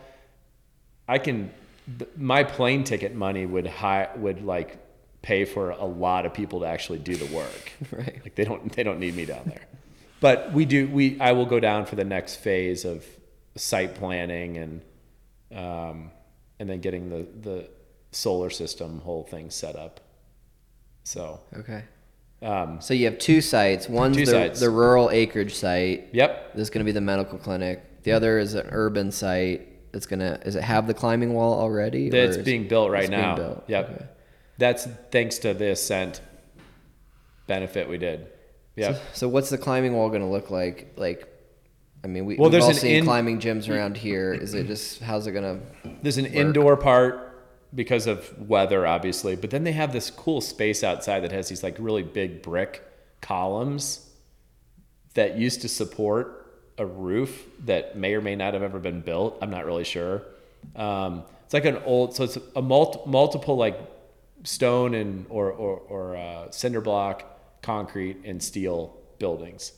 i 1.08 1.18
can 1.18 1.50
th- 1.98 2.10
my 2.16 2.42
plane 2.42 2.84
ticket 2.84 3.14
money 3.14 3.46
would 3.46 3.66
hi- 3.66 4.08
would 4.16 4.42
like 4.44 4.78
pay 5.22 5.44
for 5.44 5.70
a 5.70 5.84
lot 5.84 6.24
of 6.26 6.32
people 6.32 6.60
to 6.60 6.66
actually 6.66 6.98
do 6.98 7.16
the 7.16 7.26
work 7.34 7.72
right. 7.92 8.20
like 8.22 8.34
they 8.34 8.44
don't 8.44 8.72
they 8.72 8.82
don't 8.82 8.98
need 9.00 9.14
me 9.14 9.24
down 9.24 9.42
there 9.46 9.66
but 10.20 10.52
we 10.52 10.64
do 10.64 10.86
we 10.88 11.18
i 11.20 11.32
will 11.32 11.46
go 11.46 11.60
down 11.60 11.84
for 11.86 11.96
the 11.96 12.04
next 12.04 12.36
phase 12.36 12.84
of 12.84 13.04
site 13.56 13.94
planning 13.94 14.56
and 14.58 14.80
um, 15.54 16.10
and 16.58 16.68
then 16.68 16.80
getting 16.80 17.08
the 17.08 17.26
the 17.40 17.68
solar 18.10 18.50
system 18.50 19.00
whole 19.00 19.22
thing 19.22 19.50
set 19.50 19.76
up 19.76 20.00
so 21.04 21.40
Okay. 21.56 21.84
Um, 22.42 22.80
So 22.80 22.94
you 22.94 23.06
have 23.06 23.18
two 23.18 23.40
sites. 23.40 23.88
One's 23.88 24.16
Two 24.16 24.24
the, 24.26 24.30
sites. 24.30 24.60
the 24.60 24.70
rural 24.70 25.10
acreage 25.10 25.54
site. 25.54 26.08
yep 26.12 26.52
This 26.54 26.62
is 26.62 26.70
going 26.70 26.80
to 26.84 26.84
be 26.84 26.92
the 26.92 27.00
medical 27.00 27.38
clinic. 27.38 27.82
The 28.02 28.12
other 28.12 28.38
is 28.38 28.54
an 28.54 28.68
urban 28.70 29.10
site. 29.10 29.92
That's 29.92 30.06
gonna. 30.06 30.38
Does 30.44 30.56
it 30.56 30.62
have 30.62 30.86
the 30.86 30.94
climbing 30.94 31.32
wall 31.32 31.58
already? 31.58 32.08
is- 32.08 32.36
being 32.38 32.68
built 32.68 32.90
right 32.90 33.04
it's 33.04 33.10
being 33.10 33.20
now 33.22 33.34
built? 33.36 33.64
yep 33.66 33.88
Okay. 33.90 34.04
that's 34.58 34.86
thanks 35.10 35.38
to 35.38 35.54
the 35.54 35.70
ascent 35.70 36.20
benefit 37.46 37.88
we 37.88 37.96
did 37.98 38.26
yeah 38.76 38.92
So, 38.94 39.00
so 39.14 39.28
what's 39.28 39.48
the 39.50 39.56
climbing 39.58 39.94
wall 39.94 40.08
going 40.10 40.20
to 40.20 40.26
look 40.28 40.50
like? 40.50 40.92
Like, 40.96 41.26
I 42.04 42.08
mean, 42.08 42.26
we, 42.26 42.36
Well, 42.36 42.44
we've 42.50 42.52
there's 42.52 42.64
all 42.64 42.74
seen 42.74 42.96
in- 42.96 43.04
climbing 43.04 43.40
gyms 43.40 43.68
around 43.74 43.96
here. 43.96 44.34
Is 44.34 44.52
it 44.54 44.66
just 44.66 45.00
how's 45.00 45.26
it 45.26 45.32
going 45.32 45.60
to? 45.60 45.90
There's 46.02 46.18
an 46.18 46.26
indoor 46.26 46.76
part 46.76 47.25
because 47.76 48.06
of 48.06 48.48
weather, 48.48 48.86
obviously, 48.86 49.36
but 49.36 49.50
then 49.50 49.62
they 49.62 49.72
have 49.72 49.92
this 49.92 50.10
cool 50.10 50.40
space 50.40 50.82
outside 50.82 51.20
that 51.20 51.30
has 51.30 51.48
these 51.48 51.62
like 51.62 51.76
really 51.78 52.02
big 52.02 52.42
brick 52.42 52.82
columns 53.20 54.10
that 55.14 55.36
used 55.36 55.60
to 55.62 55.68
support 55.68 56.42
a 56.78 56.86
roof 56.86 57.44
that 57.64 57.96
may 57.96 58.14
or 58.14 58.20
may 58.20 58.34
not 58.34 58.54
have 58.54 58.62
ever 58.62 58.78
been 58.78 59.00
built. 59.00 59.38
I'm 59.40 59.50
not 59.50 59.66
really 59.66 59.84
sure. 59.84 60.22
Um, 60.74 61.22
it's 61.44 61.54
like 61.54 61.64
an 61.64 61.78
old, 61.84 62.16
so 62.16 62.24
it's 62.24 62.38
a 62.56 62.62
mul- 62.62 63.04
multiple 63.06 63.56
like 63.56 63.78
stone 64.44 64.94
and 64.94 65.26
or 65.28 65.52
or, 65.52 65.78
or 65.78 66.16
uh, 66.16 66.50
cinder 66.50 66.80
block, 66.80 67.24
concrete 67.62 68.18
and 68.24 68.42
steel 68.42 68.96
buildings 69.18 69.72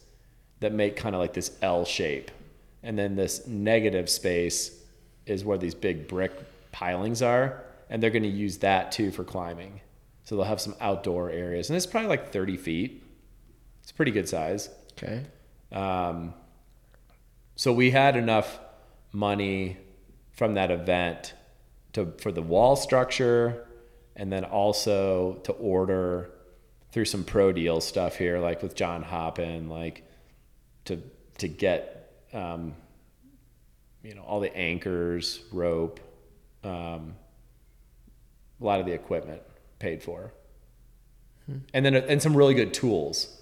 that 0.61 0.73
make 0.73 0.97
kind 0.97 1.15
of 1.15 1.21
like 1.21 1.35
this 1.35 1.57
L 1.63 1.85
shape. 1.85 2.31
And 2.83 2.99
then 2.99 3.17
this 3.17 3.47
negative 3.47 4.09
space 4.09 4.83
is 5.27 5.45
where 5.45 5.59
these 5.59 5.75
big 5.75 6.09
brick 6.09 6.33
pilings 6.73 7.23
are. 7.23 7.65
And 7.91 8.03
they're 8.03 8.11
going 8.11 8.23
to 8.23 8.29
use 8.29 8.59
that 8.59 8.93
too 8.93 9.11
for 9.11 9.25
climbing. 9.25 9.81
So 10.25 10.37
they'll 10.37 10.45
have 10.45 10.61
some 10.61 10.75
outdoor 10.81 11.31
areas. 11.31 11.71
And 11.71 11.77
it's 11.77 11.87
probably 11.87 12.09
like 12.09 12.33
30 12.33 12.57
feet. 12.57 13.03
It's 13.83 13.93
pretty 13.93 14.13
good 14.13 14.29
size. 14.29 14.69
Okay. 14.93 15.25
Um, 15.73 16.35
so 17.57 17.73
we 17.73 17.91
had 17.91 18.17
enough 18.17 18.61
money 19.13 19.79
from 20.33 20.55
that 20.55 20.71
event 20.71 21.35
to 21.93 22.13
for 22.19 22.31
the 22.31 22.43
wall 22.43 22.77
structure, 22.77 23.67
and 24.15 24.31
then 24.33 24.45
also 24.45 25.41
to 25.45 25.53
order 25.53 26.31
through 26.93 27.07
some 27.07 27.25
pro 27.25 27.53
deal 27.53 27.81
stuff 27.81 28.17
here, 28.17 28.39
like 28.39 28.63
with 28.63 28.75
John 28.75 29.03
Hoppin, 29.03 29.69
like 29.69 30.05
to 30.85 31.03
to 31.39 31.49
get 31.49 32.13
um, 32.33 32.75
you 34.03 34.15
know 34.15 34.23
all 34.23 34.41
the 34.41 34.55
anchors, 34.57 35.41
rope, 35.53 36.01
um, 36.63 37.15
a 38.61 38.65
lot 38.65 38.81
of 38.81 38.87
the 38.87 38.93
equipment 38.93 39.43
paid 39.79 40.03
for, 40.03 40.33
and 41.73 41.85
then 41.85 41.95
and 41.95 42.21
some 42.21 42.37
really 42.37 42.55
good 42.55 42.75
tools. 42.75 43.35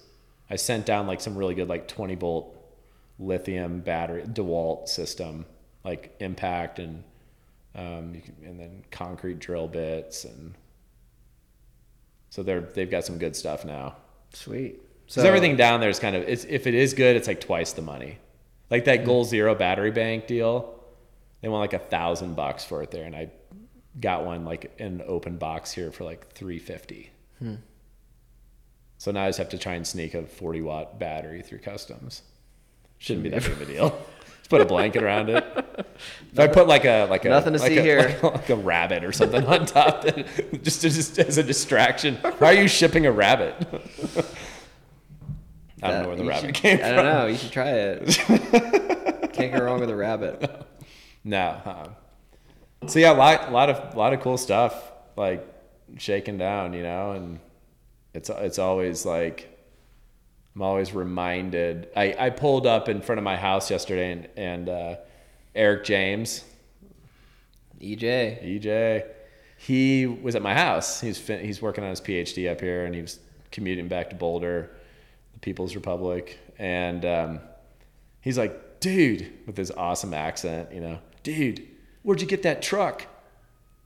I 0.49 0.55
sent 0.55 0.85
down 0.85 1.07
like 1.07 1.19
some 1.19 1.37
really 1.37 1.55
good 1.55 1.67
like 1.67 1.87
20 1.87 2.15
volt 2.15 2.55
lithium 3.19 3.81
battery 3.81 4.23
DeWalt 4.23 4.87
system, 4.87 5.45
like 5.83 6.15
impact 6.19 6.79
and 6.79 7.03
um, 7.75 8.15
you 8.15 8.21
can, 8.21 8.35
and 8.43 8.59
then 8.59 8.83
concrete 8.91 9.39
drill 9.39 9.67
bits 9.67 10.23
and 10.25 10.53
so 12.29 12.43
they're 12.43 12.61
they've 12.61 12.89
got 12.89 13.05
some 13.05 13.17
good 13.17 13.35
stuff 13.35 13.65
now. 13.65 13.95
Sweet. 14.33 14.81
So 15.07 15.23
everything 15.23 15.55
down 15.55 15.79
there 15.79 15.89
is 15.89 15.99
kind 15.99 16.15
of 16.15 16.23
it's, 16.23 16.43
if 16.45 16.67
it 16.67 16.73
is 16.73 16.93
good, 16.93 17.15
it's 17.15 17.27
like 17.27 17.39
twice 17.39 17.73
the 17.73 17.81
money. 17.81 18.19
Like 18.69 18.85
that 18.85 19.05
Goal 19.05 19.23
Zero 19.23 19.55
battery 19.55 19.91
bank 19.91 20.27
deal, 20.27 20.83
they 21.41 21.47
want 21.47 21.61
like 21.61 21.81
a 21.81 21.83
thousand 21.83 22.35
bucks 22.35 22.65
for 22.65 22.83
it 22.83 22.91
there, 22.91 23.05
and 23.05 23.15
I 23.15 23.31
got 23.99 24.25
one 24.25 24.45
like 24.45 24.73
in 24.77 25.01
an 25.01 25.03
open 25.07 25.37
box 25.37 25.71
here 25.71 25.91
for 25.91 26.03
like 26.03 26.31
three 26.33 26.59
fifty. 26.59 27.11
Hmm. 27.39 27.55
So 28.97 29.11
now 29.11 29.23
I 29.23 29.27
just 29.29 29.37
have 29.39 29.49
to 29.49 29.57
try 29.57 29.73
and 29.75 29.85
sneak 29.85 30.13
a 30.13 30.23
forty 30.25 30.61
watt 30.61 30.99
battery 30.99 31.41
through 31.41 31.59
customs. 31.59 32.21
Shouldn't 32.97 33.23
be 33.23 33.29
that 33.29 33.43
big 33.43 33.51
of 33.51 33.61
a 33.61 33.65
deal. 33.65 33.89
Just 34.39 34.49
put 34.49 34.61
a 34.61 34.65
blanket 34.65 35.03
around 35.03 35.29
it. 35.29 35.45
If 36.31 36.39
I 36.39 36.47
put 36.47 36.67
like 36.67 36.85
a 36.85 37.05
like 37.05 37.25
a 37.25 37.29
Nothing 37.29 37.53
to 37.53 37.59
like 37.59 37.69
see 37.71 37.77
a, 37.77 37.81
here. 37.83 37.99
like, 37.99 38.23
a- 38.23 38.27
like 38.27 38.49
a 38.49 38.55
rabbit 38.55 39.03
or 39.03 39.11
something 39.11 39.45
on 39.45 39.65
top, 39.67 40.01
then 40.03 40.25
just 40.63 40.81
just 40.81 41.19
as 41.19 41.37
a 41.37 41.43
distraction. 41.43 42.15
Why 42.39 42.55
are 42.55 42.61
you 42.61 42.67
shipping 42.67 43.05
a 43.05 43.11
rabbit? 43.11 43.55
I 45.83 45.91
don't 45.91 46.01
know 46.03 46.07
where 46.07 46.17
the 46.17 46.25
rabbit 46.25 46.55
should- 46.55 46.55
came 46.55 46.77
I 46.77 46.87
from. 46.87 46.95
don't 46.95 47.05
know. 47.05 47.25
You 47.27 47.37
should 47.37 47.51
try 47.51 47.69
it. 47.69 49.31
Can't 49.33 49.53
go 49.53 49.63
wrong 49.63 49.79
with 49.79 49.89
a 49.91 49.95
rabbit. 49.95 50.49
No. 51.23 51.61
uh-uh. 51.65 51.89
So 52.85 52.99
yeah, 52.99 53.11
a 53.11 53.17
lot, 53.17 53.51
lot 53.51 53.69
of, 53.69 53.95
lot 53.95 54.13
of 54.13 54.21
cool 54.21 54.37
stuff 54.37 54.91
like 55.15 55.45
shaking 55.97 56.37
down, 56.37 56.73
you 56.73 56.83
know, 56.83 57.11
and 57.11 57.39
it's 58.13 58.29
it's 58.29 58.59
always 58.59 59.05
like 59.05 59.57
I'm 60.55 60.61
always 60.63 60.93
reminded. 60.93 61.89
I, 61.95 62.15
I 62.17 62.29
pulled 62.31 62.65
up 62.65 62.89
in 62.89 63.01
front 63.01 63.19
of 63.19 63.23
my 63.23 63.35
house 63.35 63.69
yesterday 63.69 64.11
and, 64.11 64.27
and 64.35 64.69
uh, 64.69 64.95
Eric 65.53 65.83
James, 65.83 66.43
EJ. 67.79 68.59
EJ, 68.59 69.05
he 69.57 70.07
was 70.07 70.35
at 70.35 70.41
my 70.41 70.55
house. 70.55 70.99
He's 70.99 71.19
fin- 71.19 71.45
he's 71.45 71.61
working 71.61 71.83
on 71.83 71.91
his 71.91 72.01
PhD 72.01 72.51
up 72.51 72.59
here, 72.59 72.85
and 72.85 72.95
he 72.95 73.01
was 73.01 73.19
commuting 73.51 73.87
back 73.87 74.09
to 74.09 74.15
Boulder, 74.15 74.71
the 75.33 75.39
People's 75.39 75.75
Republic, 75.75 76.39
and 76.57 77.05
um, 77.05 77.39
he's 78.21 78.37
like, 78.37 78.79
"Dude," 78.79 79.31
with 79.45 79.57
his 79.57 79.69
awesome 79.69 80.13
accent, 80.13 80.73
you 80.73 80.81
know, 80.81 80.97
"Dude, 81.21 81.67
where'd 82.07 82.21
you 82.21 82.27
get 82.27 82.43
that 82.43 82.61
truck?" 82.61 83.05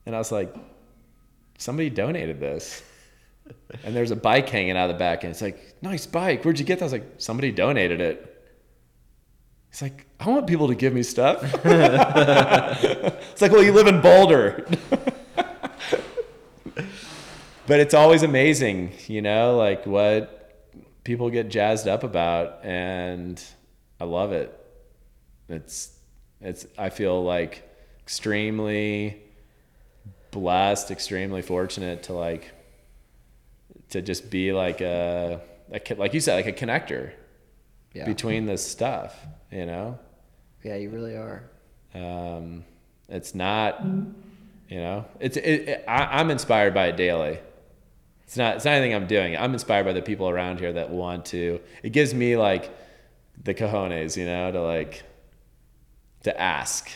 And 0.05 0.13
I 0.15 0.19
was 0.19 0.32
like, 0.32 0.53
"Somebody 1.57 1.89
donated 1.89 2.39
this." 2.39 2.84
And 3.84 3.95
there's 3.95 4.11
a 4.11 4.15
bike 4.15 4.47
hanging 4.47 4.78
out 4.78 4.89
of 4.89 4.95
the 4.95 4.99
back, 4.99 5.24
and 5.24 5.32
it's 5.32 5.41
like, 5.41 5.76
"Nice 5.82 6.05
bike. 6.05 6.45
Where'd 6.45 6.59
you 6.59 6.65
get 6.65 6.80
that?" 6.80 6.86
I 6.86 6.88
was 6.88 6.93
like, 6.93 7.13
"Somebody 7.17 7.51
donated 7.51 7.99
it." 7.99 8.32
He's 9.72 9.82
like, 9.82 10.05
I 10.19 10.28
want 10.28 10.47
people 10.47 10.67
to 10.67 10.76
give 10.76 10.93
me 10.93 11.01
stuff. 11.01 11.41
it's 11.65 13.41
like, 13.41 13.51
well, 13.53 13.63
you 13.63 13.72
live 13.72 13.88
in 13.88 14.01
Boulder. 14.01 14.67
but 17.67 17.80
it's 17.80 17.93
always 17.93 18.22
amazing, 18.22 18.91
you 19.07 19.22
know, 19.22 19.55
like 19.55 19.86
what 19.86 20.41
people 21.05 21.30
get 21.30 21.49
jazzed 21.49 21.88
up 21.88 22.03
about, 22.03 22.65
and 22.65 23.41
I 23.99 24.03
love 24.03 24.34
it. 24.34 24.53
It's, 25.47 25.97
it's. 26.41 26.65
I 26.78 26.89
feel 26.89 27.24
like 27.24 27.63
extremely 28.12 29.16
blessed, 30.32 30.91
extremely 30.91 31.41
fortunate 31.41 32.03
to 32.03 32.12
like, 32.14 32.51
to 33.91 34.01
just 34.01 34.30
be 34.30 34.51
like 34.51 34.82
a, 34.82 35.39
a 35.72 35.95
like 35.95 36.14
you 36.14 36.20
said, 36.20 36.36
like 36.36 36.45
a 36.45 36.66
connector 36.66 37.14
Yeah. 37.93 38.03
between 38.05 38.45
this 38.45 38.70
stuff, 38.70 39.18
you 39.49 39.66
know. 39.66 39.97
yeah, 40.62 40.76
you 40.76 40.89
really 40.89 41.16
are. 41.16 41.43
Um, 41.95 42.66
it's 43.07 43.34
not, 43.34 43.82
you 44.68 44.82
know, 44.82 45.05
it's 45.22 45.38
it, 45.38 45.70
it, 45.70 45.86
I, 45.88 46.20
I'm 46.20 46.32
inspired 46.32 46.74
by 46.74 46.88
it 46.88 46.97
daily. 46.97 47.39
It's 48.24 48.36
not 48.36 48.57
it's 48.57 48.66
not 48.66 48.72
anything 48.74 48.93
I'm 48.93 49.07
doing. 49.07 49.38
I'm 49.38 49.53
inspired 49.53 49.86
by 49.86 49.93
the 49.93 50.01
people 50.01 50.28
around 50.28 50.59
here 50.59 50.74
that 50.74 50.89
want 50.89 51.28
to. 51.28 51.62
It 51.82 51.91
gives 51.93 52.14
me 52.14 52.36
like 52.36 52.70
the 53.41 53.53
cojones, 53.53 54.18
you 54.18 54.26
know, 54.26 54.51
to 54.51 54.62
like 54.62 55.03
to 56.24 56.38
ask 56.41 56.91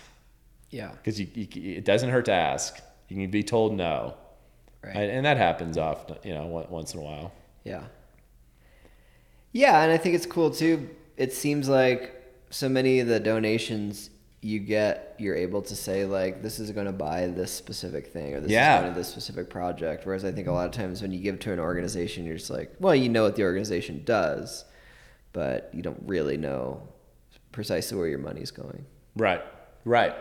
Yeah. 0.76 0.92
because 0.92 1.20
you, 1.20 1.28
you, 1.34 1.78
it 1.78 1.86
doesn't 1.86 2.10
hurt 2.10 2.26
to 2.26 2.34
ask. 2.34 2.82
You 3.08 3.16
can 3.18 3.32
be 3.32 3.44
told 3.44 3.74
no, 3.74 4.16
Right. 4.84 4.96
and, 4.96 5.10
and 5.12 5.26
that 5.26 5.38
happens 5.38 5.78
often, 5.78 6.18
you 6.24 6.34
know, 6.34 6.46
once 6.70 6.94
in 6.94 7.00
a 7.00 7.04
while. 7.04 7.32
Yeah. 7.64 7.84
Yeah, 9.52 9.82
and 9.84 9.92
I 9.92 9.98
think 9.98 10.16
it's 10.16 10.26
cool 10.26 10.52
too. 10.52 10.90
It 11.18 11.32
seems 11.34 11.70
like 11.70 12.14
so 12.50 12.68
many 12.68 13.00
of 13.00 13.08
the 13.08 13.20
donations 13.20 14.10
you 14.42 14.60
get, 14.60 15.16
you're 15.18 15.36
able 15.36 15.62
to 15.64 15.76
say 15.76 16.06
like, 16.06 16.44
"This 16.44 16.60
is 16.60 16.70
going 16.72 16.86
to 16.88 16.92
buy 16.92 17.28
this 17.28 17.52
specific 17.52 18.08
thing," 18.08 18.36
or 18.36 18.42
"This 18.42 18.52
Yeah. 18.52 18.76
is 18.78 18.82
going 18.82 18.94
to 18.94 19.00
this 19.00 19.08
specific 19.08 19.50
project." 19.50 20.06
Whereas 20.06 20.24
I 20.26 20.32
think 20.32 20.48
a 20.48 20.52
lot 20.52 20.66
of 20.68 20.72
times 20.72 21.02
when 21.02 21.12
you 21.12 21.20
give 21.20 21.40
to 21.40 21.54
an 21.54 21.60
organization, 21.60 22.26
you're 22.26 22.38
just 22.38 22.52
like, 22.52 22.76
"Well, 22.80 22.94
you 22.94 23.10
know 23.10 23.24
what 23.24 23.36
the 23.38 23.44
organization 23.44 24.04
does, 24.06 24.66
but 25.34 25.70
you 25.74 25.82
don't 25.82 26.04
really 26.06 26.38
know 26.38 26.82
precisely 27.54 27.98
where 27.98 28.08
your 28.08 28.20
money's 28.20 28.52
going." 28.52 28.86
Right, 29.16 29.42
right. 29.86 30.14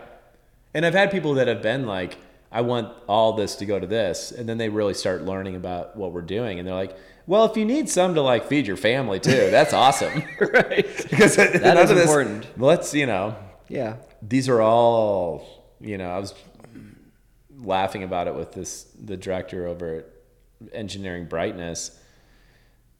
And 0.75 0.85
I've 0.85 0.93
had 0.93 1.09
people 1.09 1.35
that 1.35 1.47
have 1.47 1.61
been 1.61 1.85
like, 1.87 2.17
I 2.51 2.59
want 2.61 2.93
all 3.07 3.31
this 3.33 3.55
to 3.55 3.65
go 3.65 3.79
to 3.79 3.87
this. 3.87 4.31
And 4.31 4.47
then 4.47 4.57
they 4.57 4.67
really 4.67 4.93
start 4.93 5.23
learning 5.23 5.55
about 5.55 5.95
what 5.95 6.11
we're 6.11 6.21
doing. 6.21 6.59
And 6.59 6.67
they're 6.67 6.75
like, 6.75 6.95
well, 7.27 7.45
if 7.45 7.55
you 7.57 7.63
need 7.63 7.89
some 7.89 8.13
to 8.15 8.21
like 8.21 8.45
feed 8.47 8.67
your 8.67 8.75
family 8.77 9.19
too, 9.21 9.49
that's 9.49 9.73
awesome. 9.85 10.21
right. 10.39 10.85
Because 11.09 11.37
that 11.37 11.77
is 11.77 11.91
important. 11.91 12.45
Let's, 12.57 12.93
you 12.93 13.05
know, 13.05 13.35
Yeah. 13.69 13.95
these 14.21 14.49
are 14.49 14.61
all, 14.61 15.65
you 15.79 15.97
know, 15.97 16.09
I 16.09 16.19
was 16.19 16.33
laughing 17.57 18.03
about 18.03 18.27
it 18.27 18.35
with 18.35 18.51
this, 18.51 18.85
the 19.01 19.15
director 19.15 19.67
over 19.67 19.95
at 19.95 20.05
Engineering 20.73 21.25
Brightness. 21.25 21.97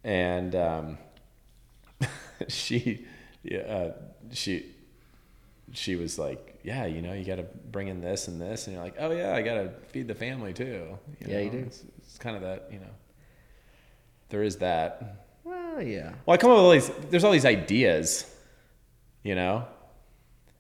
And 0.06 0.56
um, 0.56 0.98
she, 2.48 3.06
yeah, 3.44 3.60
uh, 3.60 3.94
she, 4.32 4.66
she 5.74 5.96
was 5.98 6.18
like, 6.18 6.55
"Yeah, 6.66 6.86
you 6.88 7.02
know, 7.02 7.14
you 7.14 7.24
got 7.24 7.36
to 7.36 7.44
bring 7.72 7.90
in 7.90 8.02
this 8.02 8.28
and 8.28 8.42
this," 8.42 8.66
and 8.66 8.76
you're 8.76 8.84
like, 8.84 8.96
"Oh 8.98 9.12
yeah, 9.12 9.36
I 9.36 9.44
got 9.44 9.54
to 9.56 9.70
feed 9.90 10.08
the 10.08 10.16
family 10.16 10.52
too." 10.52 10.98
Yeah, 11.26 11.40
you 11.40 11.52
do. 11.52 11.60
It's, 11.60 11.84
it's 12.00 12.18
kind 12.18 12.36
of 12.36 12.42
that, 12.42 12.70
you 12.72 12.80
know. 12.80 12.90
There 14.30 14.42
is 14.42 14.58
that. 14.58 15.28
Well, 15.44 15.82
yeah. 15.82 16.14
Well, 16.26 16.34
I 16.34 16.38
come 16.38 16.50
up 16.50 16.58
with 16.58 16.64
all 16.66 16.72
these. 16.72 16.92
There's 17.12 17.24
all 17.24 17.32
these 17.32 17.46
ideas, 17.46 18.26
you 19.22 19.36
know, 19.36 19.68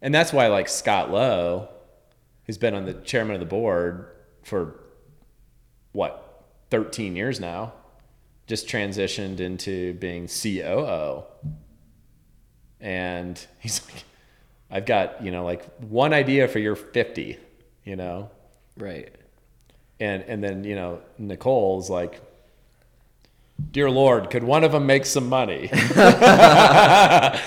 and 0.01 0.14
that's 0.14 0.32
why 0.32 0.47
like 0.47 0.70
Scott 0.70 1.10
Lowe, 1.12 1.70
who's 2.45 2.60
been 2.60 2.76
on 2.76 2.86
the 2.86 2.93
chairman 2.93 3.34
of 3.34 3.39
the 3.39 3.47
board 3.47 4.12
for 4.43 4.80
what 5.91 6.43
13 6.70 7.16
years 7.16 7.39
now, 7.39 7.74
just 8.45 8.68
transitioned 8.68 9.39
into 9.39 9.95
being 9.95 10.28
COO, 10.28 11.24
and 12.80 13.43
he's 13.60 13.82
like, 13.88 14.03
I've 14.72 14.86
got 14.86 15.24
you 15.24 15.32
know 15.32 15.43
like 15.45 15.63
one 15.80 16.13
idea 16.13 16.47
for 16.47 16.59
your 16.59 16.76
50, 16.76 17.38
you 17.84 17.95
know, 17.95 18.30
Right. 18.78 19.13
and 19.99 20.24
and 20.24 20.43
then 20.43 20.63
you 20.63 20.76
know 20.76 21.01
Nicole's 21.18 21.89
like, 21.89 22.22
"Dear 23.72 23.89
Lord, 23.89 24.30
could 24.30 24.43
one 24.43 24.63
of 24.63 24.72
them 24.72 24.86
make 24.86 25.05
some 25.05 25.30
money?" 25.30 25.70
I 25.72 27.41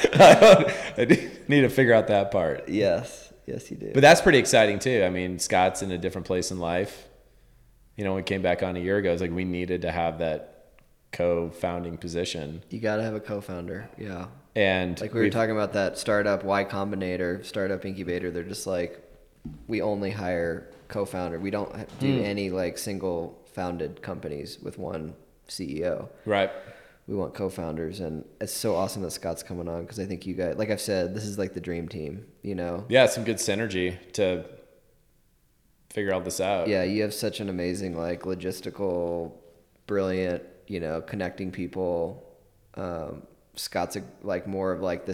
need 1.49 1.61
to 1.62 1.69
figure 1.69 1.95
out 1.95 2.09
that 2.09 2.31
part. 2.31 2.69
Yes. 2.69 3.33
Yes, 3.47 3.71
you 3.71 3.79
do. 3.79 3.91
But 3.95 4.01
that's 4.03 4.21
pretty 4.21 4.39
exciting 4.39 4.79
too. 4.79 5.03
I 5.05 5.11
mean, 5.11 5.39
Scott's 5.39 5.83
in 5.83 5.91
a 5.91 5.99
different 5.99 6.27
place 6.27 6.51
in 6.51 6.59
life. 6.59 7.07
You 7.97 8.05
know, 8.05 8.11
when 8.11 8.19
we 8.23 8.25
came 8.25 8.43
back 8.43 8.62
on 8.62 8.77
a 8.77 8.79
year 8.79 8.99
ago, 8.99 9.11
it's 9.12 9.23
like 9.23 9.33
we 9.33 9.45
needed 9.45 9.83
to 9.83 9.91
have 9.91 10.19
that 10.19 10.55
co-founding 11.12 11.97
position, 11.97 12.62
you 12.69 12.79
got 12.79 12.97
to 12.97 13.03
have 13.03 13.14
a 13.14 13.21
co-founder. 13.21 13.89
Yeah. 13.97 14.27
And 14.59 15.01
Like 15.01 15.15
we 15.15 15.21
were 15.21 15.31
talking 15.31 15.53
about 15.53 15.73
that 15.75 15.99
startup 15.99 16.43
Y 16.43 16.65
Combinator, 16.65 17.45
startup 17.45 17.85
incubator. 17.85 18.31
They're 18.33 18.43
just 18.43 18.67
like, 18.67 19.01
we 19.69 19.81
only 19.81 20.11
hire 20.11 20.69
co-founder. 20.89 21.39
We 21.39 21.51
don't 21.51 21.73
do 22.01 22.19
Hmm. 22.19 22.25
any 22.25 22.51
like 22.51 22.77
single 22.77 23.39
founded 23.53 24.03
companies 24.03 24.59
with 24.61 24.77
one 24.79 25.15
CEO. 25.49 26.09
right. 26.27 26.51
We 27.07 27.15
want 27.15 27.33
co-founders, 27.33 28.01
and 28.01 28.23
it's 28.39 28.53
so 28.53 28.75
awesome 28.77 29.01
that 29.03 29.13
Scott's 29.13 29.43
coming 29.43 29.67
on 29.67 29.81
because 29.83 29.99
I 29.99 30.05
think 30.05 30.27
you 30.27 30.35
guys, 30.35 30.57
like 30.59 30.71
I've 30.71 30.81
said, 30.81 31.15
this 31.15 31.25
is 31.25 31.39
like 31.39 31.55
the 31.55 31.61
dream 31.61 31.89
team. 31.89 32.27
You 32.43 32.55
know, 32.55 32.85
Yeah, 32.91 33.07
some 33.07 33.25
good 33.25 33.39
synergy 33.39 33.97
to 34.13 34.45
figure 35.91 36.13
all 36.13 36.21
this 36.21 36.39
out. 36.41 36.69
yeah, 36.69 36.83
you 36.83 37.01
have 37.03 37.15
such 37.15 37.41
an 37.41 37.49
amazing 37.49 37.97
like 37.97 38.23
logistical, 38.23 39.33
brilliant, 39.87 40.43
you 40.67 40.81
know, 40.81 41.01
connecting 41.01 41.51
people. 41.51 42.23
Um, 42.75 43.23
Scott's 43.59 43.97
a, 43.97 44.03
like 44.23 44.47
more 44.47 44.73
of 44.73 44.81
like 44.81 45.05
the 45.07 45.13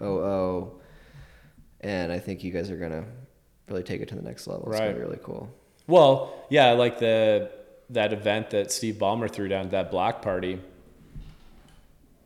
COO, 0.00 0.72
and 1.80 2.10
I 2.10 2.18
think 2.18 2.42
you 2.42 2.50
guys 2.50 2.70
are 2.70 2.76
gonna 2.76 3.04
really 3.68 3.82
take 3.82 4.00
it 4.00 4.08
to 4.08 4.14
the 4.14 4.22
next 4.22 4.46
level. 4.46 4.68
It's 4.70 4.78
gonna 4.78 4.92
be 4.92 4.98
Right. 5.00 5.06
really 5.08 5.20
cool. 5.22 5.48
Well, 5.86 6.34
yeah, 6.50 6.72
like 6.72 6.98
the 6.98 7.50
that 7.90 8.12
event 8.12 8.50
that 8.50 8.72
Steve 8.72 8.96
Ballmer 8.96 9.30
threw 9.30 9.46
down 9.48 9.68
that 9.68 9.90
block 9.92 10.20
party, 10.22 10.58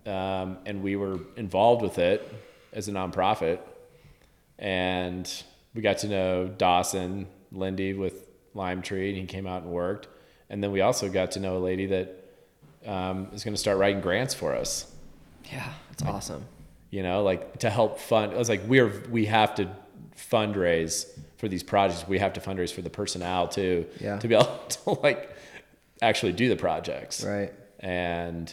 um, 0.07 0.59
and 0.65 0.83
we 0.83 0.97
were 0.97 1.19
involved 1.37 1.83
with 1.83 1.99
it 1.99 2.27
as 2.73 2.89
a 2.89 2.93
nonprofit, 2.93 3.59
and 4.59 5.31
we 5.75 5.83
got 5.83 5.99
to 5.99 6.09
know 6.09 6.47
Dawson 6.49 7.27
Lindy 7.53 7.93
with 7.93 8.29
Lime 8.55 8.81
Tree, 8.83 9.11
and 9.11 9.19
he 9.19 9.27
came 9.27 9.47
out 9.47 9.63
and 9.63 9.71
worked, 9.71 10.09
and 10.49 10.63
then 10.63 10.73
we 10.73 10.81
also 10.81 11.09
got 11.09 11.33
to 11.33 11.41
know 11.41 11.57
a 11.57 11.59
lady 11.59 11.87
that 11.87 12.17
um, 12.87 13.29
is 13.35 13.45
going 13.45 13.53
to 13.55 13.61
start 13.61 13.77
writing 13.79 14.01
grants 14.01 14.33
for 14.33 14.55
us 14.55 14.91
Yeah, 15.53 15.73
it's 15.93 16.03
awesome. 16.03 16.45
you 16.91 17.03
know, 17.03 17.23
like 17.23 17.59
to 17.61 17.71
help 17.71 17.99
fund. 17.99 18.33
I 18.33 18.37
was 18.37 18.49
like, 18.49 18.63
we're 18.67 18.93
we 19.11 19.27
have 19.27 19.55
to 19.57 19.69
fundraise 20.17 21.07
for 21.39 21.49
these 21.49 21.63
projects. 21.63 22.07
We 22.09 22.19
have 22.19 22.33
to 22.35 22.41
fundraise 22.41 22.73
for 22.73 22.83
the 22.83 22.91
personnel 22.91 23.49
too, 23.49 23.87
Yeah. 24.01 24.19
to 24.19 24.29
be 24.29 24.35
able 24.41 24.47
to 24.85 24.91
like 25.03 25.31
actually 26.03 26.33
do 26.33 26.49
the 26.49 26.57
projects. 26.57 27.25
Right. 27.25 27.53
And 27.81 28.53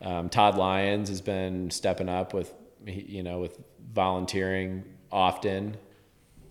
um, 0.00 0.28
Todd 0.28 0.56
Lyons 0.56 1.08
has 1.08 1.20
been 1.20 1.70
stepping 1.70 2.08
up 2.08 2.32
with, 2.32 2.52
you 2.86 3.22
know, 3.22 3.40
with 3.40 3.58
volunteering 3.92 4.84
often 5.12 5.76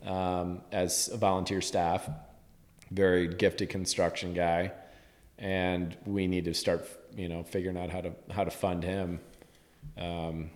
um, 0.05 0.61
as 0.71 1.09
a 1.11 1.17
volunteer 1.17 1.61
staff. 1.61 2.07
Very 2.91 3.27
gifted 3.27 3.69
construction 3.69 4.33
guy, 4.33 4.71
and 5.37 5.95
we 6.05 6.25
need 6.25 6.45
to 6.45 6.55
start, 6.55 6.87
you 7.15 7.29
know, 7.29 7.43
figuring 7.43 7.77
out 7.77 7.91
how 7.91 8.01
to 8.01 8.11
how 8.31 8.43
to 8.43 8.49
fund 8.49 8.83
him, 8.83 9.19
um, 9.97 10.49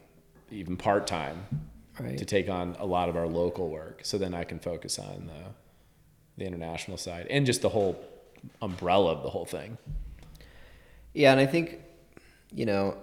even 0.52 0.78
part 0.78 1.08
time, 1.08 1.46
Right. 2.00 2.18
to 2.18 2.26
take 2.26 2.50
on 2.50 2.76
a 2.80 2.86
lot 2.86 3.08
of 3.08 3.16
our 3.16 3.28
local 3.28 3.70
work. 3.70 4.02
So 4.04 4.18
then 4.18 4.34
I 4.34 4.44
can 4.46 4.60
focus 4.60 4.98
on 4.98 5.28
the 5.28 5.54
the 6.36 6.46
international 6.46 6.98
side 6.98 7.28
and 7.30 7.46
just 7.46 7.62
the 7.62 7.70
whole 7.70 7.96
umbrella 8.62 9.12
of 9.12 9.22
the 9.22 9.30
whole 9.30 9.46
thing. 9.46 9.78
Yeah, 11.14 11.32
and 11.32 11.40
I 11.40 11.46
think, 11.46 11.80
you 12.52 12.66
know, 12.66 12.98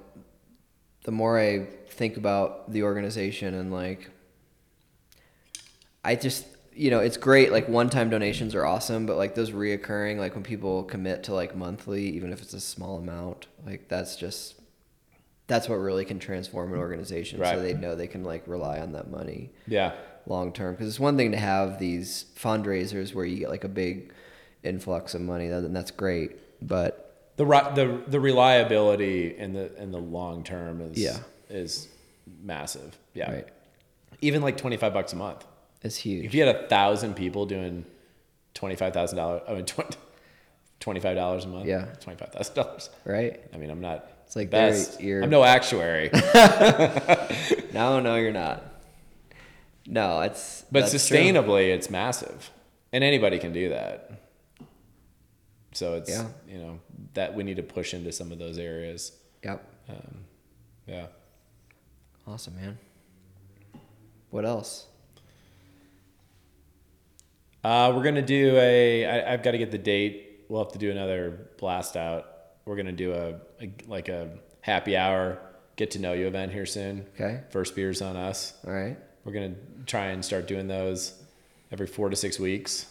the 1.04 1.12
more 1.12 1.38
I 1.38 1.66
think 1.88 2.16
about 2.16 2.72
the 2.72 2.82
organization 2.82 3.54
and 3.54 3.72
like, 3.72 4.10
I 6.04 6.16
just, 6.16 6.44
you 6.74 6.90
know, 6.90 6.98
it's 6.98 7.16
great. 7.16 7.52
Like 7.52 7.68
one 7.68 7.88
time 7.88 8.10
donations 8.10 8.54
are 8.54 8.66
awesome, 8.66 9.06
but 9.06 9.16
like 9.16 9.34
those 9.36 9.52
reoccurring, 9.52 10.18
like 10.18 10.34
when 10.34 10.42
people 10.42 10.82
commit 10.82 11.22
to 11.24 11.34
like 11.34 11.54
monthly, 11.54 12.08
even 12.10 12.32
if 12.32 12.42
it's 12.42 12.54
a 12.54 12.60
small 12.60 12.98
amount, 12.98 13.46
like 13.64 13.88
that's 13.88 14.16
just, 14.16 14.59
that's 15.50 15.68
what 15.68 15.74
really 15.76 16.04
can 16.04 16.18
transform 16.18 16.72
an 16.72 16.78
organization. 16.78 17.40
Right. 17.40 17.54
So 17.56 17.60
they 17.62 17.74
know 17.74 17.94
they 17.96 18.06
can 18.06 18.22
like 18.24 18.46
rely 18.46 18.78
on 18.78 18.92
that 18.92 19.10
money 19.10 19.50
Yeah. 19.66 19.92
long 20.26 20.52
term. 20.52 20.74
Because 20.74 20.88
it's 20.88 21.00
one 21.00 21.16
thing 21.16 21.32
to 21.32 21.36
have 21.36 21.78
these 21.78 22.26
fundraisers 22.38 23.14
where 23.14 23.24
you 23.26 23.36
get 23.36 23.50
like 23.50 23.64
a 23.64 23.68
big 23.68 24.12
influx 24.62 25.14
of 25.14 25.20
money, 25.20 25.46
and 25.48 25.74
that's 25.76 25.90
great. 25.90 26.38
But 26.66 27.32
The 27.36 27.44
the 27.74 28.00
the 28.06 28.20
reliability 28.20 29.36
in 29.36 29.52
the 29.54 29.74
in 29.82 29.90
the 29.90 29.98
long 30.00 30.44
term 30.44 30.80
is 30.80 30.96
Yeah. 30.98 31.18
is 31.48 31.88
massive. 32.42 32.96
Yeah. 33.14 33.32
Right. 33.32 33.48
Even 34.20 34.42
like 34.42 34.56
twenty 34.56 34.76
five 34.76 34.92
bucks 34.94 35.12
a 35.12 35.16
month. 35.16 35.44
it's 35.82 35.96
huge. 35.96 36.24
If 36.26 36.34
you 36.34 36.44
had 36.46 36.54
a 36.54 36.68
thousand 36.68 37.14
people 37.16 37.46
doing 37.46 37.84
twenty 38.54 38.76
five 38.76 38.92
thousand 38.92 39.16
dollars, 39.16 39.42
I 39.48 39.54
mean 39.54 39.66
twenty 40.78 41.00
five 41.00 41.16
dollars 41.16 41.44
a 41.44 41.48
month. 41.48 41.66
Yeah. 41.66 41.86
twenty 42.00 42.18
five 42.18 42.30
thousand 42.32 42.54
dollars. 42.54 42.90
right? 43.04 43.40
I 43.52 43.56
mean, 43.56 43.70
I'm 43.70 43.80
not. 43.80 44.06
It's 44.30 44.36
like 44.36 44.48
best. 44.50 45.00
you're- 45.00 45.24
I'm 45.24 45.30
no 45.30 45.42
actuary, 45.42 46.08
No, 47.74 47.98
no, 47.98 48.14
you're 48.14 48.30
not. 48.30 48.62
No, 49.88 50.20
it's 50.20 50.64
but 50.70 50.82
that's 50.88 50.92
true. 51.08 51.18
sustainably, 51.18 51.74
it's 51.74 51.90
massive, 51.90 52.48
and 52.92 53.02
anybody 53.02 53.40
can 53.40 53.52
do 53.52 53.70
that. 53.70 54.12
So 55.72 55.94
it's 55.94 56.08
Yeah. 56.10 56.28
you 56.48 56.58
know 56.58 56.78
that 57.14 57.34
we 57.34 57.42
need 57.42 57.56
to 57.56 57.64
push 57.64 57.92
into 57.92 58.12
some 58.12 58.30
of 58.30 58.38
those 58.38 58.56
areas. 58.56 59.10
Yep. 59.42 59.64
Um, 59.88 60.18
yeah. 60.86 61.06
Awesome, 62.24 62.54
man. 62.54 62.78
What 64.30 64.44
else? 64.44 64.86
Uh, 67.64 67.92
we're 67.96 68.04
gonna 68.04 68.22
do 68.22 68.56
a. 68.58 69.06
I, 69.06 69.32
I've 69.32 69.42
got 69.42 69.50
to 69.52 69.58
get 69.58 69.72
the 69.72 69.78
date. 69.78 70.44
We'll 70.48 70.62
have 70.62 70.72
to 70.74 70.78
do 70.78 70.92
another 70.92 71.48
blast 71.58 71.96
out. 71.96 72.26
We're 72.70 72.76
gonna 72.76 72.92
do 72.92 73.12
a, 73.12 73.34
a 73.60 73.72
like 73.88 74.08
a 74.08 74.28
happy 74.60 74.96
hour 74.96 75.40
get 75.74 75.90
to 75.90 75.98
know 75.98 76.12
you 76.12 76.28
event 76.28 76.52
here 76.52 76.66
soon. 76.66 77.04
Okay. 77.16 77.40
First 77.50 77.74
beers 77.74 78.00
on 78.00 78.14
us. 78.14 78.54
All 78.64 78.72
right. 78.72 78.96
We're 79.24 79.32
gonna 79.32 79.56
try 79.86 80.10
and 80.10 80.24
start 80.24 80.46
doing 80.46 80.68
those 80.68 81.20
every 81.72 81.88
four 81.88 82.10
to 82.10 82.14
six 82.14 82.38
weeks, 82.38 82.86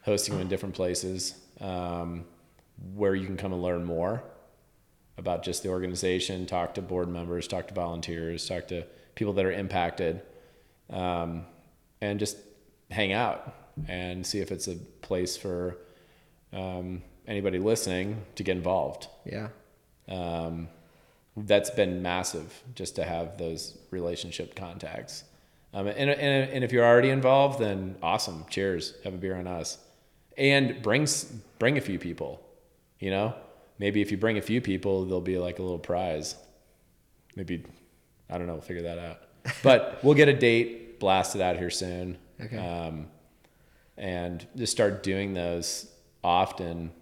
hosting 0.00 0.32
them 0.32 0.40
in 0.40 0.48
different 0.48 0.74
places 0.74 1.38
um, 1.60 2.24
where 2.94 3.14
you 3.14 3.26
can 3.26 3.36
come 3.36 3.52
and 3.52 3.60
learn 3.60 3.84
more 3.84 4.24
about 5.18 5.42
just 5.42 5.62
the 5.62 5.68
organization. 5.68 6.46
Talk 6.46 6.72
to 6.76 6.80
board 6.80 7.10
members, 7.10 7.46
talk 7.46 7.68
to 7.68 7.74
volunteers, 7.74 8.48
talk 8.48 8.66
to 8.68 8.86
people 9.14 9.34
that 9.34 9.44
are 9.44 9.52
impacted, 9.52 10.22
um, 10.88 11.44
and 12.00 12.18
just 12.18 12.38
hang 12.90 13.12
out 13.12 13.54
and 13.88 14.26
see 14.26 14.40
if 14.40 14.50
it's 14.50 14.68
a 14.68 14.76
place 15.02 15.36
for 15.36 15.76
um, 16.54 17.02
anybody 17.26 17.58
listening 17.58 18.22
to 18.36 18.42
get 18.42 18.56
involved 18.56 19.08
Yeah. 19.24 19.48
um, 20.08 20.68
that's 21.36 21.70
been 21.70 22.00
massive 22.02 22.62
just 22.74 22.96
to 22.96 23.04
have 23.04 23.36
those 23.36 23.76
relationship 23.90 24.54
contacts. 24.54 25.24
Um, 25.74 25.86
and, 25.86 26.08
and, 26.08 26.50
and 26.50 26.64
if 26.64 26.72
you're 26.72 26.84
already 26.84 27.10
involved, 27.10 27.58
then 27.58 27.96
awesome. 28.02 28.46
Cheers. 28.48 28.94
Have 29.04 29.12
a 29.12 29.18
beer 29.18 29.36
on 29.36 29.46
us. 29.46 29.76
And 30.38 30.80
bring, 30.82 31.06
bring 31.58 31.76
a 31.76 31.80
few 31.82 31.98
people, 31.98 32.40
you 33.00 33.10
know, 33.10 33.34
maybe 33.78 34.00
if 34.00 34.10
you 34.10 34.16
bring 34.16 34.38
a 34.38 34.42
few 34.42 34.60
people, 34.62 35.04
there'll 35.04 35.20
be 35.20 35.36
like 35.38 35.58
a 35.58 35.62
little 35.62 35.78
prize. 35.78 36.36
Maybe, 37.34 37.62
I 38.30 38.38
don't 38.38 38.46
know, 38.46 38.54
we'll 38.54 38.62
figure 38.62 38.84
that 38.84 38.98
out, 38.98 39.18
but 39.62 40.02
we'll 40.02 40.14
get 40.14 40.28
a 40.28 40.32
date 40.34 40.98
blasted 41.00 41.42
out 41.42 41.56
here 41.58 41.70
soon. 41.70 42.16
Okay. 42.40 42.56
Um, 42.56 43.08
and 43.98 44.46
just 44.56 44.72
start 44.72 45.02
doing 45.02 45.34
those 45.34 45.90
often 46.24 46.92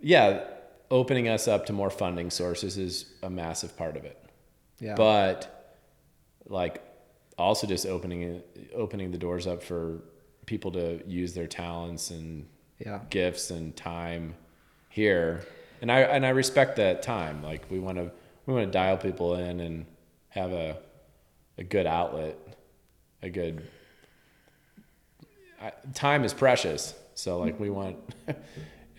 yeah, 0.00 0.44
opening 0.90 1.28
us 1.28 1.48
up 1.48 1.66
to 1.66 1.72
more 1.72 1.90
funding 1.90 2.30
sources 2.30 2.78
is 2.78 3.06
a 3.22 3.30
massive 3.30 3.76
part 3.76 3.96
of 3.96 4.04
it. 4.04 4.18
Yeah. 4.80 4.94
But 4.94 5.76
like 6.46 6.82
also 7.36 7.66
just 7.66 7.86
opening 7.86 8.42
opening 8.74 9.10
the 9.10 9.18
doors 9.18 9.46
up 9.46 9.62
for 9.62 10.00
people 10.46 10.72
to 10.72 11.00
use 11.06 11.34
their 11.34 11.46
talents 11.46 12.10
and 12.10 12.46
yeah. 12.78 13.00
gifts 13.10 13.50
and 13.50 13.76
time 13.76 14.34
here. 14.88 15.44
And 15.80 15.92
I 15.92 16.00
and 16.00 16.24
I 16.24 16.30
respect 16.30 16.76
that 16.76 17.02
time. 17.02 17.42
Like 17.42 17.70
we 17.70 17.78
want 17.78 17.98
to 17.98 18.10
we 18.46 18.54
want 18.54 18.66
to 18.66 18.72
dial 18.72 18.96
people 18.96 19.34
in 19.34 19.60
and 19.60 19.86
have 20.30 20.52
a 20.52 20.78
a 21.58 21.64
good 21.64 21.86
outlet, 21.86 22.36
a 23.22 23.30
good 23.30 23.68
I, 25.60 25.72
time 25.92 26.24
is 26.24 26.32
precious. 26.32 26.94
So 27.14 27.38
like 27.38 27.58
we 27.58 27.68
want 27.68 27.96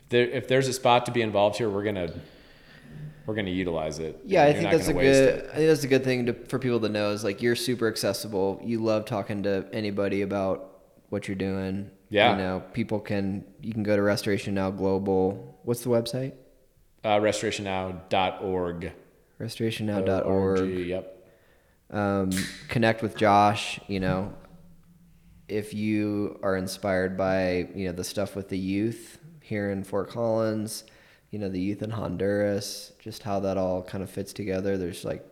there 0.10 0.26
if 0.28 0.48
there's 0.48 0.68
a 0.68 0.74
spot 0.74 1.06
to 1.06 1.12
be 1.12 1.22
involved 1.22 1.58
here, 1.58 1.70
we're 1.70 1.84
gonna 1.84 2.12
we're 3.26 3.36
gonna 3.36 3.50
utilize 3.52 4.00
it. 4.00 4.20
Yeah, 4.26 4.44
I 4.44 4.54
think 4.54 4.72
that's 4.72 4.88
a 4.88 4.94
good. 4.94 5.04
it. 5.06 5.50
I 5.52 5.56
think 5.56 5.68
that's 5.68 5.84
a 5.84 5.88
good 5.88 6.04
thing 6.04 6.26
to, 6.26 6.34
for 6.34 6.58
people 6.60 6.80
to 6.80 6.90
know. 6.90 7.12
Is 7.12 7.24
like 7.24 7.42
you're 7.42 7.56
super 7.56 7.88
accessible. 7.88 8.60
You 8.64 8.84
love 8.84 9.06
talking 9.06 9.44
to 9.44 9.68
anybody 9.72 10.24
about 10.24 10.82
what 11.10 11.28
you're 11.28 11.36
doing. 11.36 11.92
Yeah. 12.10 12.32
You 12.32 12.38
know, 12.38 12.64
people 12.74 13.00
can. 13.00 13.46
You 13.62 13.72
can 13.72 13.84
go 13.84 13.96
to 13.96 14.02
Restoration 14.02 14.56
Now 14.56 14.72
Global. 14.72 15.60
What's 15.64 15.82
the 15.82 15.90
website? 15.90 16.34
Uh, 17.04 17.20
restorationnow.org. 17.20 18.92
RestorationNow.org. 19.40 20.26
ORG, 20.26 20.70
Yep. 20.88 21.28
um, 21.92 22.32
connect 22.68 23.02
with 23.04 23.16
Josh. 23.16 23.80
You 23.88 24.00
know, 24.00 24.34
if 25.48 25.74
you 25.74 26.40
are 26.42 26.58
inspired 26.58 27.16
by 27.16 27.68
you 27.76 27.86
know 27.88 27.92
the 27.94 28.04
stuff 28.04 28.36
with 28.36 28.50
the 28.50 28.58
youth 28.58 29.19
here 29.50 29.72
in 29.72 29.84
Fort 29.84 30.10
Collins, 30.10 30.84
you 31.32 31.40
know 31.40 31.50
the 31.50 31.60
youth 31.60 31.82
in 31.82 31.90
Honduras, 31.90 32.94
just 33.00 33.24
how 33.24 33.40
that 33.42 33.58
all 33.58 33.82
kind 33.82 34.04
of 34.04 34.10
fits 34.10 34.32
together. 34.32 34.78
There's 34.78 35.04
like, 35.04 35.26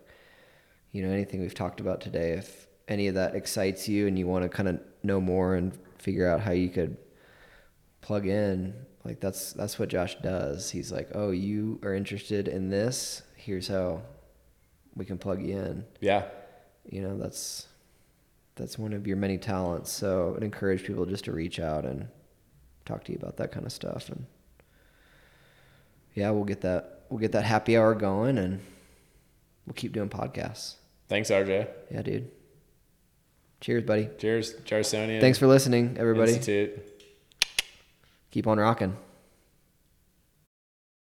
you 0.91 1.03
know, 1.03 1.11
anything 1.13 1.39
we've 1.41 1.53
talked 1.53 1.80
about 1.80 2.01
today. 2.01 2.32
If 2.32 2.68
any 2.88 3.07
of 3.07 3.15
that 3.15 3.36
excites 3.36 3.88
you 3.88 4.07
and 4.07 4.18
you 4.18 4.26
want 4.28 4.43
to 4.43 4.49
kind 4.49 4.70
of 4.70 4.80
know 5.03 5.22
more 5.22 5.55
and 5.55 5.78
figure 5.99 6.28
out 6.28 6.41
how 6.41 6.51
you 6.51 6.70
could 6.70 6.97
plug 8.01 8.26
in, 8.26 8.74
like 9.03 9.20
that's 9.20 9.53
that's 9.53 9.78
what 9.80 9.89
Josh 9.89 10.15
does. 10.22 10.70
He's 10.72 10.91
like, 10.91 11.09
oh, 11.13 11.32
you 11.32 11.80
are 11.84 11.93
interested 11.93 12.47
in 12.47 12.70
this. 12.70 13.22
Here's 13.36 13.68
how 13.68 14.01
we 14.95 15.05
can 15.05 15.18
plug 15.20 15.41
you 15.43 15.57
in 15.57 15.86
Yeah. 16.01 16.24
you 16.89 17.01
know 17.01 17.18
that's 17.20 17.68
that's 18.55 18.80
one 18.80 18.93
of 18.93 19.05
your 19.05 19.15
many 19.15 19.38
talents 19.38 19.91
so 19.91 20.34
i'd 20.36 20.41
encourage 20.43 20.84
people 20.84 21.05
just 21.05 21.26
to 21.26 21.32
reach 21.32 21.59
out 21.59 21.86
and 21.86 22.07
talk 22.88 23.03
to 23.03 23.11
you 23.11 23.17
about 23.21 23.38
that 23.38 23.51
kind 23.51 23.65
of 23.65 23.71
stuff 23.71 24.09
and 24.09 24.25
yeah 26.15 26.29
we'll 26.31 26.43
get 26.45 26.61
that 26.61 27.01
we'll 27.09 27.19
get 27.19 27.31
that 27.33 27.43
happy 27.43 27.77
hour 27.77 27.93
going 27.93 28.38
and 28.38 28.59
we'll 29.65 29.73
keep 29.75 29.93
doing 29.93 30.09
podcasts 30.09 30.75
Thanks, 31.09 31.29
RJ. 31.29 31.67
yeah 31.91 32.01
dude 32.01 32.31
cheers 33.61 33.83
buddy 33.83 34.09
Cheers, 34.17 34.53
Jarsonian. 34.65 35.19
thanks 35.21 35.38
for 35.38 35.47
listening 35.47 35.95
everybody 35.99 36.33
Institute. 36.33 37.03
keep 38.31 38.47
on 38.47 38.57
rocking 38.59 38.95